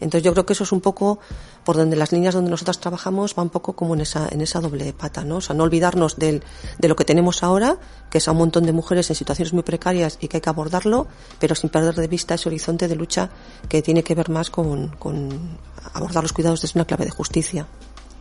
Entonces 0.00 0.22
yo 0.22 0.32
creo 0.32 0.46
que 0.46 0.52
eso 0.52 0.64
es 0.64 0.72
un 0.72 0.80
poco 0.80 1.18
por 1.64 1.76
donde 1.76 1.96
las 1.96 2.12
líneas 2.12 2.34
donde 2.34 2.50
nosotras 2.50 2.78
trabajamos 2.78 3.34
va 3.38 3.42
un 3.42 3.50
poco 3.50 3.74
como 3.74 3.94
en 3.94 4.02
esa, 4.02 4.28
en 4.30 4.40
esa 4.40 4.60
doble 4.60 4.92
pata, 4.92 5.24
¿no? 5.24 5.36
O 5.36 5.40
sea, 5.40 5.54
no 5.54 5.64
olvidarnos 5.64 6.16
del, 6.16 6.42
de 6.78 6.88
lo 6.88 6.96
que 6.96 7.04
tenemos 7.04 7.42
ahora, 7.42 7.78
que 8.10 8.18
es 8.18 8.28
a 8.28 8.32
un 8.32 8.38
montón 8.38 8.64
de 8.64 8.72
mujeres 8.72 9.10
en 9.10 9.16
situaciones 9.16 9.52
muy 9.52 9.62
precarias 9.62 10.18
y 10.20 10.28
que 10.28 10.38
hay 10.38 10.40
que 10.40 10.50
abordarlo, 10.50 11.06
pero 11.38 11.54
sin 11.54 11.70
perder 11.70 11.94
de 11.94 12.08
vista 12.08 12.34
ese 12.34 12.48
horizonte 12.48 12.88
de 12.88 12.96
lucha 12.96 13.30
que 13.68 13.82
tiene 13.82 14.02
que 14.02 14.14
ver 14.14 14.28
más 14.28 14.50
con, 14.50 14.88
con 14.98 15.58
abordar 15.92 16.22
los 16.22 16.32
cuidados 16.32 16.60
desde 16.60 16.78
una 16.78 16.86
clave 16.86 17.04
de 17.04 17.10
justicia. 17.10 17.66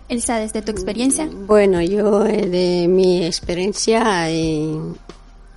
Elsa, 0.08 0.38
desde 0.38 0.62
tu 0.62 0.72
experiencia. 0.72 1.28
Bueno, 1.32 1.82
yo 1.82 2.20
de 2.20 2.86
mi 2.88 3.26
experiencia 3.26 4.30
eh, 4.30 4.78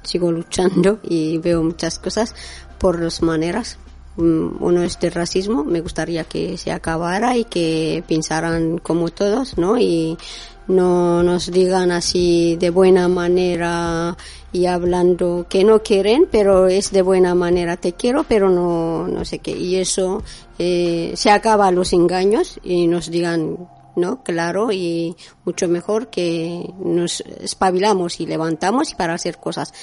sigo 0.02 0.32
luchando 0.32 1.00
y 1.02 1.38
veo 1.38 1.62
muchas 1.62 1.98
cosas 1.98 2.34
por 2.78 3.00
las 3.02 3.20
maneras 3.20 3.78
uno 4.18 4.82
es 4.82 4.98
de 4.98 5.10
racismo, 5.10 5.64
me 5.64 5.80
gustaría 5.80 6.24
que 6.24 6.58
se 6.58 6.72
acabara 6.72 7.36
y 7.36 7.44
que 7.44 8.02
pensaran 8.06 8.78
como 8.78 9.10
todos, 9.10 9.56
¿no? 9.56 9.78
Y 9.78 10.18
no 10.66 11.22
nos 11.22 11.50
digan 11.50 11.92
así 11.92 12.56
de 12.56 12.70
buena 12.70 13.08
manera 13.08 14.16
y 14.52 14.66
hablando 14.66 15.46
que 15.48 15.64
no 15.64 15.82
quieren, 15.82 16.26
pero 16.30 16.66
es 16.66 16.90
de 16.90 17.02
buena 17.02 17.34
manera, 17.34 17.76
te 17.76 17.92
quiero, 17.92 18.24
pero 18.24 18.50
no, 18.50 19.06
no 19.06 19.24
sé 19.24 19.38
qué. 19.38 19.52
Y 19.52 19.76
eso 19.76 20.22
eh, 20.58 21.12
se 21.14 21.30
acaba 21.30 21.70
los 21.70 21.92
engaños 21.92 22.58
y 22.62 22.86
nos 22.86 23.10
digan 23.10 23.56
¿no? 23.98 24.22
Claro, 24.22 24.72
y 24.72 25.16
mucho 25.44 25.68
mejor 25.68 26.08
que 26.08 26.72
nos 26.78 27.20
espabilamos 27.20 28.20
y 28.20 28.26
levantamos 28.26 28.94
para 28.94 29.14
hacer 29.14 29.38
cosas. 29.38 29.74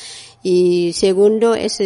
Y 0.47 0.93
segundo, 0.93 1.55
es, 1.55 1.81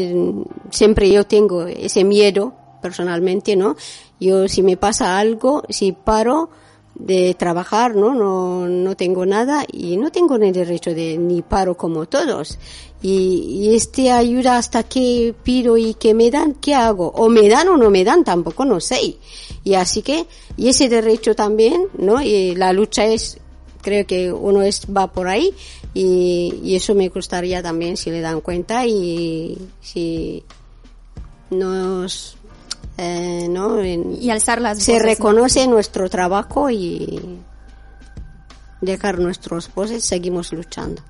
siempre 0.69 1.09
yo 1.09 1.25
tengo 1.25 1.65
ese 1.65 2.03
miedo 2.03 2.51
personalmente, 2.81 3.55
¿no? 3.55 3.77
Yo 4.19 4.49
si 4.49 4.63
me 4.63 4.75
pasa 4.75 5.17
algo, 5.17 5.63
si 5.69 5.93
paro 5.93 6.49
de 6.93 7.35
trabajar, 7.35 7.95
¿no? 7.95 8.13
No, 8.13 8.67
no 8.67 8.97
tengo 8.97 9.25
nada 9.25 9.63
y 9.71 9.95
no 9.95 10.11
tengo 10.11 10.37
ni 10.37 10.51
derecho 10.51 10.93
de 10.93 11.17
ni 11.17 11.41
paro 11.41 11.77
como 11.77 12.07
todos. 12.07 12.59
Y, 13.01 13.61
y 13.61 13.75
este 13.75 14.11
ayuda 14.11 14.57
hasta 14.57 14.83
que 14.83 15.33
pido 15.41 15.77
y 15.77 15.93
que 15.93 16.13
me 16.13 16.29
dan, 16.29 16.53
¿qué 16.55 16.75
hago? 16.75 17.13
O 17.15 17.29
me 17.29 17.47
dan 17.47 17.69
o 17.69 17.77
no 17.77 17.89
me 17.89 18.03
dan, 18.03 18.25
tampoco 18.25 18.65
no 18.65 18.81
sé. 18.81 19.15
Y 19.63 19.73
así 19.75 20.01
que, 20.01 20.25
y 20.57 20.67
ese 20.67 20.89
derecho 20.89 21.33
también, 21.33 21.85
¿no? 21.97 22.21
Y 22.21 22.55
la 22.55 22.73
lucha 22.73 23.05
es, 23.05 23.37
creo 23.81 24.05
que 24.05 24.33
uno 24.33 24.63
es, 24.63 24.81
va 24.85 25.07
por 25.13 25.29
ahí 25.29 25.53
y, 25.99 26.61
y 26.63 26.75
eso 26.77 26.95
me 26.95 27.09
gustaría 27.09 27.61
también 27.61 27.97
si 27.97 28.09
le 28.09 28.21
dan 28.21 28.39
cuenta 28.39 28.85
y 28.85 29.57
si 29.81 30.45
nos 31.49 32.37
eh, 32.97 33.47
¿no? 33.49 33.79
En, 33.79 34.17
y 34.21 34.29
alzar 34.29 34.61
las 34.61 34.79
se 34.79 34.93
voces, 34.93 35.05
reconoce 35.05 35.67
¿no? 35.67 35.73
nuestro 35.73 36.09
trabajo 36.09 36.69
y 36.69 37.19
dejar 38.79 39.19
nuestros 39.19 39.73
voces 39.73 40.05
seguimos 40.05 40.53
luchando 40.53 41.01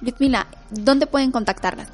Ludmila, 0.00 0.48
¿dónde 0.70 1.06
pueden 1.06 1.30
contactarlas? 1.30 1.86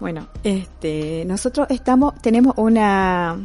Bueno, 0.00 0.28
este, 0.42 1.24
nosotros 1.26 1.66
estamos, 1.68 2.14
tenemos 2.22 2.54
una, 2.56 3.36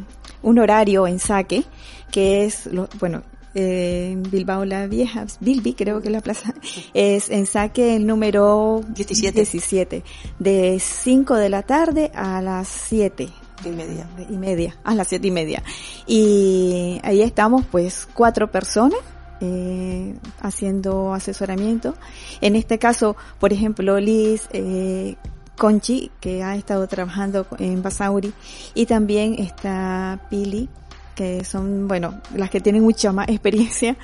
un 0.42 0.58
horario 0.58 1.06
en 1.06 1.18
saque, 1.18 1.64
que 2.10 2.46
es, 2.46 2.64
lo, 2.64 2.88
bueno, 2.98 3.22
eh, 3.54 4.16
Bilbao 4.30 4.64
la 4.64 4.86
Vieja, 4.86 5.26
Bilbi 5.40 5.74
creo 5.74 6.00
que 6.00 6.08
es 6.08 6.12
la 6.12 6.20
plaza, 6.20 6.54
es 6.94 7.30
en 7.30 7.46
saque 7.46 7.96
el 7.96 8.06
número 8.06 8.82
17. 8.88 9.32
17, 9.32 10.04
de 10.38 10.78
5 10.80 11.34
de 11.36 11.48
la 11.48 11.62
tarde 11.62 12.10
a 12.14 12.40
las 12.42 12.68
7 12.68 13.28
Y 13.64 13.68
media. 13.70 14.06
y 14.28 14.36
media, 14.36 14.76
a 14.84 14.94
las 14.94 15.08
siete 15.08 15.28
y 15.28 15.30
media. 15.30 15.62
Y 16.06 17.00
ahí 17.02 17.22
estamos 17.22 17.64
pues 17.70 18.08
cuatro 18.14 18.50
personas 18.50 19.00
eh, 19.40 20.14
haciendo 20.40 21.14
asesoramiento. 21.14 21.94
En 22.40 22.56
este 22.56 22.78
caso, 22.78 23.16
por 23.38 23.52
ejemplo, 23.52 23.98
Liz, 23.98 24.48
eh, 24.52 25.16
Conchi, 25.56 26.10
que 26.20 26.42
ha 26.42 26.56
estado 26.56 26.86
trabajando 26.88 27.46
en 27.58 27.82
Basauri, 27.82 28.32
y 28.74 28.86
también 28.86 29.34
está 29.38 30.20
Pili, 30.30 30.68
que 31.14 31.44
son, 31.44 31.88
bueno, 31.88 32.20
las 32.34 32.50
que 32.50 32.60
tienen 32.60 32.82
mucha 32.82 33.12
más 33.12 33.28
experiencia. 33.28 33.96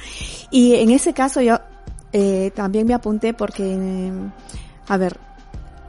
Y 0.51 0.75
en 0.75 0.91
ese 0.91 1.13
caso 1.13 1.41
yo 1.41 1.59
eh, 2.13 2.51
también 2.55 2.87
me 2.87 2.95
apunté 2.95 3.35
porque, 3.35 3.75
eh, 3.75 4.13
a 4.89 4.97
ver, 4.97 5.19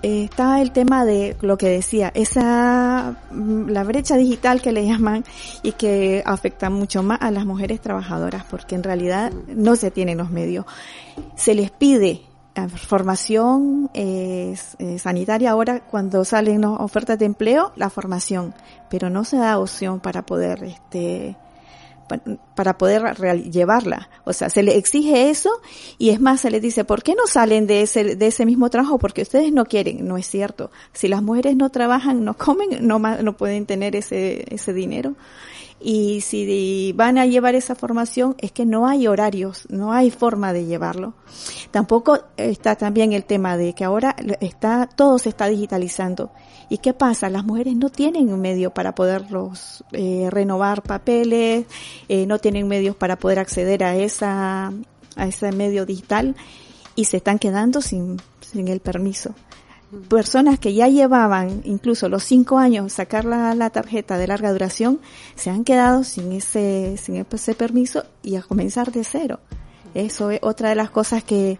eh, 0.04 0.26
está 0.26 0.62
el 0.62 0.72
tema 0.72 1.06
de 1.06 1.36
lo 1.42 1.58
que 1.58 1.70
decía, 1.70 2.12
esa, 2.14 3.16
mm, 3.32 3.70
la 3.70 3.84
brecha 3.84 4.16
digital 4.16 4.62
que 4.62 4.72
le 4.72 4.86
llaman 4.86 5.24
y 5.64 5.72
que 5.72 6.22
afecta 6.26 6.70
mucho 6.70 7.02
más 7.02 7.20
a 7.22 7.32
las 7.32 7.46
mujeres 7.46 7.82
trabajadoras 7.82 8.44
porque 8.50 8.76
en 8.76 8.84
realidad 8.84 9.32
no 9.48 9.76
se 9.76 9.90
tienen 9.90 10.20
los 10.20 10.30
medios. 10.30 10.66
Se 11.36 11.56
les 11.56 11.72
pide 11.72 12.22
formación 12.68 13.90
eh, 13.94 14.56
eh, 14.80 15.00
sanitaria 15.00 15.52
ahora 15.52 15.82
cuando 15.82 16.26
salen 16.26 16.66
ofertas 16.66 17.20
de 17.20 17.26
empleo, 17.26 17.72
la 17.76 17.90
formación, 17.90 18.54
pero 18.90 19.10
no 19.10 19.24
se 19.24 19.38
da 19.38 19.60
opción 19.60 20.00
para 20.00 20.26
poder, 20.26 20.64
este, 20.64 21.36
pa- 22.08 22.22
para 22.56 22.78
poder 22.78 23.14
llevarla. 23.52 24.10
O 24.26 24.34
sea, 24.34 24.50
se 24.50 24.64
le 24.64 24.78
exige 24.78 25.30
eso 25.30 25.50
y 25.98 26.10
es 26.10 26.20
más, 26.20 26.42
se 26.42 26.50
les 26.52 26.62
dice, 26.62 26.84
¿por 26.84 27.04
qué 27.04 27.14
no 27.16 27.28
salen 27.28 27.68
de 27.68 27.82
ese, 27.84 28.16
de 28.16 28.28
ese 28.28 28.46
mismo 28.46 28.70
trabajo? 28.70 28.98
Porque 28.98 29.22
ustedes 29.22 29.52
no 29.54 29.66
quieren. 29.66 30.08
No 30.08 30.18
es 30.18 30.26
cierto. 30.28 30.72
Si 30.94 31.08
las 31.08 31.22
mujeres 31.22 31.56
no 31.56 31.70
trabajan, 31.70 32.24
no 32.26 32.36
comen, 32.36 32.86
no, 32.88 32.98
no 33.00 33.34
pueden 33.38 33.66
tener 33.66 33.96
ese, 33.96 34.46
ese 34.54 34.74
dinero. 34.74 35.14
Y 35.80 36.22
si 36.22 36.92
van 36.94 37.18
a 37.18 37.26
llevar 37.26 37.54
esa 37.54 37.76
formación, 37.76 38.36
es 38.40 38.52
que 38.52 38.66
no 38.66 38.88
hay 38.88 39.08
horarios, 39.08 39.68
no 39.70 39.94
hay 39.94 40.10
forma 40.10 40.52
de 40.52 40.66
llevarlo. 40.66 41.14
Tampoco 41.70 42.20
está 42.36 42.76
también 42.76 43.14
el 43.14 43.26
tema 43.26 43.58
de 43.58 43.74
que 43.74 43.84
ahora 43.84 44.16
está, 44.42 44.88
todo 44.88 45.20
se 45.20 45.30
está 45.30 45.48
digitalizando. 45.48 46.32
¿Y 46.70 46.80
qué 46.80 46.94
pasa? 46.94 47.30
Las 47.30 47.46
mujeres 47.46 47.76
no 47.76 47.90
tienen 47.90 48.40
medio 48.42 48.72
para 48.72 48.96
poderlos 48.96 49.84
eh, 49.92 50.28
renovar 50.32 50.82
papeles, 50.82 51.66
eh, 52.10 52.26
no 52.26 52.40
tienen 52.40 52.68
medios 52.68 52.96
para 52.96 53.18
poder 53.18 53.40
acceder 53.40 53.84
a 53.84 53.96
esa, 53.96 54.74
a 55.16 55.28
ese 55.28 55.52
medio 55.52 55.86
digital 55.86 56.36
y 56.96 57.06
se 57.06 57.18
están 57.18 57.38
quedando 57.40 57.82
sin, 57.82 58.18
sin 58.42 58.68
el 58.68 58.80
permiso. 58.80 59.34
Personas 60.10 60.60
que 60.60 60.74
ya 60.74 60.88
llevaban 60.90 61.62
incluso 61.64 62.10
los 62.10 62.24
cinco 62.24 62.58
años 62.60 62.92
sacar 62.92 63.24
la, 63.24 63.56
la 63.56 63.70
tarjeta 63.70 64.18
de 64.18 64.28
larga 64.28 64.52
duración 64.52 65.00
se 65.36 65.50
han 65.50 65.64
quedado 65.64 66.04
sin 66.04 66.34
ese, 66.34 66.98
sin 66.98 67.16
ese 67.16 67.56
permiso 67.56 68.04
y 68.22 68.36
a 68.36 68.42
comenzar 68.42 68.92
de 68.92 69.04
cero. 69.06 69.40
Eso 69.94 70.30
es 70.32 70.40
otra 70.44 70.70
de 70.70 70.76
las 70.76 70.90
cosas 70.90 71.24
que, 71.24 71.58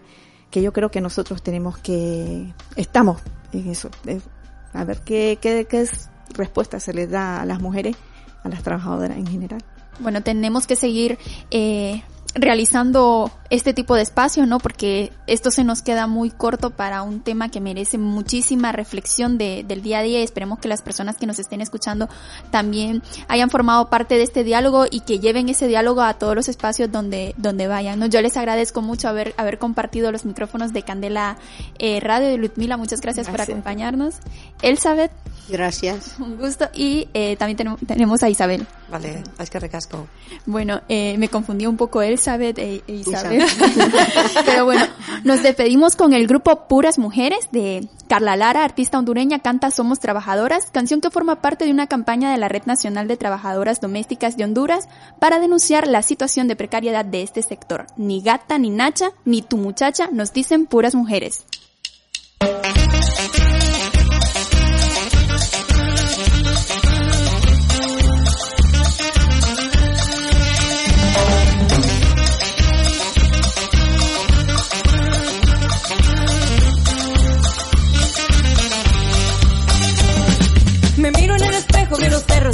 que 0.50 0.60
yo 0.60 0.74
creo 0.74 0.90
que 0.90 1.00
nosotros 1.00 1.42
tenemos 1.42 1.78
que, 1.78 2.52
estamos 2.76 3.18
en 3.52 3.70
eso. 3.70 3.88
A 4.74 4.84
ver 4.84 5.00
qué, 5.00 5.38
qué, 5.40 5.66
qué 5.68 5.80
es- 5.80 6.10
respuesta 6.34 6.78
se 6.80 6.92
les 6.92 7.10
da 7.10 7.40
a 7.40 7.46
las 7.46 7.60
mujeres, 7.62 7.96
a 8.44 8.50
las 8.50 8.62
trabajadoras 8.62 9.16
en 9.16 9.26
general. 9.26 9.64
Bueno, 10.00 10.22
tenemos 10.22 10.66
que 10.66 10.76
seguir 10.76 11.18
eh, 11.50 12.02
realizando 12.40 13.30
este 13.50 13.72
tipo 13.72 13.94
de 13.94 14.02
espacios, 14.02 14.46
¿no? 14.46 14.58
Porque 14.58 15.12
esto 15.26 15.50
se 15.50 15.64
nos 15.64 15.82
queda 15.82 16.06
muy 16.06 16.30
corto 16.30 16.70
para 16.70 17.02
un 17.02 17.20
tema 17.20 17.48
que 17.48 17.60
merece 17.60 17.98
muchísima 17.98 18.72
reflexión 18.72 19.38
de, 19.38 19.64
del 19.66 19.82
día 19.82 19.98
a 20.00 20.02
día 20.02 20.20
y 20.20 20.22
esperemos 20.22 20.58
que 20.58 20.68
las 20.68 20.82
personas 20.82 21.16
que 21.16 21.26
nos 21.26 21.38
estén 21.38 21.60
escuchando 21.60 22.08
también 22.50 23.02
hayan 23.28 23.50
formado 23.50 23.88
parte 23.88 24.16
de 24.16 24.22
este 24.22 24.44
diálogo 24.44 24.86
y 24.90 25.00
que 25.00 25.18
lleven 25.18 25.48
ese 25.48 25.66
diálogo 25.66 26.02
a 26.02 26.14
todos 26.14 26.34
los 26.34 26.48
espacios 26.48 26.92
donde, 26.92 27.34
donde 27.36 27.68
vayan, 27.68 27.98
¿no? 27.98 28.06
Yo 28.06 28.20
les 28.20 28.36
agradezco 28.36 28.82
mucho 28.82 29.08
haber, 29.08 29.34
haber 29.36 29.58
compartido 29.58 30.12
los 30.12 30.24
micrófonos 30.24 30.72
de 30.72 30.82
Candela 30.82 31.38
eh, 31.78 32.00
Radio 32.00 32.28
de 32.28 32.36
Ludmila, 32.36 32.76
muchas 32.76 33.00
gracias, 33.00 33.28
por 33.28 33.40
acompañarnos. 33.40 34.16
Elizabeth, 34.62 35.12
Gracias. 35.48 36.16
un 36.18 36.36
gusto 36.36 36.68
y 36.74 37.08
eh, 37.14 37.36
también 37.36 37.56
tenemos, 37.56 37.80
tenemos 37.86 38.22
a 38.22 38.28
Isabel. 38.28 38.66
Vale, 38.90 39.22
es 39.38 39.50
que 39.50 39.60
recasco. 39.60 40.06
Bueno, 40.46 40.80
eh, 40.88 41.16
me 41.18 41.28
confundió 41.28 41.68
un 41.68 41.76
poco 41.76 42.00
Elizabeth 42.00 42.58
e, 42.58 42.82
e 42.86 42.92
Isabel. 42.92 43.44
Pero 44.46 44.64
bueno, 44.64 44.86
nos 45.24 45.42
despedimos 45.42 45.94
con 45.94 46.14
el 46.14 46.26
grupo 46.26 46.66
Puras 46.68 46.98
Mujeres 46.98 47.48
de 47.52 47.86
Carla 48.08 48.36
Lara, 48.36 48.64
artista 48.64 48.98
hondureña, 48.98 49.40
canta 49.40 49.70
Somos 49.70 50.00
Trabajadoras, 50.00 50.70
canción 50.70 51.02
que 51.02 51.10
forma 51.10 51.42
parte 51.42 51.66
de 51.66 51.70
una 51.70 51.86
campaña 51.86 52.30
de 52.30 52.38
la 52.38 52.48
Red 52.48 52.64
Nacional 52.64 53.08
de 53.08 53.18
Trabajadoras 53.18 53.80
Domésticas 53.82 54.36
de 54.38 54.44
Honduras 54.44 54.88
para 55.18 55.38
denunciar 55.38 55.86
la 55.86 56.02
situación 56.02 56.48
de 56.48 56.56
precariedad 56.56 57.04
de 57.04 57.22
este 57.22 57.42
sector. 57.42 57.86
Ni 57.96 58.22
gata, 58.22 58.58
ni 58.58 58.70
nacha, 58.70 59.10
ni 59.26 59.42
tu 59.42 59.58
muchacha, 59.58 60.08
nos 60.10 60.32
dicen 60.32 60.64
puras 60.64 60.94
mujeres. 60.94 61.44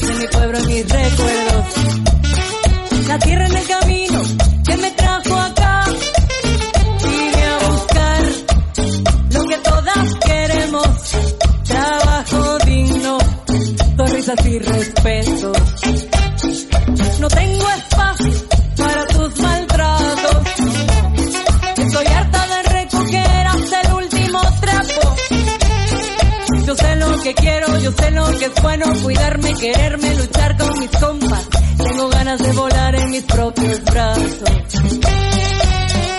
De 0.02 0.14
mi 0.14 0.26
pueblo 0.26 0.58
en 0.58 0.66
mis 0.66 0.88
recuerdos. 0.88 1.64
La 3.06 3.18
tierra 3.20 3.46
en 3.46 3.56
el 3.56 3.66
camino 3.66 4.22
que 4.66 4.76
me 4.76 4.90
trajo 4.90 5.34
acá. 5.36 5.84
Vine 7.04 7.44
a 7.44 7.68
buscar 7.68 8.22
lo 9.30 9.44
que 9.44 9.58
todas 9.58 10.14
queremos. 10.26 10.88
Trabajo 11.64 12.58
digno, 12.66 13.18
sonrisas 13.96 14.46
y 14.46 14.58
respeto. 14.58 15.52
No 17.20 17.28
tengo 17.28 17.70
espacio 17.70 18.53
que 27.24 27.34
quiero, 27.34 27.78
yo 27.78 27.90
sé 27.90 28.10
lo 28.10 28.26
que 28.38 28.44
es 28.44 28.62
bueno, 28.62 28.84
cuidarme, 29.02 29.54
quererme, 29.54 30.14
luchar 30.14 30.58
con 30.58 30.78
mis 30.78 30.90
compas. 30.90 31.48
Tengo 31.78 32.08
ganas 32.10 32.38
de 32.38 32.52
volar 32.52 32.94
en 32.96 33.10
mis 33.10 33.22
propios 33.22 33.82
brazos. 33.84 34.50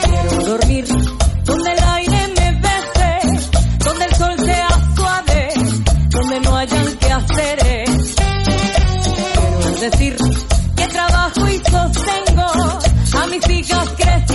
Quiero 0.03 0.45
dormir 0.45 0.85
donde 1.43 1.71
el 1.71 1.79
aire 1.79 2.27
me 2.39 2.51
bese, 2.59 3.19
donde 3.83 4.05
el 4.05 4.15
sol 4.15 4.35
sea 4.45 4.67
suave, 4.95 5.53
donde 6.09 6.39
no 6.39 6.55
hayan 6.57 6.97
que 6.97 7.11
hacer. 7.11 7.59
Quiero 9.61 9.79
decir 9.79 10.17
que 10.75 10.87
trabajo 10.87 11.47
y 11.49 11.57
sostengo 11.69 12.79
a 13.21 13.27
mis 13.27 13.49
hijas 13.49 13.89
creciendo 13.95 14.34